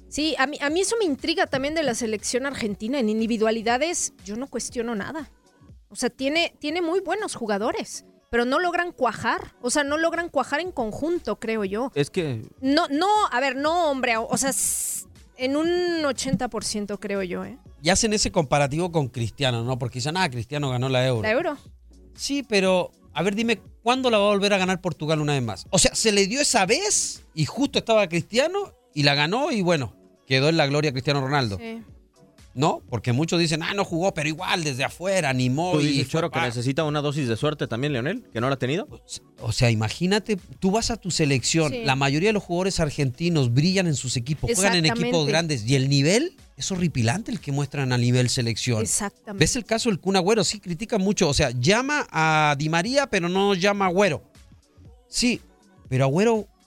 Sí, 0.09 0.35
a 0.39 0.47
mí, 0.47 0.57
a 0.63 0.71
mí 0.71 0.81
eso 0.81 0.97
me 0.99 1.05
intriga 1.05 1.47
también 1.47 1.75
de 1.75 1.83
la 1.83 1.95
selección 1.95 2.47
argentina. 2.47 2.99
En 2.99 3.11
individualidades 3.11 4.15
yo 4.25 4.37
no 4.37 4.47
cuestiono 4.47 4.95
nada. 4.95 5.31
O 5.91 5.97
sea, 5.97 6.11
tiene, 6.11 6.55
tiene 6.59 6.83
muy 6.83 7.01
buenos 7.01 7.35
jugadores, 7.35 8.05
pero 8.31 8.45
no 8.45 8.59
logran 8.59 8.93
cuajar. 8.93 9.55
O 9.63 9.71
sea, 9.71 9.85
no 9.85 9.97
logran 9.97 10.29
cuajar 10.29 10.61
en 10.61 10.73
conjunto, 10.73 11.39
creo 11.39 11.65
yo. 11.65 11.91
Es 11.95 12.11
que 12.11 12.43
No, 12.61 12.89
no, 12.89 13.07
a 13.31 13.41
ver, 13.41 13.57
no, 13.57 13.91
hombre, 13.91 14.17
o 14.17 14.37
sea, 14.37 14.53
en 15.37 15.57
un 15.57 15.69
80% 16.03 16.99
creo 17.01 17.23
yo, 17.23 17.45
¿eh? 17.45 17.59
Y 17.83 17.91
hacen 17.91 18.13
ese 18.13 18.33
comparativo 18.33 18.91
con 18.91 19.09
Cristiano, 19.09 19.65
¿no? 19.65 19.79
Porque 19.79 20.01
dicen, 20.01 20.17
ah, 20.17 20.29
Cristiano 20.29 20.69
ganó 20.71 20.89
la 20.89 21.07
Euro. 21.07 21.23
La 21.23 21.31
euro. 21.31 21.57
Sí, 22.17 22.43
pero 22.43 22.91
a 23.15 23.23
ver, 23.23 23.35
dime, 23.35 23.61
¿cuándo 23.83 24.11
la 24.11 24.19
va 24.19 24.27
a 24.27 24.31
volver 24.31 24.53
a 24.53 24.59
ganar 24.59 24.81
Portugal 24.81 25.21
una 25.21 25.33
vez 25.33 25.43
más? 25.43 25.67
O 25.71 25.79
sea, 25.79 25.95
se 25.95 26.13
le 26.13 26.27
dio 26.27 26.41
esa 26.41 26.67
vez 26.67 27.25
y 27.35 27.47
justo 27.47 27.79
estaba 27.79 28.09
Cristiano 28.09 28.75
y 28.95 29.05
la 29.05 29.15
ganó 29.15 29.51
y 29.51 29.63
bueno, 29.63 29.95
quedó 30.27 30.49
en 30.49 30.57
la 30.57 30.67
gloria 30.67 30.93
Cristiano 30.93 31.21
Ronaldo. 31.21 31.57
Sí. 31.59 31.83
¿No? 32.59 32.83
Porque 32.91 33.13
muchos 33.13 33.39
dicen, 33.39 33.63
ah, 33.63 33.73
no 33.73 33.85
jugó, 33.85 34.13
pero 34.13 34.29
igual 34.29 34.65
desde 34.65 34.83
afuera, 34.83 35.29
animó. 35.31 35.71
tú 35.75 35.81
y 35.81 35.87
dices, 35.87 36.07
fue 36.09 36.11
Choro, 36.11 36.31
que 36.33 36.41
necesita 36.41 36.83
una 36.83 37.01
dosis 37.01 37.29
de 37.29 37.37
suerte 37.37 37.69
también, 37.69 37.93
Leonel, 37.93 38.25
que 38.33 38.41
no 38.41 38.49
la 38.49 38.55
ha 38.55 38.59
tenido. 38.59 38.89
O 39.41 39.53
sea, 39.53 39.71
imagínate, 39.71 40.37
tú 40.59 40.73
vas 40.73 40.91
a 40.91 40.97
tu 40.97 41.13
selección, 41.13 41.71
Sí. 41.71 41.85
la 41.85 41.95
mayoría 41.95 42.31
de 42.31 42.33
los 42.33 42.43
jugadores 42.43 42.81
argentinos 42.81 43.55
brillan 43.55 43.87
en 43.87 43.95
sus 43.95 44.17
equipos, 44.17 44.51
juegan 44.53 44.75
en 44.75 44.87
equipos 44.87 45.25
grandes 45.29 45.65
y 45.69 45.77
el 45.77 45.89
nivel 45.89 46.35
es 46.57 46.73
horripilante 46.73 47.31
el 47.31 47.39
que 47.39 47.53
muestran 47.53 47.93
a 47.93 47.97
nivel 47.99 48.29
selección. 48.29 48.83
Exactamente. 48.83 49.39
¿Ves 49.45 49.55
el 49.55 49.65
caso 49.65 49.89
del 49.89 50.01
Kun 50.01 50.17
Agüero? 50.17 50.43
Sí, 50.43 50.59
critica 50.59 50.99
mucho. 50.99 51.29
O 51.29 51.35
sea, 51.35 51.51
llama 51.53 52.09
a 52.11 52.57
Di 52.59 52.69
María, 52.69 53.07
pero 53.09 53.29
no 53.29 53.55
llama 53.55 53.85
a 53.85 53.89
Agüero. 53.91 54.21
Sí, 55.07 55.41
pero 55.89 56.07
Agüero, 56.07 56.35
¿a 56.39 56.43
cuán- 56.43 56.58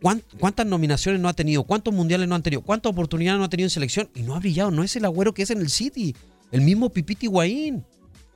¿cuántas 0.00 0.66
nominaciones 0.66 1.20
no 1.20 1.28
ha 1.28 1.34
tenido? 1.34 1.64
¿Cuántos 1.64 1.92
mundiales 1.92 2.28
no 2.28 2.34
han 2.34 2.42
tenido? 2.42 2.62
¿Cuántas 2.62 2.90
oportunidades 2.90 3.38
no 3.38 3.44
ha 3.44 3.48
tenido 3.48 3.66
en 3.66 3.70
selección? 3.70 4.10
Y 4.14 4.22
no 4.22 4.34
ha 4.34 4.38
brillado. 4.38 4.70
No 4.70 4.82
es 4.82 4.94
el 4.96 5.04
Agüero 5.04 5.34
que 5.34 5.42
es 5.42 5.50
en 5.50 5.60
el 5.60 5.70
City. 5.70 6.14
El 6.50 6.62
mismo 6.62 6.90
Pipiti 6.90 7.26
Higuaín. 7.26 7.84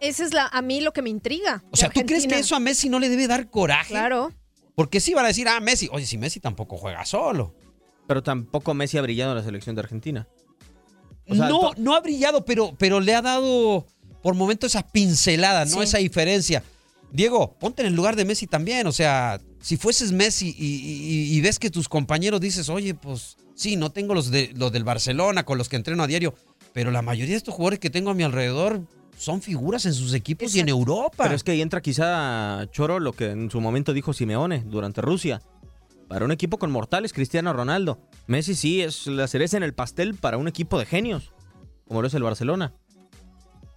Esa 0.01 0.25
es 0.25 0.35
la, 0.35 0.47
a 0.49 0.63
mí 0.63 0.81
lo 0.81 0.93
que 0.93 1.01
me 1.01 1.11
intriga. 1.11 1.63
O 1.71 1.77
sea, 1.77 1.89
¿tú 1.89 2.01
crees 2.05 2.27
que 2.27 2.39
eso 2.39 2.57
a 2.57 2.61
Messi 2.61 2.89
no 2.89 2.99
le 2.99 3.09
debe 3.09 3.29
dar 3.29 3.49
coraje? 3.49 3.91
Claro. 3.91 4.33
Porque 4.75 5.01
sí 5.01 5.15
van 5.15 5.25
a 5.25 5.29
decir, 5.29 5.47
ah, 5.49 5.61
Messi. 5.61 5.89
Oye, 5.93 6.07
si 6.07 6.19
Messi 6.19 6.41
tampoco 6.41 6.77
juega 6.77 7.05
solo. 7.05 7.55
Pero 8.09 8.23
tampoco 8.23 8.75
Messi 8.75 8.99
ha 8.99 9.03
brillado 9.03 9.31
en 9.33 9.39
la 9.39 9.45
selección 9.45 9.77
de 9.77 9.81
Argentina. 9.81 10.29
O 11.29 11.35
sea, 11.37 11.49
no, 11.49 11.71
no 11.77 11.95
ha 11.95 12.01
brillado, 12.01 12.45
pero, 12.45 12.75
pero 12.77 12.99
le 12.99 13.15
ha 13.15 13.23
dado 13.23 13.87
por 14.23 14.35
momentos 14.35 14.73
esas 14.73 14.85
pinceladas, 14.91 15.71
¿no? 15.71 15.79
Sí. 15.79 15.85
Esa 15.85 15.99
diferencia. 15.99 16.65
Diego, 17.13 17.55
ponte 17.61 17.83
en 17.83 17.89
el 17.89 17.95
lugar 17.95 18.17
de 18.17 18.25
Messi 18.25 18.49
también. 18.49 18.87
O 18.89 18.93
sea, 18.93 19.41
si 19.63 19.77
fueses 19.79 20.13
Messi 20.13 20.55
y, 20.59 20.67
y- 20.67 21.37
y 21.37 21.41
ves 21.41 21.59
que 21.59 21.71
tus 21.71 21.89
compañeros 21.89 22.41
dices, 22.41 22.69
oye, 22.69 22.95
pues 22.95 23.37
sí, 23.55 23.77
no 23.77 23.91
tengo 23.91 24.13
los, 24.15 24.31
de, 24.31 24.53
los 24.57 24.71
del 24.73 24.85
Barcelona 24.85 25.45
con 25.45 25.57
los 25.57 25.69
que 25.71 25.77
entreno 25.77 26.03
a 26.03 26.07
diario, 26.07 26.35
pero 26.75 26.91
la 26.91 27.01
mayoría 27.01 27.33
de 27.33 27.39
estos 27.39 27.55
jugadores 27.55 27.79
que 27.79 27.89
tengo 27.89 28.11
a 28.11 28.15
mi 28.15 28.23
alrededor 28.23 28.83
son 29.17 29.41
figuras 29.41 29.87
en 29.87 29.95
sus 29.95 30.13
equipos 30.15 30.55
y 30.55 30.61
en 30.61 30.69
Europa. 30.69 31.25
Pero 31.25 31.35
es 31.35 31.45
que 31.45 31.53
ahí 31.53 31.63
entra 31.63 31.81
quizá 31.81 32.67
Choro 32.73 32.99
lo 32.99 33.13
que 33.13 33.31
en 33.31 33.51
su 33.51 33.61
momento 33.61 33.93
dijo 33.93 34.13
Simeone 34.13 34.65
durante 34.67 35.01
Rusia. 35.01 35.41
Para 36.09 36.25
un 36.25 36.33
equipo 36.33 36.59
con 36.59 36.71
mortales, 36.71 37.13
Cristiano 37.13 37.53
Ronaldo. 37.53 37.99
Messi 38.27 38.55
sí 38.55 38.83
es 38.83 39.07
la 39.07 39.29
cereza 39.29 39.57
en 39.57 39.63
el 39.63 39.73
pastel 39.75 40.15
para 40.15 40.37
un 40.39 40.49
equipo 40.49 40.79
de 40.79 40.87
genios, 40.87 41.31
como 41.87 42.03
lo 42.03 42.09
es 42.09 42.15
el 42.15 42.23
Barcelona. 42.23 42.75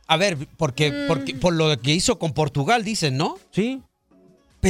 A 0.08 0.18
ver, 0.18 0.38
porque, 0.58 1.06
porque 1.08 1.36
por 1.36 1.54
lo 1.54 1.80
que 1.80 1.94
hizo 1.94 2.18
con 2.20 2.34
Portugal, 2.34 2.84
dicen, 2.84 3.18
¿no? 3.18 3.38
Sí. 3.52 3.82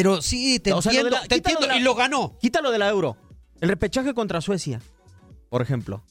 Pero 0.01 0.21
sí, 0.21 0.59
te 0.59 0.73
O 0.73 0.81
sea, 0.81 0.91
lo 0.93 0.99
entiendo, 0.99 1.15
de 1.17 1.21
la- 1.23 1.27
te 1.27 1.35
entiendo, 1.35 1.67
la- 1.67 1.77
y 1.77 1.81
lo 1.81 1.95
ganó. 1.95 2.37
Quítalo 2.39 2.71
de 2.71 2.77
la 2.79 2.89
euro. 2.89 3.17
El 3.61 3.69
repechaje 3.69 4.13
contra 4.13 4.41
Suecia, 4.41 4.81
por 5.49 5.61
ejemplo. 5.61 6.03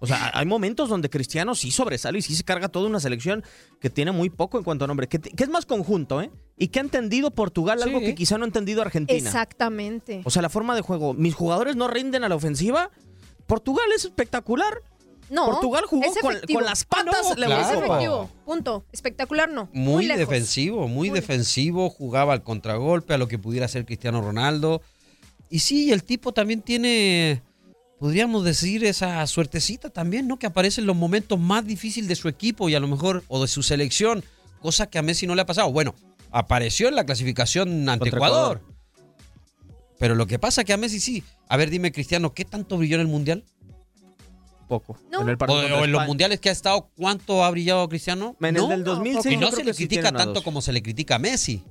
O 0.00 0.06
sea, 0.06 0.30
hay 0.32 0.46
momentos 0.46 0.88
donde 0.88 1.10
Cristiano 1.10 1.56
sí 1.56 1.72
sobresale 1.72 2.20
y 2.20 2.22
sí 2.22 2.36
se 2.36 2.44
carga 2.44 2.68
toda 2.68 2.86
una 2.88 3.00
selección 3.00 3.42
que 3.80 3.90
tiene 3.90 4.12
muy 4.12 4.30
poco 4.30 4.56
en 4.58 4.62
cuanto 4.62 4.84
a 4.84 4.88
nombre, 4.88 5.08
que, 5.08 5.18
que 5.18 5.42
es 5.42 5.50
más 5.50 5.66
conjunto, 5.66 6.22
¿eh? 6.22 6.30
Y 6.56 6.68
que 6.68 6.78
ha 6.78 6.82
entendido 6.82 7.32
Portugal 7.32 7.82
algo 7.82 7.98
que 7.98 8.14
quizá 8.14 8.38
no 8.38 8.44
ha 8.44 8.46
entendido 8.46 8.80
Argentina. 8.82 9.16
Exactamente. 9.18 10.20
O 10.24 10.30
sea, 10.30 10.40
la 10.42 10.48
forma 10.50 10.76
de 10.76 10.82
juego. 10.82 11.14
Mis 11.14 11.34
jugadores 11.34 11.74
no 11.74 11.88
rinden 11.88 12.22
a 12.22 12.28
la 12.28 12.36
ofensiva. 12.36 12.90
Portugal 13.48 13.86
es 13.94 14.04
espectacular. 14.04 14.82
No, 15.30 15.46
Portugal 15.46 15.84
jugó 15.86 16.04
es 16.04 16.18
con, 16.20 16.64
las 16.64 16.84
patas. 16.84 17.28
no, 17.28 17.34
claro. 17.34 17.60
Es 17.60 17.84
efectivo. 17.84 18.30
Punto. 18.44 18.84
Espectacular 18.92 19.50
no. 19.50 19.68
Muy, 19.72 20.06
lejos. 20.06 20.20
defensivo, 20.20 20.88
muy, 20.88 21.10
defensivo, 21.10 21.90
jugaba 21.90 22.32
al 22.32 22.42
contragolpe, 22.42 23.14
a 23.14 23.18
lo 23.18 23.28
que 23.28 23.38
pudiera 23.38 23.66
hacer 23.66 23.84
Cristiano 23.84 24.20
Ronaldo. 24.20 24.82
Y 25.50 25.60
sí, 25.60 25.92
el 25.92 26.04
tipo 26.04 26.32
también 26.32 26.62
tiene, 26.62 27.42
podríamos 27.98 28.44
decir, 28.44 28.84
esa 28.84 29.26
suertecita 29.26 29.90
también, 29.90 30.28
¿no? 30.28 30.38
Que 30.38 30.46
aparece 30.46 30.80
en 30.80 30.86
los 30.86 30.96
momentos 30.96 31.38
más 31.38 31.66
difíciles 31.66 32.08
de 32.08 32.16
su 32.16 32.28
equipo 32.28 32.68
y 32.68 32.74
a 32.74 32.80
lo 32.80 32.88
mejor, 32.88 33.24
o 33.28 33.40
de 33.40 33.48
su 33.48 33.62
selección, 33.62 34.24
cosa 34.60 34.88
que 34.88 34.98
a 34.98 35.02
Messi 35.02 35.26
no 35.26 35.34
le 35.34 35.42
ha 35.42 35.46
pasado. 35.46 35.72
Bueno, 35.72 35.94
apareció 36.30 36.88
en 36.88 36.96
la 36.96 37.04
clasificación 37.04 37.88
ante 37.88 38.10
Contra 38.10 38.18
Ecuador. 38.28 38.60
Pero 39.98 40.14
lo 40.14 40.26
que 40.26 40.38
pasa 40.38 40.64
que 40.64 40.72
a 40.72 40.76
Messi 40.76 41.00
sí. 41.00 41.24
A 41.48 41.56
ver, 41.56 41.70
dime, 41.70 41.92
Cristiano, 41.92 42.32
¿qué 42.32 42.44
tanto 42.44 42.78
brilló 42.78 42.96
en 42.96 43.02
el 43.02 43.08
Mundial? 43.08 43.44
Poco. 44.68 44.98
No. 45.10 45.22
En 45.22 45.28
el 45.30 45.34
O, 45.34 45.38
partido 45.38 45.58
o 45.58 45.62
contra 45.62 45.84
en 45.84 45.92
los 45.92 46.06
mundiales 46.06 46.40
que 46.40 46.50
ha 46.50 46.52
estado, 46.52 46.90
¿cuánto 46.96 47.42
ha 47.44 47.50
brillado 47.50 47.88
Cristiano? 47.88 48.36
En 48.40 48.56
el 48.56 48.68
del 48.68 48.84
2006 48.84 49.34
Y 49.34 49.36
no 49.38 49.50
se 49.50 49.64
le 49.64 49.72
sí 49.74 49.86
critica 49.88 50.12
tanto 50.12 50.42
como 50.42 50.60
se 50.60 50.72
le 50.72 50.82
critica 50.82 51.16
a 51.16 51.18
Messi. 51.18 51.62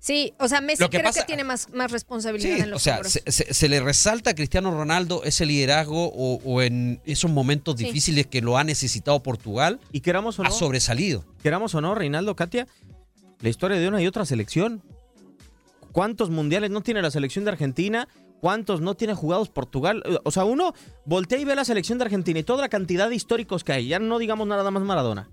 Sí, 0.00 0.34
o 0.40 0.48
sea, 0.48 0.60
Messi 0.60 0.82
que 0.84 0.88
creo 0.98 1.04
pasa- 1.04 1.20
que 1.20 1.26
tiene 1.26 1.44
más, 1.44 1.68
más 1.72 1.92
responsabilidad 1.92 2.56
Sí, 2.56 2.62
en 2.62 2.70
los 2.70 2.80
o 2.80 2.82
sea, 2.82 3.04
se, 3.04 3.22
se- 3.30 3.54
se 3.54 3.68
le 3.68 3.78
resalta 3.78 4.30
a 4.30 4.34
Cristiano 4.34 4.72
Ronaldo 4.72 5.22
ese 5.22 5.46
liderazgo 5.46 6.06
o, 6.12 6.40
o 6.44 6.60
en 6.62 7.00
esos 7.04 7.30
momentos 7.30 7.76
Sí. 7.78 7.84
difíciles 7.84 8.26
que 8.26 8.40
lo 8.40 8.58
ha 8.58 8.64
necesitado 8.64 9.22
Portugal, 9.22 9.78
Y 9.92 10.00
queramos 10.00 10.40
o 10.40 10.42
ha 10.42 10.46
no, 10.46 10.50
sobresalido. 10.50 11.24
queramos 11.42 11.72
o 11.76 11.80
no, 11.80 11.94
Reinaldo, 11.94 12.34
Katia, 12.34 12.66
la 13.40 13.48
historia 13.48 13.78
de 13.78 13.86
una 13.86 14.02
y 14.02 14.06
otra 14.08 14.24
selección. 14.26 14.82
¿Cuántos 15.92 16.30
mundiales 16.30 16.70
no 16.70 16.80
tiene 16.80 17.00
la 17.02 17.10
selección 17.12 17.44
de 17.44 17.52
Argentina? 17.52 18.08
¿Cuántos 18.42 18.80
no 18.80 18.96
tiene 18.96 19.14
jugados 19.14 19.50
Portugal? 19.50 20.02
O 20.24 20.32
sea, 20.32 20.44
uno 20.44 20.74
voltea 21.04 21.38
y 21.38 21.44
ve 21.44 21.54
la 21.54 21.64
selección 21.64 21.98
de 21.98 22.06
Argentina 22.06 22.40
y 22.40 22.42
toda 22.42 22.60
la 22.62 22.68
cantidad 22.68 23.08
de 23.08 23.14
históricos 23.14 23.62
que 23.62 23.72
hay. 23.72 23.86
Ya 23.86 24.00
no 24.00 24.18
digamos 24.18 24.48
nada 24.48 24.68
más 24.72 24.82
Maradona. 24.82 25.30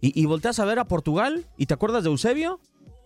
Y, 0.00 0.20
y 0.20 0.26
volteas 0.26 0.58
a 0.58 0.64
ver 0.64 0.80
a 0.80 0.88
Portugal 0.88 1.46
y 1.56 1.66
te 1.66 1.74
acuerdas 1.74 2.02
de 2.02 2.10
Eusebio. 2.10 2.58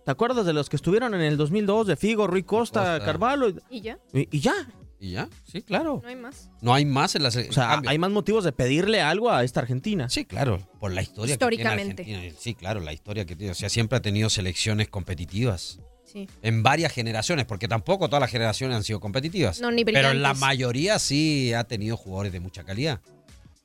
¿Te 0.05 0.09
acuerdas 0.09 0.47
de 0.47 0.53
los 0.53 0.69
que 0.69 0.75
estuvieron 0.75 1.13
en 1.13 1.21
el 1.21 1.37
2002? 1.37 1.85
De 1.85 1.95
Figo, 1.95 2.25
Rui 2.25 2.41
Costa, 2.41 2.79
Costa. 2.95 3.05
Carvalho. 3.05 3.53
Y 3.69 3.81
ya, 3.81 3.99
Y, 4.11 4.27
y 4.35 4.39
ya. 4.39 4.55
Y 4.99 5.11
ya, 5.11 5.29
sí, 5.43 5.61
claro. 5.61 5.99
no 6.01 6.09
hay 6.09 6.15
más. 6.15 6.49
No 6.59 6.73
hay 6.73 6.85
más 6.85 7.13
en 7.13 7.21
la 7.21 7.29
O 7.29 7.31
selección. 7.31 7.53
sea, 7.53 7.79
hay 7.85 7.99
más 7.99 8.09
motivos 8.09 8.43
de 8.43 8.51
pedirle 8.53 9.01
algo 9.01 9.29
a 9.29 9.43
esta 9.43 9.59
Argentina. 9.59 10.09
Sí, 10.09 10.25
claro, 10.25 10.67
por 10.79 10.91
la 10.91 11.03
historia 11.03 11.37
que 11.37 11.37
tiene 11.37 11.53
Históricamente. 11.61 12.01
Argentina. 12.01 12.35
Sí, 12.39 12.55
claro, 12.55 12.79
la 12.79 12.91
historia 12.93 13.25
que 13.27 13.35
tiene. 13.35 13.51
O 13.51 13.55
sea, 13.55 13.69
siempre 13.69 13.99
ha 13.99 14.01
tenido 14.01 14.31
selecciones 14.31 14.87
competitivas. 14.89 15.79
Sí. 16.17 16.29
En 16.41 16.63
varias 16.63 16.91
generaciones, 16.91 17.45
porque 17.45 17.67
tampoco 17.67 18.07
todas 18.07 18.21
las 18.21 18.31
generaciones 18.31 18.77
han 18.77 18.83
sido 18.83 18.99
competitivas. 18.99 19.61
No, 19.61 19.71
ni 19.71 19.85
Pero 19.85 20.09
en 20.09 20.21
la 20.21 20.33
mayoría 20.33 20.97
sí 20.99 21.53
ha 21.53 21.63
tenido 21.65 21.97
jugadores 21.97 22.31
de 22.31 22.39
mucha 22.39 22.63
calidad. 22.63 22.99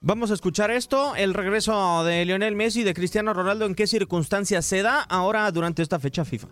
Vamos 0.01 0.33
a 0.33 0.35
escuchar 0.35 0.71
esto, 0.73 1.15
el 1.15 1.33
regreso 1.33 2.05
de 2.05 2.25
Lionel 2.25 2.57
Messi 2.57 2.81
y 2.81 2.85
de 2.85 2.93
Cristiano 2.93 3.33
Ronaldo, 3.33 3.67
en 3.67 3.77
qué 3.77 3.87
circunstancias 3.87 4.67
se 4.67 4.83
da 4.83 5.01
ahora 5.01 5.51
durante 5.53 5.81
esta 5.81 6.01
fecha 6.01 6.25
FIFA. 6.25 6.49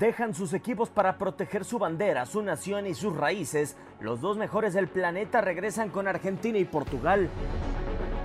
Dejan 0.00 0.34
sus 0.34 0.52
equipos 0.52 0.90
para 0.90 1.18
proteger 1.18 1.64
su 1.64 1.78
bandera, 1.78 2.26
su 2.26 2.42
nación 2.42 2.86
y 2.86 2.94
sus 2.94 3.14
raíces. 3.14 3.76
Los 4.00 4.20
dos 4.20 4.38
mejores 4.38 4.74
del 4.74 4.88
planeta 4.88 5.40
regresan 5.40 5.90
con 5.90 6.08
Argentina 6.08 6.58
y 6.58 6.64
Portugal. 6.64 7.30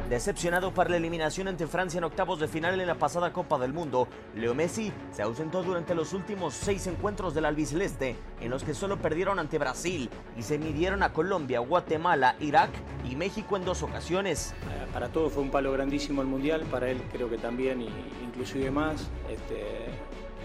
Decepcionado 0.10 0.72
por 0.72 0.92
la 0.92 0.98
eliminación 0.98 1.48
ante 1.48 1.66
Francia 1.66 1.98
en 1.98 2.04
octavos 2.04 2.40
de 2.40 2.48
final 2.48 2.80
en 2.80 2.86
la 2.86 2.94
pasada 2.94 3.34
Copa 3.34 3.58
del 3.58 3.74
Mundo, 3.74 4.08
Leo 4.36 4.54
Messi 4.54 4.94
se 5.12 5.24
ausentó 5.24 5.64
durante 5.64 5.96
los 5.96 6.14
últimos 6.14 6.54
seis 6.54 6.86
encuentros 6.86 7.34
del 7.34 7.46
albiceleste, 7.46 8.16
en 8.40 8.52
los 8.52 8.64
que 8.64 8.76
solo 8.76 8.98
perdieron 8.98 9.40
ante 9.40 9.58
Brasil 9.58 10.12
y 10.38 10.44
se 10.44 10.60
midieron 10.60 11.02
a 11.02 11.12
Colombia, 11.12 11.60
Guatemala, 11.60 12.36
Irak 12.40 12.70
y 13.10 13.16
México 13.16 13.58
en 13.58 13.66
dos 13.66 13.82
ocasiones. 13.82 14.52
Eh, 14.52 14.86
Para 14.94 15.10
todos 15.10 15.34
fue 15.34 15.42
un 15.42 15.50
palo 15.50 15.72
grandísimo 15.72 16.22
el 16.22 16.28
Mundial, 16.28 16.62
para 16.70 16.88
él 16.88 17.02
creo 17.12 17.28
que 17.28 17.40
también, 17.40 17.84
inclusive 18.24 18.70
más. 18.70 19.10
Este, 19.28 19.88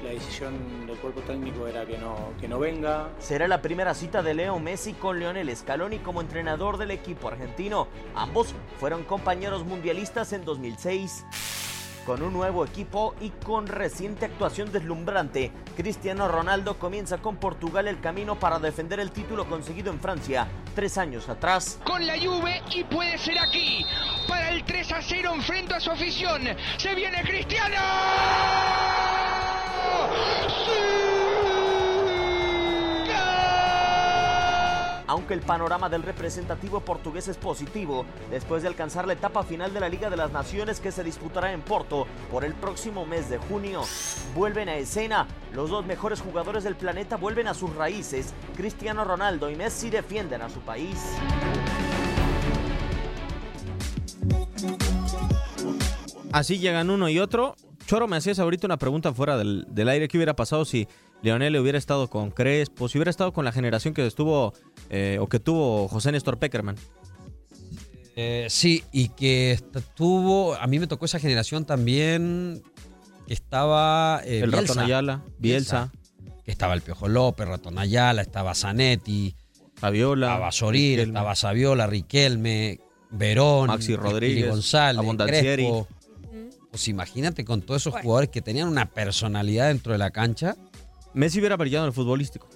la 0.03 0.11
decisión 0.11 0.87
del 0.87 0.97
cuerpo 0.99 1.21
técnico 1.23 1.67
era 1.67 1.85
que 1.87 1.99
no, 1.99 2.33
que 2.41 2.49
no 2.49 2.59
venga. 2.59 3.11
Será 3.19 3.49
la 3.49 3.63
primera 3.63 3.95
cita 3.95 4.23
de 4.23 4.35
Leo 4.35 4.59
Messi 4.59 4.93
con 4.95 5.19
Lionel 5.19 5.55
Scaloni 5.55 5.99
como 5.99 6.21
entrenador 6.21 6.79
del 6.79 6.91
equipo 6.91 7.29
argentino. 7.29 7.89
Ambos 8.15 8.55
fueron 8.79 9.05
compañeros 9.05 9.65
mundialistas 9.65 10.33
en 10.33 10.45
2006. 10.45 11.25
Con 12.07 12.23
un 12.23 12.33
nuevo 12.33 12.65
equipo 12.65 13.15
y 13.21 13.29
con 13.31 13.67
reciente 13.67 14.25
actuación 14.25 14.73
deslumbrante, 14.73 15.53
Cristiano 15.77 16.29
Ronaldo 16.29 16.79
comienza 16.79 17.19
con 17.19 17.37
Portugal 17.37 17.87
el 17.89 18.01
camino 18.01 18.37
para 18.39 18.59
defender 18.59 19.01
el 19.01 19.13
título 19.13 19.47
conseguido 19.47 19.93
en 19.93 20.01
Francia 20.01 20.49
tres 20.75 20.97
años 20.97 21.29
atrás. 21.29 21.79
con 21.85 22.05
la 22.07 22.19
Juve 22.19 22.63
y 22.75 22.85
puede 22.85 23.19
ser 23.19 23.39
aquí 23.39 23.85
para 24.27 24.51
el 24.51 24.65
3 24.65 24.93
a 24.93 25.03
0 25.03 25.33
enfrente 25.35 25.75
a 25.75 25.81
su 25.81 25.91
afición. 25.91 26.43
Se 26.79 26.95
viene 26.95 27.23
Cristiano. 27.23 27.77
Aunque 35.11 35.35
el 35.35 35.41
panorama 35.41 35.89
del 35.89 36.05
representativo 36.05 36.79
portugués 36.79 37.27
es 37.27 37.37
positivo, 37.37 38.05
después 38.31 38.63
de 38.63 38.69
alcanzar 38.69 39.09
la 39.09 39.15
etapa 39.15 39.43
final 39.43 39.75
de 39.75 39.81
la 39.81 39.89
Liga 39.89 40.09
de 40.09 40.17
las 40.17 40.31
Naciones 40.31 40.79
que 40.79 40.93
se 40.93 41.03
disputará 41.03 41.53
en 41.53 41.63
Porto 41.63 42.07
por 42.31 42.45
el 42.45 42.55
próximo 42.55 43.05
mes 43.07 43.29
de 43.29 43.39
junio, 43.39 43.83
vuelven 44.37 44.69
a 44.69 44.77
escena. 44.77 45.27
Los 45.53 45.69
dos 45.69 45.85
mejores 45.85 46.21
jugadores 46.21 46.63
del 46.63 46.77
planeta 46.77 47.17
vuelven 47.17 47.49
a 47.49 47.55
sus 47.55 47.75
raíces. 47.75 48.33
Cristiano 48.57 49.03
Ronaldo 49.03 49.51
y 49.51 49.57
Messi 49.57 49.91
defienden 49.91 50.43
a 50.43 50.49
su 50.49 50.61
país. 50.61 50.97
Así 56.33 56.61
llegan 56.61 56.89
uno 56.89 57.09
y 57.09 57.19
otro. 57.19 57.57
Choro, 57.87 58.07
me 58.07 58.17
hacías 58.17 58.39
ahorita 58.39 58.67
una 58.67 58.79
pregunta 58.79 59.13
fuera 59.13 59.37
del, 59.37 59.67
del 59.69 59.89
aire. 59.89 60.07
¿Qué 60.09 60.17
hubiera 60.17 60.37
pasado 60.37 60.65
si 60.65 60.87
Leonel 61.23 61.57
hubiera 61.57 61.77
estado 61.79 62.09
con 62.09 62.31
Crespo? 62.31 62.89
Si 62.89 62.99
hubiera 62.99 63.11
estado 63.11 63.33
con 63.33 63.45
la 63.45 63.53
generación 63.53 63.95
que 63.95 64.07
estuvo 64.07 64.53
eh, 64.91 65.19
o 65.21 65.29
que 65.29 65.41
tuvo 65.41 65.89
José 65.89 66.13
Néstor 66.13 66.39
Peckerman. 66.39 66.77
Eh, 68.17 68.47
sí, 68.51 68.85
y 68.93 69.09
que 69.09 69.59
tuvo, 69.95 70.55
a 70.55 70.67
mí 70.67 70.79
me 70.79 70.87
tocó 70.87 71.07
esa 71.07 71.19
generación 71.19 71.65
también, 71.65 72.63
que 73.27 73.33
estaba... 73.35 74.21
eh, 74.25 74.41
El 74.41 74.51
Bielsa. 74.51 74.75
Ratón 74.75 74.85
Ayala, 74.85 75.25
Bielsa. 75.39 75.93
Que 76.45 76.51
estaba 76.51 76.75
el 76.75 76.83
Piojo 76.83 77.09
López, 77.09 77.49
Ratón 77.49 77.79
Ayala, 77.79 78.23
estaba 78.23 78.55
Zanetti, 78.55 79.35
Fabiola, 79.75 80.27
estaba 80.29 80.53
Sorir, 80.53 81.01
estaba 81.01 81.35
Saviola, 81.35 81.87
Riquelme, 81.87 82.81
Verón, 83.11 83.69
Maxi 83.69 83.97
Rodríguez, 83.97 84.51
González. 84.51 85.03
Crespo. 85.27 85.89
Pues 86.71 86.87
imagínate 86.89 87.45
con 87.45 87.63
todos 87.63 87.83
esos 87.83 88.01
jugadores 88.01 88.31
que 88.31 88.43
tenían 88.43 88.69
una 88.69 88.87
personalidad 88.87 89.69
dentro 89.69 89.93
de 89.93 89.99
la 89.99 90.11
cancha. 90.11 90.57
Messi 91.15 91.39
hubiera 91.41 91.57
brillado 91.57 91.85
en 91.85 91.89
el 91.89 91.93
futbolístico. 91.95 92.49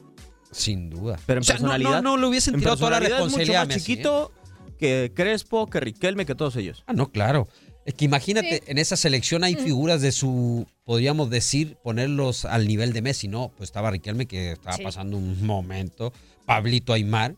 Sin 0.53 0.89
duda. 0.89 1.19
Pero 1.27 1.39
en 1.39 1.43
O 1.43 1.45
sea, 1.45 1.55
no- 1.57 1.61
personalidad. 1.63 2.03
no- 2.03 2.13
no 2.13 2.17
le 2.17 2.27
hubiesen 2.29 2.55
en 2.55 2.61
tirado 2.61 2.77
toda 2.77 2.91
la 2.91 2.99
personalidad 3.01 3.19
es 3.19 3.33
responsabilidad 3.33 3.63
a 3.63 3.65
Mucho 3.65 3.69
más 3.71 3.77
Messi, 3.77 3.93
¿eh? 3.93 3.97
chiquito 3.97 4.33
que 4.79 5.13
Crespo, 5.15 5.67
que 5.67 5.81
Riquelme, 5.81 6.27
que 6.27 6.35
todos 6.37 6.55
ellos. 6.57 6.85
Ah, 6.87 6.93
no, 6.93 7.11
claro. 7.11 7.49
Es 7.85 7.95
que 7.95 8.05
imagínate, 8.07 8.63
en 8.67 8.79
esa 8.79 8.97
selección 8.97 9.45
hay 9.45 9.57
figuras 9.57 10.01
de 10.01 10.11
su, 10.13 10.67
podríamos 10.85 11.29
decir, 11.29 11.77
ponerlos 11.83 12.45
al 12.47 12.67
nivel 12.67 12.93
de 12.95 13.03
Messi, 13.03 13.29
¿no? 13.29 13.53
Pues 13.57 13.69
estaba 13.69 13.91
Riquelme 13.91 14.27
que 14.27 14.53
estaba 14.53 14.77
Sí. 14.77 14.83
pasando 14.85 15.19
un 15.19 15.45
momento, 15.45 16.13
Pablito 16.47 16.93
Aymar, 16.95 17.35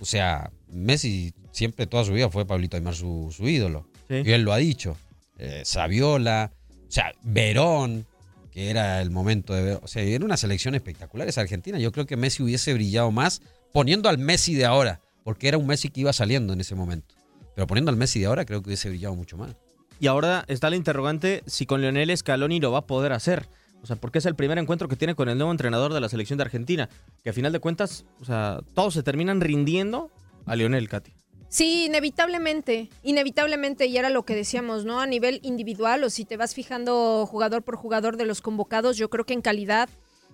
o 0.00 0.04
sea, 0.04 0.50
Messi 0.68 1.32
siempre 1.52 1.86
toda 1.86 2.04
su 2.04 2.12
vida 2.12 2.28
fue 2.28 2.44
Pablito 2.44 2.76
Aymar 2.76 2.94
su, 2.94 3.32
su 3.34 3.48
ídolo. 3.48 3.86
Sí. 4.08 4.16
Y 4.26 4.32
él 4.32 4.42
lo 4.42 4.52
ha 4.52 4.58
dicho. 4.58 4.96
Eh, 5.38 5.62
Saviola, 5.64 6.52
o 6.70 6.90
sea, 6.90 7.12
Verón, 7.22 8.06
que 8.50 8.70
era 8.70 9.02
el 9.02 9.10
momento 9.10 9.52
de 9.52 9.62
ver. 9.62 9.80
O 9.82 9.88
sea, 9.88 10.02
era 10.02 10.24
una 10.24 10.36
selección 10.36 10.74
espectacular 10.74 11.28
esa 11.28 11.40
Argentina. 11.40 11.78
Yo 11.78 11.90
creo 11.90 12.06
que 12.06 12.16
Messi 12.16 12.42
hubiese 12.42 12.72
brillado 12.72 13.10
más 13.10 13.42
poniendo 13.72 14.08
al 14.08 14.18
Messi 14.18 14.54
de 14.54 14.64
ahora, 14.64 15.00
porque 15.24 15.48
era 15.48 15.58
un 15.58 15.66
Messi 15.66 15.88
que 15.88 16.02
iba 16.02 16.12
saliendo 16.12 16.52
en 16.52 16.60
ese 16.60 16.76
momento. 16.76 17.16
Pero 17.54 17.66
poniendo 17.66 17.90
al 17.90 17.96
Messi 17.96 18.20
de 18.20 18.26
ahora, 18.26 18.44
creo 18.44 18.62
que 18.62 18.68
hubiese 18.68 18.88
brillado 18.88 19.16
mucho 19.16 19.36
más. 19.36 19.56
Y 19.98 20.06
ahora 20.06 20.44
está 20.48 20.70
la 20.70 20.76
interrogante 20.76 21.42
si 21.46 21.66
con 21.66 21.80
Lionel 21.80 22.16
Scaloni 22.16 22.60
lo 22.60 22.72
va 22.72 22.78
a 22.78 22.86
poder 22.86 23.12
hacer. 23.12 23.48
O 23.82 23.86
sea, 23.86 23.96
porque 23.96 24.18
es 24.18 24.26
el 24.26 24.34
primer 24.34 24.58
encuentro 24.58 24.88
que 24.88 24.96
tiene 24.96 25.14
con 25.14 25.28
el 25.28 25.36
nuevo 25.36 25.50
entrenador 25.50 25.92
de 25.92 26.00
la 26.00 26.08
selección 26.08 26.36
de 26.36 26.44
Argentina. 26.44 26.88
Que 27.22 27.30
a 27.30 27.32
final 27.32 27.52
de 27.52 27.60
cuentas, 27.60 28.04
o 28.20 28.24
sea, 28.24 28.60
todos 28.74 28.94
se 28.94 29.02
terminan 29.02 29.40
rindiendo 29.40 30.10
a 30.46 30.56
Lionel, 30.56 30.88
Katy. 30.88 31.12
Sí, 31.54 31.84
inevitablemente, 31.84 32.90
inevitablemente, 33.04 33.86
y 33.86 33.96
era 33.96 34.10
lo 34.10 34.24
que 34.24 34.34
decíamos, 34.34 34.84
¿no? 34.84 34.98
A 34.98 35.06
nivel 35.06 35.38
individual, 35.44 36.02
o 36.02 36.10
si 36.10 36.24
te 36.24 36.36
vas 36.36 36.52
fijando 36.52 37.26
jugador 37.26 37.62
por 37.62 37.76
jugador 37.76 38.16
de 38.16 38.26
los 38.26 38.40
convocados, 38.40 38.96
yo 38.96 39.08
creo 39.08 39.24
que 39.24 39.34
en 39.34 39.40
calidad 39.40 39.88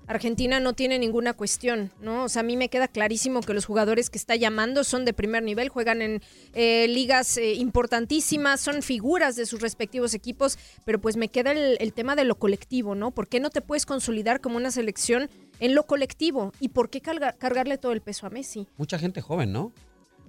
Argentina 0.07 0.61
no 0.61 0.73
tiene 0.73 0.99
ninguna 0.99 1.35
cuestión, 1.35 1.91
¿no? 2.01 2.25
O 2.25 2.29
sea, 2.31 2.41
a 2.41 2.43
mí 2.43 2.57
me 2.57 2.71
queda 2.71 2.89
clarísimo 2.89 3.43
que 3.43 3.53
los 3.53 3.66
jugadores 3.66 4.09
que 4.09 4.16
está 4.16 4.35
llamando 4.35 4.83
son 4.83 5.05
de 5.05 5.12
primer 5.12 5.43
nivel, 5.43 5.68
juegan 5.68 6.01
en 6.01 6.23
eh, 6.55 6.89
ligas 6.89 7.37
eh, 7.37 7.53
importantísimas, 7.53 8.62
son 8.62 8.81
figuras 8.81 9.37
de 9.37 9.45
sus 9.45 9.61
respectivos 9.61 10.14
equipos, 10.14 10.59
pero 10.87 11.03
pues 11.03 11.18
me 11.18 11.29
queda 11.29 11.53
el, 11.53 11.93
tema 11.93 12.16
de 12.16 12.25
lo 12.25 12.37
colectivo, 12.37 12.95
¿no? 12.95 13.11
¿Por 13.11 13.29
qué 13.29 13.41
no 13.41 13.51
te 13.51 13.61
puedes 13.61 13.85
consolidar 13.85 14.41
como 14.41 14.57
una 14.57 14.71
selección 14.71 15.29
en 15.59 15.75
lo 15.75 15.83
colectivo? 15.83 16.55
¿Y 16.61 16.71
por 16.71 16.89
qué 16.89 17.03
carga- 17.03 17.37
cargarle 17.37 17.77
todo 17.77 17.93
el 17.93 18.01
peso 18.01 18.27
a 18.27 18.31
Messi? 18.31 18.68
Mucha 18.79 18.99
gente 18.99 19.21
joven, 19.21 19.53
¿no? 19.53 19.75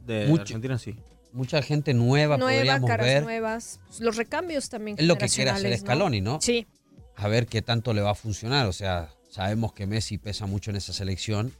De 0.05 0.27
Mucho. 0.27 0.41
Argentina 0.41 0.77
sí. 0.77 0.95
Mucha 1.33 1.61
gente 1.61 1.93
nueva, 1.93 2.37
Nueva, 2.37 2.57
podríamos 2.57 2.89
caras 2.89 3.05
ver. 3.05 3.23
nuevas, 3.23 3.79
pues, 3.87 4.01
los 4.01 4.17
recambios 4.17 4.69
también. 4.69 4.97
Es 4.99 5.05
lo 5.05 5.17
que 5.17 5.29
quiere 5.29 5.51
hacer 5.51 5.77
Scaloni, 5.77 6.19
¿no? 6.19 6.41
Sí. 6.41 6.67
A 7.15 7.27
ver 7.29 7.47
qué 7.47 7.61
tanto 7.61 7.93
le 7.93 8.01
va 8.01 8.11
a 8.11 8.15
funcionar. 8.15 8.67
O 8.67 8.73
sea, 8.73 9.09
sabemos 9.29 9.71
que 9.73 9.87
Messi 9.87 10.17
pesa 10.17 10.45
mucho 10.45 10.71
en 10.71 10.77
esa 10.77 10.91
selección 10.91 11.53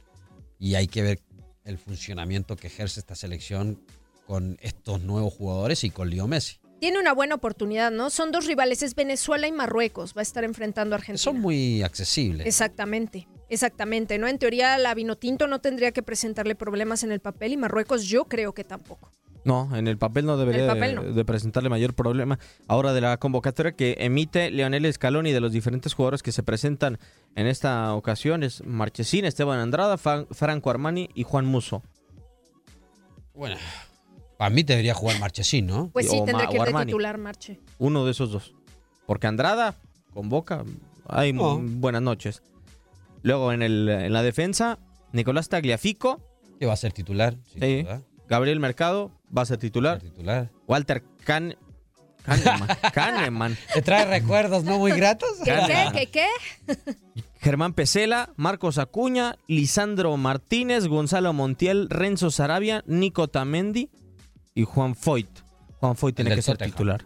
y 0.58 0.74
hay 0.74 0.88
que 0.88 1.02
ver 1.02 1.20
el 1.64 1.78
funcionamiento 1.78 2.56
que 2.56 2.66
ejerce 2.66 3.00
esta 3.00 3.14
selección 3.14 3.80
con 4.26 4.58
estos 4.60 5.02
nuevos 5.02 5.32
jugadores 5.32 5.84
y 5.84 5.90
con 5.90 6.10
Leo 6.10 6.26
Messi. 6.26 6.56
Tiene 6.80 6.98
una 6.98 7.12
buena 7.12 7.36
oportunidad, 7.36 7.92
¿no? 7.92 8.10
Son 8.10 8.32
dos 8.32 8.46
rivales, 8.46 8.82
es 8.82 8.94
Venezuela 8.94 9.46
y 9.46 9.52
Marruecos, 9.52 10.14
va 10.16 10.20
a 10.20 10.22
estar 10.22 10.42
enfrentando 10.42 10.94
a 10.94 10.98
Argentina. 10.98 11.18
Son 11.18 11.40
muy 11.40 11.82
accesibles. 11.82 12.46
Exactamente, 12.46 13.28
exactamente, 13.52 14.18
¿no? 14.18 14.26
En 14.28 14.38
teoría 14.38 14.76
la 14.78 14.94
Vinotinto 14.94 15.46
no 15.46 15.60
tendría 15.60 15.92
que 15.92 16.02
presentarle 16.02 16.54
problemas 16.54 17.02
en 17.04 17.12
el 17.12 17.20
papel 17.20 17.52
y 17.52 17.56
Marruecos 17.56 18.04
yo 18.04 18.24
creo 18.24 18.52
que 18.54 18.64
tampoco. 18.64 19.10
No, 19.44 19.74
en 19.76 19.88
el 19.88 19.98
papel 19.98 20.24
no 20.24 20.36
debería 20.36 20.68
papel 20.68 20.90
de, 20.90 20.94
no. 20.94 21.02
de 21.14 21.24
presentarle 21.24 21.68
mayor 21.68 21.94
problema. 21.94 22.38
Ahora 22.68 22.92
de 22.92 23.00
la 23.00 23.16
convocatoria 23.16 23.72
que 23.72 23.96
emite 23.98 24.52
Leonel 24.52 24.92
Scaloni 24.92 25.32
de 25.32 25.40
los 25.40 25.50
diferentes 25.50 25.94
jugadores 25.94 26.22
que 26.22 26.30
se 26.30 26.44
presentan 26.44 26.98
en 27.34 27.48
esta 27.48 27.92
ocasión 27.94 28.44
es 28.44 28.64
Marchesín, 28.64 29.24
Esteban 29.24 29.58
Andrada, 29.58 29.98
Franco 29.98 30.70
Armani 30.70 31.08
y 31.14 31.24
Juan 31.24 31.44
Muso. 31.46 31.82
Bueno, 33.34 33.56
para 34.36 34.50
mí 34.50 34.62
debería 34.62 34.94
jugar 34.94 35.18
Marchesín, 35.18 35.66
¿no? 35.66 35.90
Pues 35.92 36.08
sí, 36.08 36.18
O 36.20 36.24
tendría 36.24 36.46
que 36.48 36.54
ir 36.56 36.62
de 36.62 36.68
Armani. 36.68 36.86
titular 36.92 37.18
Marche. 37.18 37.58
Uno 37.78 38.04
de 38.04 38.12
esos 38.12 38.30
dos. 38.30 38.54
Porque 39.06 39.26
Andrada 39.26 39.74
convoca. 40.14 40.64
Ay, 41.08 41.32
No. 41.32 41.58
mu- 41.58 41.80
buenas 41.80 42.02
noches. 42.02 42.42
Luego 43.22 43.52
en, 43.52 43.62
el, 43.62 43.88
en 43.88 44.12
la 44.12 44.22
defensa, 44.22 44.78
Nicolás 45.12 45.48
Tagliafico. 45.48 46.20
Que 46.58 46.66
va 46.66 46.72
a 46.72 46.76
ser 46.76 46.92
titular. 46.92 47.36
sin 47.52 47.60
Sí. 47.62 47.82
duda. 47.82 48.02
Gabriel 48.28 48.60
Mercado 48.60 49.10
va 49.36 49.42
a 49.42 49.46
ser 49.46 49.58
titular. 49.58 50.00
titular. 50.00 50.50
Walter 50.66 51.02
Can 51.24 51.56
Kahneman. 52.24 52.68
Kahneman. 52.94 53.56
¿Te 53.74 53.82
trae 53.82 54.04
recuerdos 54.06 54.64
no 54.64 54.78
muy 54.78 54.92
gratos? 54.92 55.28
¿Qué, 55.44 55.52
qué, 55.66 56.06
qué, 56.10 56.26
qué? 56.76 56.94
Germán 57.40 57.72
Pesela, 57.74 58.32
Marcos 58.36 58.78
Acuña, 58.78 59.36
Lisandro 59.48 60.16
Martínez, 60.16 60.86
Gonzalo 60.86 61.32
Montiel, 61.32 61.88
Renzo 61.90 62.30
Sarabia, 62.30 62.84
Nico 62.86 63.26
Tamendi 63.28 63.90
y 64.54 64.62
Juan 64.62 64.94
Foyt. 64.94 65.28
Juan 65.80 65.96
Foyt 65.96 66.14
tiene 66.14 66.34
que 66.36 66.42
ser 66.42 66.54
Tottenham. 66.54 66.70
titular. 66.72 67.04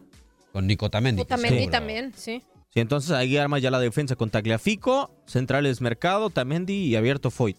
Con 0.53 0.67
Nico 0.67 0.91
Tamendi. 0.91 1.23
Otamendi 1.23 1.57
seguro. 1.61 1.71
también, 1.73 2.13
sí. 2.15 2.43
Sí, 2.77 2.81
entonces 2.81 3.13
ahí 3.13 3.39
arma 3.39 3.59
ya 3.59 3.71
la 3.71 3.81
defensa 3.81 4.17
con 4.17 4.29
Tagliafico, 4.29 5.11
centrales 5.25 5.81
Mercado, 5.81 6.29
Tamendi 6.29 6.75
y 6.75 6.95
abierto 6.95 7.31
Foyt. 7.31 7.57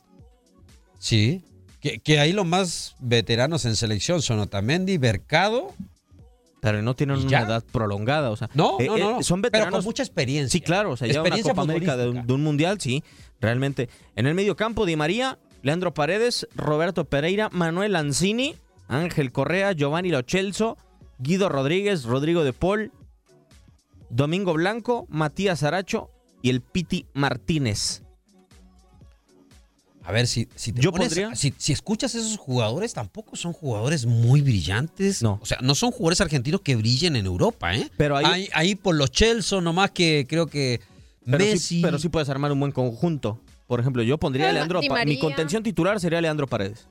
Sí. 1.00 1.42
Que, 1.82 1.98
que 1.98 2.20
ahí 2.20 2.34
los 2.34 2.46
más 2.46 2.96
veteranos 3.00 3.66
en 3.66 3.76
selección 3.76 4.22
son 4.22 4.38
Otamendi, 4.38 5.00
Mercado. 5.00 5.74
Pero 6.62 6.84
no 6.84 6.96
tienen 6.96 7.20
¿Y 7.20 7.26
una 7.26 7.40
edad 7.40 7.64
prolongada, 7.72 8.30
o 8.30 8.36
sea, 8.36 8.52
No, 8.54 8.78
eh, 8.80 8.86
no, 8.86 8.96
eh, 8.96 9.00
no, 9.00 9.12
no. 9.14 9.24
son 9.24 9.42
Pero 9.42 9.54
veteranos 9.54 9.80
con 9.80 9.86
mucha 9.86 10.04
experiencia. 10.04 10.52
Sí, 10.52 10.62
claro, 10.62 10.92
o 10.92 10.98
sea, 10.98 11.08
ya 11.08 11.24
una 11.24 11.42
Copa 11.42 11.64
América 11.64 11.98
de 11.98 12.14
de 12.22 12.34
un 12.34 12.44
mundial, 12.44 12.80
sí, 12.80 13.04
realmente. 13.42 13.90
En 14.16 14.28
el 14.28 14.36
medio 14.36 14.56
campo, 14.56 14.86
Di 14.86 14.96
María, 14.98 15.40
Leandro 15.64 15.96
Paredes, 15.96 16.48
Roberto 16.54 17.06
Pereira, 17.06 17.50
Manuel 17.52 17.94
Lanzini, 17.94 18.56
Ángel 18.88 19.32
Correa, 19.32 19.72
Giovanni 19.72 20.10
Lochelso, 20.10 20.78
Guido 21.18 21.50
Rodríguez, 21.50 22.04
Rodrigo 22.04 22.44
de 22.44 22.54
Paul, 22.54 22.92
Domingo 24.10 24.54
Blanco, 24.54 25.06
Matías 25.10 25.64
Aracho 25.64 26.10
y 26.42 26.50
el 26.50 26.62
Piti 26.62 27.06
Martínez. 27.14 28.04
A 30.04 30.12
ver, 30.14 30.26
si, 30.26 30.48
si 30.56 30.72
te 30.72 30.82
Yo 30.82 30.92
pones- 30.94 31.10
pondría- 31.10 31.36
si, 31.36 31.54
si 31.58 31.74
escuchas 31.74 32.16
a 32.16 32.20
esos 32.20 32.38
jugadores, 32.38 32.94
tampoco 32.94 33.36
son 33.36 33.52
jugadores 33.52 34.06
muy 34.06 34.42
brillantes. 34.42 35.22
No. 35.22 35.38
O 35.42 35.46
sea, 35.46 35.58
no 35.62 35.76
son 35.76 35.92
jugadores 35.92 36.22
argentinos 36.22 36.62
que 36.62 36.78
brillen 36.78 37.18
en 37.18 37.26
Europa, 37.26 37.76
¿eh? 37.76 37.90
Pero 37.98 38.16
ahí- 38.16 38.26
ahí, 38.26 38.50
ahí 38.54 38.76
por 38.76 38.96
los 38.96 39.12
Chelsea, 39.12 39.60
nomás 39.60 39.92
que 39.92 40.26
creo 40.30 40.48
que 40.48 40.80
Pero 41.26 41.40
Messi. 41.40 41.58
sí, 41.60 41.82
pero 41.82 42.00
sí 42.00 42.08
puedes 42.08 42.30
armar 42.30 42.54
un 42.54 42.60
buen 42.62 42.72
conjunto. 42.72 43.42
Por 43.68 43.82
ejemplo, 43.82 44.02
yo 44.02 44.18
pondría 44.18 44.50
a 44.50 44.54
Leandro 44.54 44.80
Mi 45.06 45.20
contención 45.20 45.62
titular 45.62 46.00
sería 46.00 46.22
Leandro 46.22 46.48
Paredes, 46.48 46.88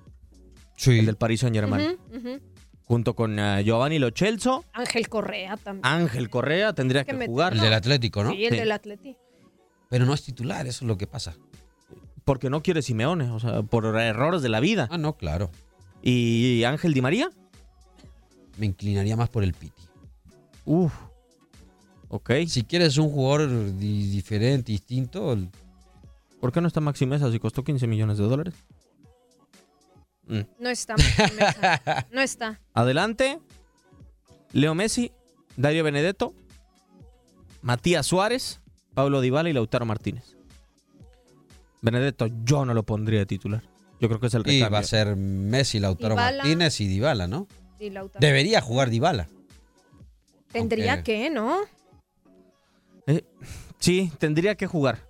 Sí. 0.76 0.98
el 0.98 1.06
del 1.06 1.16
Paris 1.16 1.40
Saint 1.40 1.56
Germain. 1.56 1.96
Ujú, 2.14 2.18
ujú. 2.18 2.40
Junto 2.86 3.14
con 3.16 3.38
eh, 3.38 3.62
Giovanni 3.64 3.98
Lochelso, 3.98 4.64
Ángel 4.72 5.08
Correa 5.08 5.56
también. 5.56 5.84
Ángel 5.84 6.30
Correa 6.30 6.72
tendría 6.72 7.04
Que 7.04 7.26
jugar. 7.26 7.52
El 7.54 7.60
del 7.60 7.72
Atlético, 7.74 8.22
¿no? 8.22 8.30
Sí, 8.30 8.44
el 8.44 8.52
Sí. 8.52 8.58
del 8.60 8.72
Atleti. 8.72 9.16
Pero 9.88 10.06
no 10.06 10.14
es 10.14 10.22
titular, 10.22 10.66
eso 10.66 10.84
es 10.84 10.88
lo 10.88 10.96
que 10.96 11.06
pasa. 11.06 11.34
Porque 12.24 12.48
no 12.50 12.62
quiere 12.62 12.82
Simeone, 12.82 13.30
o 13.30 13.38
sea, 13.40 13.62
por 13.62 13.84
errores 14.00 14.42
de 14.42 14.48
la 14.48 14.60
vida. 14.60 14.88
Ah, 14.90 14.98
no, 14.98 15.16
claro. 15.16 15.50
¿Y 16.02 16.62
Ángel 16.64 16.94
Di 16.94 17.00
María? 17.02 17.30
Me 18.56 18.66
inclinaría 18.66 19.16
más 19.16 19.28
por 19.30 19.42
el 19.42 19.52
Piti. 19.52 19.82
Uf. 20.64 20.92
Ok. 22.08 22.30
Si 22.46 22.62
quieres 22.62 22.96
un 22.98 23.10
jugador 23.10 23.48
di- 23.76 24.10
diferente, 24.10 24.70
distinto, 24.72 25.32
el- 25.32 25.48
¿Por 26.40 26.52
qué 26.52 26.60
no 26.60 26.68
está 26.68 26.80
Maxi 26.80 27.06
Mesa 27.06 27.30
si 27.32 27.38
costó 27.40 27.64
15 27.64 27.86
millones 27.88 28.18
de 28.18 28.24
dólares? 28.24 28.54
Mm. 30.26 30.40
No 30.58 30.68
está. 30.68 30.96
Mesa. 30.96 32.06
No 32.12 32.20
está. 32.20 32.60
Adelante. 32.74 33.38
Leo 34.52 34.74
Messi, 34.74 35.12
Dario 35.56 35.84
Benedetto, 35.84 36.34
Matías 37.62 38.06
Suárez, 38.06 38.60
Pablo 38.94 39.20
Dybala 39.20 39.50
y 39.50 39.52
Lautaro 39.52 39.84
Martínez. 39.86 40.36
Benedetto 41.82 42.28
yo 42.44 42.64
no 42.64 42.72
lo 42.74 42.82
pondría 42.84 43.20
de 43.20 43.26
titular. 43.26 43.62
Yo 44.00 44.08
creo 44.08 44.20
que 44.20 44.26
es 44.28 44.34
el 44.34 44.42
y 44.42 44.44
recambio. 44.58 44.70
va 44.70 44.78
a 44.78 44.82
ser 44.82 45.16
Messi, 45.16 45.78
Lautaro 45.80 46.14
Dybala. 46.14 46.42
Martínez 46.44 46.80
y 46.80 46.86
Dybala, 46.88 47.26
¿no? 47.26 47.46
Y 47.78 47.90
Lautaro. 47.90 48.24
Debería 48.26 48.60
jugar 48.60 48.90
Dybala. 48.90 49.28
Tendría 50.52 50.94
aunque- 50.94 51.04
que, 51.24 51.30
¿no? 51.30 51.60
Eh, 53.06 53.24
sí, 53.78 54.10
tendría 54.18 54.54
que 54.54 54.66
jugar. 54.66 55.00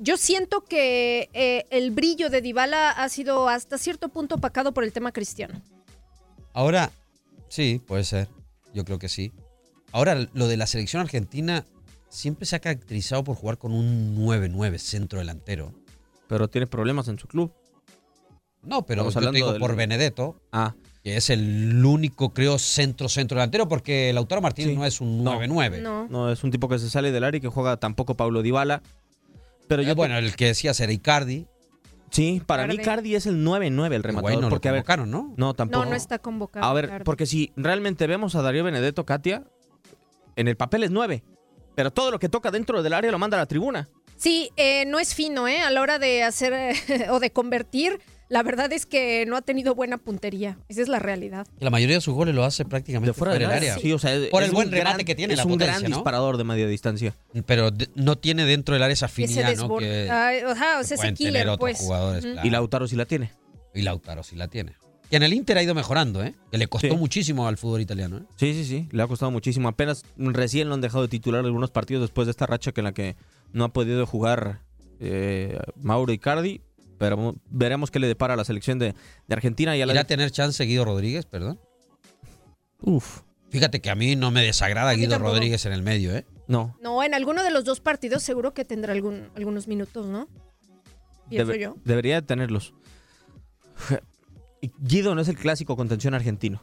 Yo 0.00 0.16
siento 0.16 0.60
que 0.64 1.28
eh, 1.32 1.66
el 1.70 1.90
brillo 1.90 2.30
de 2.30 2.40
Dybala 2.40 2.90
ha 2.90 3.08
sido 3.08 3.48
hasta 3.48 3.78
cierto 3.78 4.08
punto 4.08 4.36
opacado 4.36 4.72
por 4.72 4.84
el 4.84 4.92
tema 4.92 5.12
cristiano. 5.12 5.60
Ahora, 6.52 6.90
sí, 7.48 7.80
puede 7.86 8.04
ser. 8.04 8.28
Yo 8.74 8.84
creo 8.84 8.98
que 8.98 9.08
sí. 9.08 9.32
Ahora, 9.92 10.28
lo 10.34 10.46
de 10.46 10.56
la 10.56 10.66
selección 10.66 11.00
argentina 11.02 11.64
siempre 12.08 12.46
se 12.46 12.56
ha 12.56 12.60
caracterizado 12.60 13.24
por 13.24 13.36
jugar 13.36 13.58
con 13.58 13.72
un 13.72 14.16
9-9 14.16 14.78
centro 14.78 15.18
delantero. 15.18 15.72
Pero 16.28 16.48
tiene 16.48 16.66
problemas 16.66 17.08
en 17.08 17.18
su 17.18 17.26
club. 17.26 17.52
No, 18.62 18.84
pero 18.84 19.02
Estamos 19.02 19.14
yo 19.14 19.20
te 19.20 19.26
hablando 19.26 19.36
digo 19.36 19.52
del- 19.52 19.60
por 19.60 19.76
Benedetto, 19.76 20.40
Ah, 20.52 20.74
que 21.02 21.16
es 21.16 21.30
el 21.30 21.84
único, 21.84 22.34
creo, 22.34 22.58
centro-centro 22.58 23.36
delantero, 23.36 23.66
porque 23.68 24.12
Lautaro 24.12 24.42
Martínez 24.42 24.72
Sí. 24.72 24.76
no 24.76 24.84
es 24.84 25.00
un 25.00 25.24
No. 25.24 25.32
9-9. 25.40 25.80
No. 25.80 26.06
no, 26.08 26.30
es 26.30 26.44
un 26.44 26.50
tipo 26.50 26.68
que 26.68 26.78
se 26.78 26.90
sale 26.90 27.10
del 27.12 27.24
área 27.24 27.38
y 27.38 27.40
que 27.40 27.48
juega 27.48 27.76
tampoco 27.78 28.16
Pablo 28.16 28.42
Dybala. 28.42 28.82
Pero 29.68 29.82
yo 29.82 29.90
Eh, 29.90 29.94
bueno, 29.94 30.18
el 30.18 30.34
que 30.34 30.46
decías 30.46 30.80
era 30.80 30.92
Icardi. 30.92 31.46
Sí, 32.10 32.42
para 32.44 32.66
mí 32.66 32.78
Cardi. 32.78 33.14
Es 33.14 33.26
el 33.26 33.44
9-9 33.44 33.92
el 33.92 34.02
rematador. 34.02 34.32
Bueno, 34.32 34.40
lo 34.42 34.48
porque, 34.48 34.68
a 34.68 34.72
ver, 34.72 34.80
convocaron, 34.80 35.10
¿no? 35.10 35.34
no, 35.36 35.54
tampoco. 35.54 35.84
No, 35.84 35.90
no 35.90 35.96
está 35.96 36.18
convocado. 36.18 36.64
A 36.64 36.72
ver, 36.72 37.02
porque 37.04 37.26
si 37.26 37.52
realmente 37.56 38.06
vemos 38.06 38.34
a 38.34 38.42
Darío 38.42 38.64
Benedetto, 38.64 39.04
Katia, 39.04 39.44
en 40.36 40.48
el 40.48 40.56
papel 40.56 40.84
es 40.84 40.90
9. 40.90 41.22
Pero 41.74 41.92
todo 41.92 42.10
lo 42.10 42.18
que 42.18 42.28
toca 42.28 42.50
dentro 42.50 42.82
del 42.82 42.92
área 42.94 43.12
lo 43.12 43.18
manda 43.18 43.36
a 43.36 43.40
la 43.40 43.46
tribuna. 43.46 43.88
Sí, 44.16 44.50
eh, 44.56 44.84
no 44.86 44.98
es 44.98 45.14
fino, 45.14 45.46
¿eh? 45.46 45.60
A 45.60 45.70
la 45.70 45.80
hora 45.80 45.98
de 45.98 46.24
hacer 46.24 46.74
o 47.10 47.20
de 47.20 47.30
convertir, 47.30 48.00
la 48.28 48.42
verdad 48.42 48.72
es 48.72 48.86
que 48.86 49.24
no 49.26 49.36
ha 49.36 49.42
tenido 49.42 49.74
buena 49.74 49.98
puntería. 49.98 50.58
Esa 50.68 50.82
es 50.82 50.88
la 50.88 50.98
realidad. 50.98 51.46
La 51.60 51.70
mayoría 51.70 51.96
de 51.96 52.00
sus 52.00 52.14
goles 52.14 52.34
lo 52.34 52.44
hace 52.44 52.64
prácticamente 52.64 53.12
fuera, 53.14 53.34
del 53.34 53.46
área. 53.46 53.78
Sí, 53.78 53.92
o 53.92 53.98
sea, 53.98 54.12
Por 54.30 54.42
el 54.42 54.50
buen 54.50 54.70
remate 54.70 54.94
gran- 54.96 55.06
que 55.06 55.14
tiene 55.14 55.34
Es 55.34 55.38
la 55.38 55.44
un 55.46 55.52
potencia, 55.52 55.78
gran 55.78 55.90
¿no? 55.90 55.96
disparador 55.96 56.36
de 56.36 56.44
media 56.44 56.66
distancia. 56.66 57.14
Pero 57.46 57.70
de- 57.70 57.88
no 57.94 58.16
tiene 58.18 58.44
dentro 58.44 58.74
del 58.74 58.82
área 58.82 58.92
esa 58.92 59.06
Que 59.06 59.12
afinidad, 59.24 59.56
¿no? 59.56 59.76
Que 59.78 60.10
Ay, 60.10 60.40
ajá, 60.46 60.80
o 60.80 60.84
sea, 60.84 60.96
ese 60.96 61.14
killer, 61.14 61.44
tener 61.44 61.58
pues. 61.58 61.78
jugadores, 61.78 62.24
claro. 62.24 62.46
Y 62.46 62.50
Lautaro 62.50 62.86
sí 62.88 62.96
la 62.96 63.06
tiene. 63.06 63.30
Y 63.74 63.82
Lautaro 63.82 64.22
sí 64.22 64.36
la 64.36 64.48
tiene. 64.48 64.72
Y 65.10 65.16
en 65.16 65.22
el 65.22 65.32
Inter 65.32 65.56
ha 65.56 65.62
ido 65.62 65.74
mejorando, 65.74 66.22
¿eh? 66.22 66.34
Que 66.52 66.58
le 66.58 66.66
costó 66.66 66.88
Sí. 66.90 66.94
muchísimo 66.96 67.48
al 67.48 67.56
fútbol 67.56 67.80
italiano, 67.80 68.18
¿eh? 68.18 68.22
Sí, 68.36 68.52
sí, 68.52 68.64
sí, 68.66 68.88
le 68.92 69.02
ha 69.02 69.06
costado 69.06 69.30
muchísimo. 69.30 69.66
Apenas 69.68 70.02
recién 70.18 70.68
lo 70.68 70.74
han 70.74 70.82
dejado 70.82 71.02
de 71.04 71.08
titular 71.08 71.42
algunos 71.46 71.70
partidos 71.70 72.02
después 72.02 72.26
de 72.26 72.32
esta 72.32 72.44
racha 72.44 72.72
que 72.72 72.80
en 72.80 72.84
la 72.84 72.92
que 72.92 73.16
no 73.54 73.64
ha 73.64 73.68
podido 73.72 74.04
jugar 74.04 74.60
eh, 75.00 75.58
Mauro 75.80 76.12
Icardi. 76.12 76.60
Pero 76.98 77.36
veremos 77.48 77.90
qué 77.90 77.98
le 78.00 78.06
depara 78.08 78.34
a 78.34 78.36
la 78.36 78.44
selección 78.44 78.78
de, 78.78 78.92
de 79.26 79.34
Argentina. 79.34 79.76
Y 79.76 79.82
a 79.82 79.86
la 79.86 79.92
¿Irá 79.92 80.02
a 80.02 80.04
tener 80.06 80.30
chance 80.30 80.62
Guido 80.64 80.84
Rodríguez, 80.84 81.26
perdón? 81.26 81.60
Uf. 82.80 83.20
Fíjate 83.50 83.80
que 83.80 83.88
a 83.90 83.94
mí 83.94 84.14
no 84.16 84.30
me 84.30 84.42
desagrada 84.42 84.92
Guido 84.92 85.10
tampoco. 85.12 85.32
Rodríguez 85.34 85.64
en 85.64 85.72
el 85.72 85.82
medio, 85.82 86.14
¿eh? 86.14 86.26
No. 86.48 86.76
No, 86.82 87.02
en 87.02 87.14
alguno 87.14 87.42
de 87.42 87.50
los 87.50 87.64
dos 87.64 87.80
partidos 87.80 88.22
seguro 88.22 88.52
que 88.52 88.64
tendrá 88.64 88.92
algún, 88.92 89.28
algunos 89.36 89.68
minutos, 89.68 90.06
¿no? 90.06 90.28
Pienso 91.30 91.52
Debe- 91.52 91.60
yo. 91.60 91.76
Debería 91.84 92.16
de 92.16 92.26
tenerlos. 92.26 92.74
Guido 94.80 95.14
no 95.14 95.20
es 95.20 95.28
el 95.28 95.36
clásico 95.36 95.76
contención 95.76 96.14
argentino. 96.14 96.62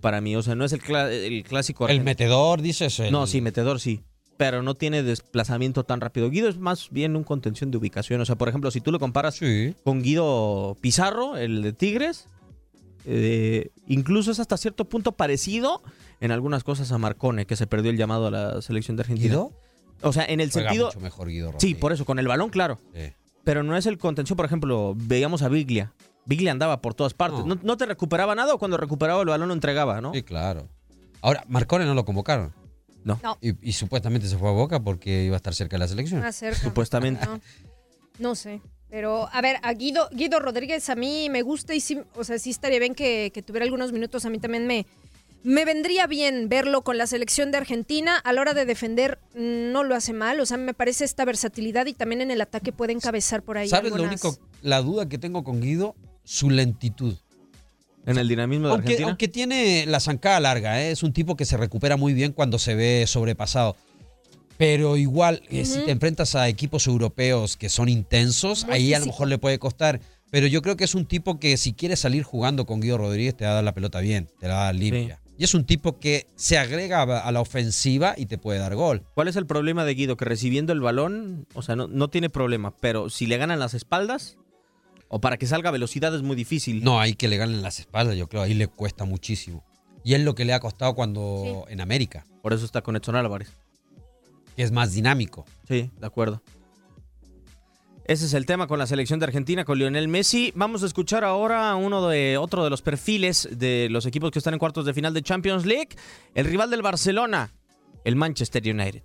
Para 0.00 0.20
mí, 0.22 0.34
o 0.36 0.42
sea, 0.42 0.54
no 0.54 0.64
es 0.64 0.72
el, 0.72 0.80
el 0.96 1.44
clásico 1.44 1.84
El 1.84 1.90
argentino. 1.90 2.04
metedor, 2.10 2.62
dices. 2.62 2.98
el- 3.00 3.12
No, 3.12 3.26
sí, 3.26 3.40
metedor 3.40 3.78
sí. 3.80 4.02
Pero 4.40 4.62
no 4.62 4.74
tiene 4.74 5.02
desplazamiento 5.02 5.84
tan 5.84 6.00
rápido. 6.00 6.30
Guido 6.30 6.48
es 6.48 6.56
más 6.56 6.88
bien 6.90 7.14
un 7.14 7.24
contención 7.24 7.70
de 7.70 7.76
ubicación. 7.76 8.22
O 8.22 8.24
sea, 8.24 8.36
por 8.36 8.48
ejemplo, 8.48 8.70
si 8.70 8.80
tú 8.80 8.90
lo 8.90 8.98
comparas 8.98 9.38
con 9.84 10.00
Guido 10.00 10.78
Pizarro, 10.80 11.36
el 11.36 11.60
de 11.60 11.74
Tigres, 11.74 12.26
eh, 13.04 13.68
incluso 13.86 14.30
es 14.30 14.40
hasta 14.40 14.56
cierto 14.56 14.86
punto 14.86 15.12
parecido 15.12 15.82
en 16.22 16.30
algunas 16.32 16.64
cosas 16.64 16.90
a 16.90 16.96
Marcone, 16.96 17.44
que 17.44 17.54
se 17.54 17.66
perdió 17.66 17.90
el 17.90 17.98
llamado 17.98 18.28
a 18.28 18.30
la 18.30 18.62
selección 18.62 18.96
de 18.96 19.02
Argentina. 19.02 19.28
¿Guido? 19.28 19.52
O 20.00 20.14
sea, 20.14 20.24
en 20.24 20.40
el 20.40 20.50
Juega 20.50 20.70
sentido. 20.70 20.86
mucho 20.86 21.00
mejor 21.00 21.28
Guido 21.28 21.52
Sí, 21.58 21.74
por 21.74 21.92
eso, 21.92 22.06
con 22.06 22.18
el 22.18 22.26
balón, 22.26 22.48
claro. 22.48 22.78
Sí. 22.94 23.12
Pero 23.44 23.62
no 23.62 23.76
es 23.76 23.84
el 23.84 23.98
contención, 23.98 24.38
por 24.38 24.46
ejemplo, 24.46 24.94
veíamos 24.96 25.42
a 25.42 25.50
Biglia. 25.50 25.92
Biglia 26.24 26.52
andaba 26.52 26.80
por 26.80 26.94
todas 26.94 27.12
partes. 27.12 27.44
No, 27.44 27.58
no 27.62 27.76
te 27.76 27.84
recuperaba 27.84 28.34
nada 28.34 28.54
o 28.54 28.58
cuando 28.58 28.78
recuperaba 28.78 29.20
el 29.20 29.28
balón 29.28 29.48
lo 29.48 29.54
entregaba, 29.54 30.00
¿no? 30.00 30.14
Sí, 30.14 30.22
claro. 30.22 30.66
Ahora, 31.20 31.44
Marcone 31.46 31.84
no 31.84 31.92
lo 31.92 32.06
convocaron. 32.06 32.58
No. 33.04 33.18
No. 33.22 33.38
Y, 33.40 33.68
y 33.68 33.72
supuestamente 33.72 34.28
se 34.28 34.36
fue 34.36 34.48
a 34.48 34.52
Boca 34.52 34.80
porque 34.80 35.24
iba 35.24 35.36
a 35.36 35.38
estar 35.38 35.54
cerca 35.54 35.76
de 35.76 35.80
la 35.80 35.88
selección. 35.88 36.32
Cerca. 36.32 36.58
Supuestamente. 36.60 37.24
No, 37.26 37.40
no 38.18 38.34
sé. 38.34 38.60
Pero, 38.90 39.28
a 39.32 39.40
ver, 39.40 39.56
a 39.62 39.72
Guido, 39.72 40.08
Guido 40.12 40.40
Rodríguez 40.40 40.90
a 40.90 40.96
mí 40.96 41.28
me 41.30 41.42
gusta 41.42 41.74
y 41.74 41.80
sí, 41.80 42.00
o 42.14 42.24
sea, 42.24 42.38
sí 42.38 42.50
estaría 42.50 42.80
bien 42.80 42.94
que, 42.94 43.30
que 43.32 43.40
tuviera 43.40 43.64
algunos 43.64 43.92
minutos. 43.92 44.24
A 44.24 44.30
mí 44.30 44.38
también 44.38 44.66
me, 44.66 44.84
me 45.44 45.64
vendría 45.64 46.08
bien 46.08 46.48
verlo 46.48 46.82
con 46.82 46.98
la 46.98 47.06
selección 47.06 47.52
de 47.52 47.58
Argentina. 47.58 48.16
A 48.18 48.32
la 48.32 48.40
hora 48.40 48.52
de 48.52 48.64
defender 48.64 49.20
no 49.34 49.84
lo 49.84 49.94
hace 49.94 50.12
mal. 50.12 50.40
O 50.40 50.46
sea, 50.46 50.56
me 50.56 50.74
parece 50.74 51.04
esta 51.04 51.24
versatilidad 51.24 51.86
y 51.86 51.94
también 51.94 52.20
en 52.20 52.32
el 52.32 52.40
ataque 52.40 52.72
puede 52.72 52.92
encabezar 52.92 53.42
por 53.42 53.58
ahí. 53.58 53.68
¿Sabes 53.68 53.92
lo 53.92 54.02
único? 54.02 54.36
La 54.60 54.82
duda 54.82 55.08
que 55.08 55.18
tengo 55.18 55.44
con 55.44 55.60
Guido, 55.60 55.94
su 56.24 56.50
lentitud. 56.50 57.16
En 58.06 58.18
el 58.18 58.28
dinamismo 58.28 58.68
de 58.68 58.72
Aunque, 58.72 58.84
Argentina. 58.86 59.08
aunque 59.08 59.28
tiene 59.28 59.84
la 59.86 60.00
zancada 60.00 60.40
larga, 60.40 60.82
¿eh? 60.82 60.90
es 60.90 61.02
un 61.02 61.12
tipo 61.12 61.36
que 61.36 61.44
se 61.44 61.56
recupera 61.56 61.96
muy 61.96 62.14
bien 62.14 62.32
cuando 62.32 62.58
se 62.58 62.74
ve 62.74 63.04
sobrepasado. 63.06 63.76
Pero 64.56 64.96
igual, 64.96 65.42
eh, 65.48 65.64
si 65.64 65.80
te 65.84 65.90
enfrentas 65.90 66.34
a 66.34 66.48
equipos 66.48 66.86
europeos 66.86 67.56
que 67.56 67.70
son 67.70 67.88
intensos, 67.88 68.66
Muy 68.66 68.74
ahí 68.74 68.94
a 68.94 68.98
lo 68.98 69.06
mejor 69.06 69.28
le 69.28 69.38
puede 69.38 69.58
costar. 69.58 70.00
Pero 70.30 70.46
yo 70.46 70.62
creo 70.62 70.76
que 70.76 70.84
es 70.84 70.94
un 70.94 71.06
tipo 71.06 71.38
que 71.38 71.56
si 71.56 71.72
quiere 71.72 71.96
salir 71.96 72.22
jugando 72.22 72.66
con 72.66 72.80
Guido 72.80 72.98
Rodríguez 72.98 73.36
te 73.36 73.44
va 73.44 73.52
a 73.52 73.54
dar 73.54 73.64
la 73.64 73.74
pelota 73.74 74.00
bien, 74.00 74.28
te 74.38 74.48
la 74.48 74.54
va 74.54 74.62
a 74.62 74.64
dar 74.66 74.74
limpia. 74.74 75.18
Y 75.38 75.44
es 75.44 75.54
un 75.54 75.64
tipo 75.64 75.98
que 75.98 76.26
se 76.36 76.58
agrega 76.58 77.00
a 77.00 77.20
a 77.20 77.32
la 77.32 77.40
ofensiva 77.40 78.14
y 78.16 78.26
te 78.26 78.36
puede 78.36 78.58
dar 78.58 78.74
gol. 78.74 79.02
¿Cuál 79.14 79.28
es 79.28 79.36
el 79.36 79.46
problema 79.46 79.86
de 79.86 79.94
Guido? 79.94 80.18
Que 80.18 80.26
recibiendo 80.26 80.74
el 80.74 80.82
balón, 80.82 81.46
o 81.54 81.62
sea, 81.62 81.74
no, 81.76 81.88
no 81.88 82.08
tiene 82.08 82.28
problema, 82.28 82.74
pero 82.78 83.08
si 83.08 83.26
le 83.26 83.38
ganan 83.38 83.58
las 83.58 83.72
espaldas, 83.72 84.36
o 85.12 85.20
para 85.20 85.36
que 85.36 85.46
salga 85.46 85.68
a 85.68 85.72
velocidad 85.72 86.14
es 86.14 86.22
muy 86.22 86.36
difícil. 86.36 86.82
No, 86.82 87.00
ahí 87.00 87.14
que 87.14 87.28
le 87.28 87.36
ganen 87.36 87.62
las 87.62 87.80
espaldas, 87.80 88.16
yo 88.16 88.28
creo, 88.28 88.42
ahí 88.42 88.54
le 88.54 88.68
cuesta 88.68 89.04
muchísimo. 89.04 89.64
Y 90.04 90.14
es 90.14 90.22
lo 90.22 90.34
que 90.34 90.44
le 90.46 90.54
ha 90.54 90.60
costado 90.60 90.94
cuando 90.94 91.66
en 91.68 91.80
América, 91.82 92.24
Por 92.42 92.54
eso 92.54 92.64
está 92.64 92.80
con 92.80 92.96
Edson 92.96 93.16
Álvarez. 93.16 93.50
que 94.56 94.62
es 94.62 94.72
más 94.72 94.94
dinámico. 94.94 95.44
Sí, 95.68 95.90
de 96.00 96.06
acuerdo. 96.06 96.40
Ese 98.06 98.26
es 98.26 98.34
el 98.34 98.46
tema 98.46 98.66
con 98.66 98.78
la 98.78 98.86
selección 98.86 99.20
de 99.20 99.26
Argentina, 99.26 99.64
con 99.64 99.78
Lionel 99.78 100.08
Messi. 100.08 100.52
Vamos 100.56 100.82
a 100.82 100.86
escuchar 100.86 101.22
ahora 101.22 101.74
uno 101.76 102.08
de 102.08 102.38
otro 102.38 102.64
de 102.64 102.70
los 102.70 102.82
perfiles 102.82 103.48
de 103.52 103.88
los 103.90 104.06
equipos 104.06 104.30
que 104.30 104.38
están 104.38 104.54
en 104.54 104.58
cuartos 104.58 104.84
de 104.86 104.94
final 104.94 105.12
de 105.14 105.22
Champions 105.22 105.66
League. 105.66 105.90
El 106.34 106.46
rival 106.46 106.70
del 106.70 106.82
Barcelona, 106.82 107.52
el 108.04 108.16
Manchester 108.16 108.62
United. 108.64 109.02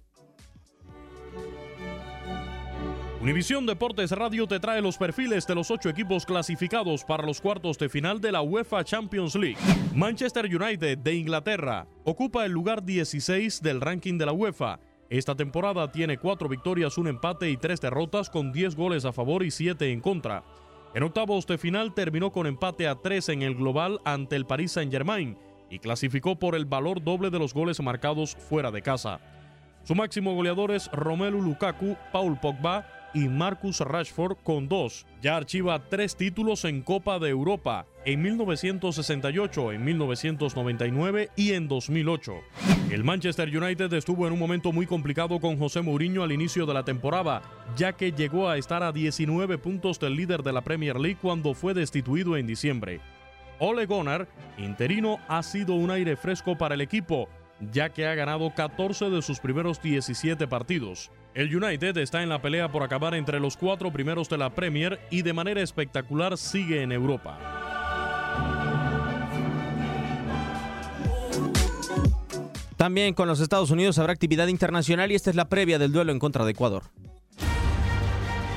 Univisión 3.26 3.66
Deportes 3.66 4.12
Radio 4.12 4.46
te 4.46 4.60
trae 4.60 4.84
los 4.84 5.00
perfiles 5.00 5.48
de 5.48 5.56
los 5.56 5.72
ocho 5.72 5.90
equipos 5.90 6.28
clasificados 6.28 7.04
para 7.04 7.26
los 7.26 7.42
cuartos 7.42 7.76
de 7.80 7.90
final 7.90 8.22
de 8.22 8.32
la 8.32 8.44
UEFA 8.44 8.84
Champions 8.84 9.34
League. 9.34 9.58
Manchester 9.96 10.46
United 10.46 11.00
de 11.00 11.16
Inglaterra 11.16 11.88
ocupa 12.04 12.46
el 12.46 12.52
lugar 12.52 12.84
16 12.84 13.64
del 13.64 13.82
ranking 13.82 14.20
de 14.20 14.28
la 14.28 14.32
UEFA. 14.32 14.80
Esta 15.10 15.34
temporada 15.34 15.92
tiene 15.92 16.20
cuatro 16.20 16.48
victorias, 16.48 17.00
un 17.00 17.08
empate 17.08 17.50
y 17.50 17.58
tres 17.58 17.82
derrotas 17.82 18.30
con 18.30 18.52
10 18.52 18.76
goles 18.76 19.06
a 19.06 19.12
favor 19.12 19.42
y 19.42 19.50
7 19.50 19.92
en 19.92 20.02
contra. 20.02 20.44
En 20.94 21.02
octavos 21.02 21.48
de 21.48 21.58
final 21.58 21.96
terminó 21.96 22.32
con 22.32 22.46
empate 22.46 22.88
a 22.88 22.94
3 22.94 23.30
en 23.30 23.42
el 23.42 23.56
global 23.56 24.02
ante 24.06 24.36
el 24.36 24.46
Paris 24.46 24.74
Saint-Germain 24.74 25.36
y 25.72 25.80
clasificó 25.80 26.38
por 26.38 26.54
el 26.54 26.66
valor 26.66 27.04
doble 27.04 27.32
de 27.32 27.40
los 27.40 27.56
goles 27.56 27.82
marcados 27.82 28.36
fuera 28.36 28.70
de 28.70 28.84
casa. 28.84 29.20
Su 29.84 29.96
máximo 29.96 30.36
goleador 30.36 30.70
es 30.70 30.92
Romelu 30.92 31.42
Lukaku, 31.42 31.98
Paul 32.12 32.40
Pogba 32.40 32.95
y 33.16 33.30
Marcus 33.30 33.80
Rashford 33.80 34.38
con 34.44 34.68
dos. 34.68 35.08
Ya 35.22 35.38
archiva 35.38 35.88
tres 35.90 36.16
títulos 36.16 36.66
en 36.66 36.82
Copa 36.82 37.18
de 37.18 37.30
Europa, 37.30 37.88
en 38.04 38.22
1968, 38.22 39.72
en 39.72 39.84
1999 39.84 41.30
y 41.36 41.54
en 41.54 41.68
2008. 41.68 42.34
El 42.92 43.04
Manchester 43.04 43.50
United 43.58 43.92
estuvo 43.94 44.28
en 44.28 44.34
un 44.34 44.40
momento 44.40 44.72
muy 44.72 44.86
complicado 44.86 45.40
con 45.40 45.58
José 45.58 45.82
Mourinho 45.82 46.24
al 46.24 46.34
inicio 46.34 46.66
de 46.66 46.74
la 46.74 46.84
temporada, 46.84 47.42
ya 47.78 47.94
que 47.94 48.12
llegó 48.12 48.50
a 48.50 48.58
estar 48.58 48.84
a 48.84 48.92
19 48.92 49.58
puntos 49.58 49.98
del 50.00 50.16
líder 50.16 50.44
de 50.44 50.54
la 50.54 50.62
Premier 50.62 51.00
League 51.00 51.18
cuando 51.22 51.54
fue 51.54 51.74
destituido 51.74 52.36
en 52.36 52.46
diciembre. 52.46 53.00
Ole 53.60 53.86
Gunnar, 53.86 54.28
interino, 54.58 55.20
ha 55.30 55.42
sido 55.42 55.76
un 55.76 55.90
aire 55.90 56.18
fresco 56.18 56.58
para 56.58 56.76
el 56.76 56.82
equipo, 56.82 57.30
ya 57.72 57.90
que 57.90 58.06
ha 58.06 58.14
ganado 58.14 58.54
14 58.54 59.10
de 59.10 59.22
sus 59.22 59.40
primeros 59.40 59.82
17 59.82 60.46
partidos. 60.48 61.12
El 61.36 61.54
United 61.54 61.98
está 61.98 62.24
en 62.24 62.30
la 62.30 62.42
pelea 62.42 62.72
por 62.72 62.82
acabar 62.82 63.14
entre 63.14 63.42
los 63.42 63.58
cuatro 63.58 63.92
primeros 63.92 64.30
de 64.30 64.38
la 64.38 64.56
Premier 64.56 65.02
y 65.10 65.22
de 65.22 65.34
manera 65.34 65.62
espectacular 65.62 66.38
sigue 66.38 66.82
en 66.82 66.94
Europa. 66.94 67.38
También 72.78 73.14
con 73.14 73.28
los 73.28 73.42
Estados 73.42 73.70
Unidos 73.70 74.00
habrá 74.00 74.14
actividad 74.14 74.48
internacional 74.48 75.12
y 75.12 75.16
esta 75.16 75.30
es 75.30 75.36
la 75.36 75.50
previa 75.50 75.78
del 75.78 75.92
duelo 75.92 76.14
en 76.14 76.20
contra 76.20 76.46
de 76.46 76.52
Ecuador. 76.52 76.84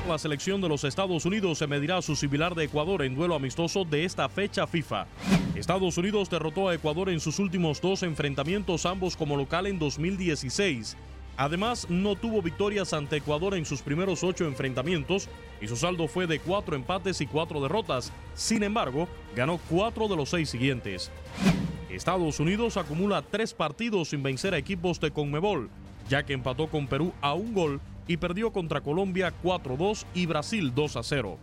La 0.06 0.16
selección 0.16 0.60
de 0.60 0.68
los 0.68 0.84
Estados 0.84 1.24
Unidos 1.24 1.58
se 1.58 1.66
medirá 1.66 1.96
a 1.96 2.02
su 2.02 2.14
similar 2.14 2.54
de 2.54 2.64
Ecuador 2.64 3.02
en 3.02 3.16
duelo 3.16 3.34
amistoso 3.34 3.84
de 3.84 4.04
esta 4.04 4.28
fecha 4.28 4.68
FIFA. 4.68 5.08
Estados 5.56 5.98
Unidos 5.98 6.30
derrotó 6.30 6.68
a 6.68 6.74
Ecuador 6.74 7.10
en 7.10 7.18
sus 7.18 7.40
últimos 7.40 7.80
dos 7.80 8.04
enfrentamientos, 8.04 8.86
ambos 8.86 9.16
como 9.16 9.36
local 9.36 9.66
en 9.66 9.80
2016. 9.80 10.96
Además, 11.38 11.88
no 11.88 12.16
tuvo 12.16 12.42
victorias 12.42 12.92
ante 12.92 13.18
Ecuador 13.18 13.54
en 13.54 13.64
sus 13.64 13.80
primeros 13.80 14.24
ocho 14.24 14.44
enfrentamientos 14.44 15.28
y 15.60 15.68
su 15.68 15.76
saldo 15.76 16.08
fue 16.08 16.26
de 16.26 16.40
cuatro 16.40 16.74
empates 16.74 17.20
y 17.20 17.28
cuatro 17.28 17.60
derrotas. 17.60 18.12
Sin 18.34 18.64
embargo, 18.64 19.06
ganó 19.36 19.60
cuatro 19.70 20.08
de 20.08 20.16
los 20.16 20.30
seis 20.30 20.50
siguientes. 20.50 21.12
Estados 21.88 22.40
Unidos 22.40 22.76
acumula 22.76 23.22
tres 23.22 23.54
partidos 23.54 24.08
sin 24.08 24.24
vencer 24.24 24.52
a 24.52 24.58
equipos 24.58 24.98
de 24.98 25.12
Conmebol, 25.12 25.70
ya 26.08 26.24
que 26.24 26.32
empató 26.32 26.66
con 26.66 26.88
Perú 26.88 27.12
a 27.20 27.34
un 27.34 27.54
gol 27.54 27.80
y 28.08 28.16
perdió 28.16 28.52
contra 28.52 28.80
Colombia 28.80 29.32
4-2 29.44 30.06
y 30.14 30.26
Brasil 30.26 30.74
2-0. 30.74 31.36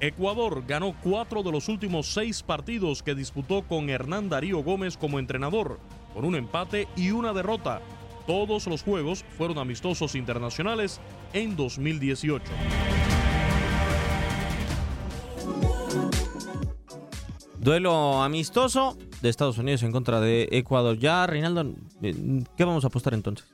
Ecuador 0.00 0.64
ganó 0.66 0.96
cuatro 1.00 1.44
de 1.44 1.52
los 1.52 1.68
últimos 1.68 2.08
seis 2.08 2.42
partidos 2.42 3.04
que 3.04 3.14
disputó 3.14 3.62
con 3.62 3.88
Hernán 3.88 4.28
Darío 4.28 4.64
Gómez 4.64 4.96
como 4.96 5.20
entrenador, 5.20 5.78
con 6.12 6.24
un 6.24 6.34
empate 6.34 6.88
y 6.96 7.12
una 7.12 7.32
derrota. 7.32 7.80
Todos 8.26 8.66
los 8.66 8.82
juegos 8.82 9.24
fueron 9.36 9.58
amistosos 9.58 10.14
internacionales 10.14 11.00
en 11.32 11.56
2018. 11.56 12.44
Duelo 17.58 18.22
amistoso 18.22 18.96
de 19.20 19.28
Estados 19.28 19.58
Unidos 19.58 19.82
en 19.82 19.92
contra 19.92 20.20
de 20.20 20.48
Ecuador. 20.50 20.98
Ya, 20.98 21.26
Reinaldo, 21.26 21.72
eh, 22.02 22.14
¿qué 22.56 22.64
vamos 22.64 22.82
a 22.84 22.88
apostar 22.88 23.14
entonces? 23.14 23.46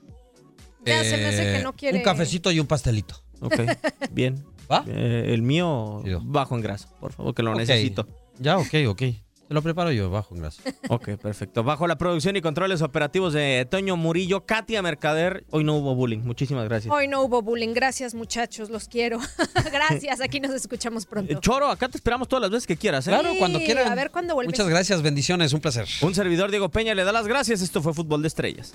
Ya 0.86 1.04
se 1.04 1.18
me 1.18 1.26
hace 1.26 1.42
que 1.42 1.56
Eh, 1.58 1.62
no 1.62 1.74
quiere- 1.74 1.98
Un 1.98 2.04
cafecito 2.04 2.50
y 2.50 2.60
un 2.60 2.66
pastelito. 2.66 3.16
Ok, 3.40 3.52
bien. 4.12 4.42
Eh, 4.86 5.30
el 5.32 5.42
mío 5.42 6.02
bajo 6.24 6.54
en 6.54 6.62
grasa, 6.62 6.88
por 7.00 7.12
favor, 7.12 7.34
que 7.34 7.42
lo 7.42 7.52
Ok. 7.52 7.58
necesito. 7.58 8.06
Ya, 8.38 8.58
ok, 8.58 8.74
ok. 8.88 9.02
Te 9.48 9.54
lo 9.54 9.62
preparo 9.62 9.90
yo, 9.90 10.10
bajo 10.10 10.34
en 10.34 10.42
grasa. 10.42 10.62
Ok, 10.90 11.16
perfecto. 11.16 11.64
Bajo 11.64 11.86
la 11.86 11.96
producción 11.96 12.36
y 12.36 12.42
controles 12.42 12.82
operativos 12.82 13.32
de 13.32 13.66
Toño 13.70 13.96
Murillo, 13.96 14.44
Katia 14.44 14.82
Mercader. 14.82 15.44
Hoy 15.50 15.64
no 15.64 15.76
hubo 15.76 15.94
bullying. 15.94 16.18
Muchísimas 16.18 16.68
gracias. 16.68 16.92
Hoy 16.94 17.08
no 17.08 17.22
hubo 17.22 17.40
bullying. 17.40 17.72
Gracias, 17.72 18.14
muchachos. 18.14 18.68
Los 18.68 18.88
quiero. 18.88 19.18
Gracias. 19.72 20.20
Aquí 20.20 20.38
nos 20.40 20.52
escuchamos 20.52 21.06
pronto. 21.06 21.32
Eh, 21.32 21.38
Choro, 21.40 21.68
acá 21.68 21.88
te 21.88 21.96
esperamos 21.96 22.28
todas 22.28 22.42
las 22.42 22.50
veces 22.50 22.66
que 22.66 22.76
quieras. 22.76 23.06
¿eh? 23.06 23.10
Claro, 23.10 23.30
cuando 23.38 23.58
Sí, 23.58 23.64
quieran. 23.64 23.90
A 23.90 23.94
ver 23.94 24.10
cuándo 24.10 24.34
vuelves. 24.34 24.52
Muchas 24.52 24.68
gracias, 24.68 25.00
bendiciones, 25.02 25.52
un 25.54 25.60
placer. 25.60 25.86
Un 26.02 26.14
servidor, 26.14 26.50
Diego 26.50 26.68
Peña, 26.68 26.94
le 26.94 27.04
da 27.04 27.12
las 27.12 27.26
gracias. 27.26 27.62
Esto 27.62 27.80
fue 27.82 27.94
Fútbol 27.94 28.20
de 28.22 28.28
Estrellas. 28.28 28.74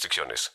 restricciones. 0.01 0.51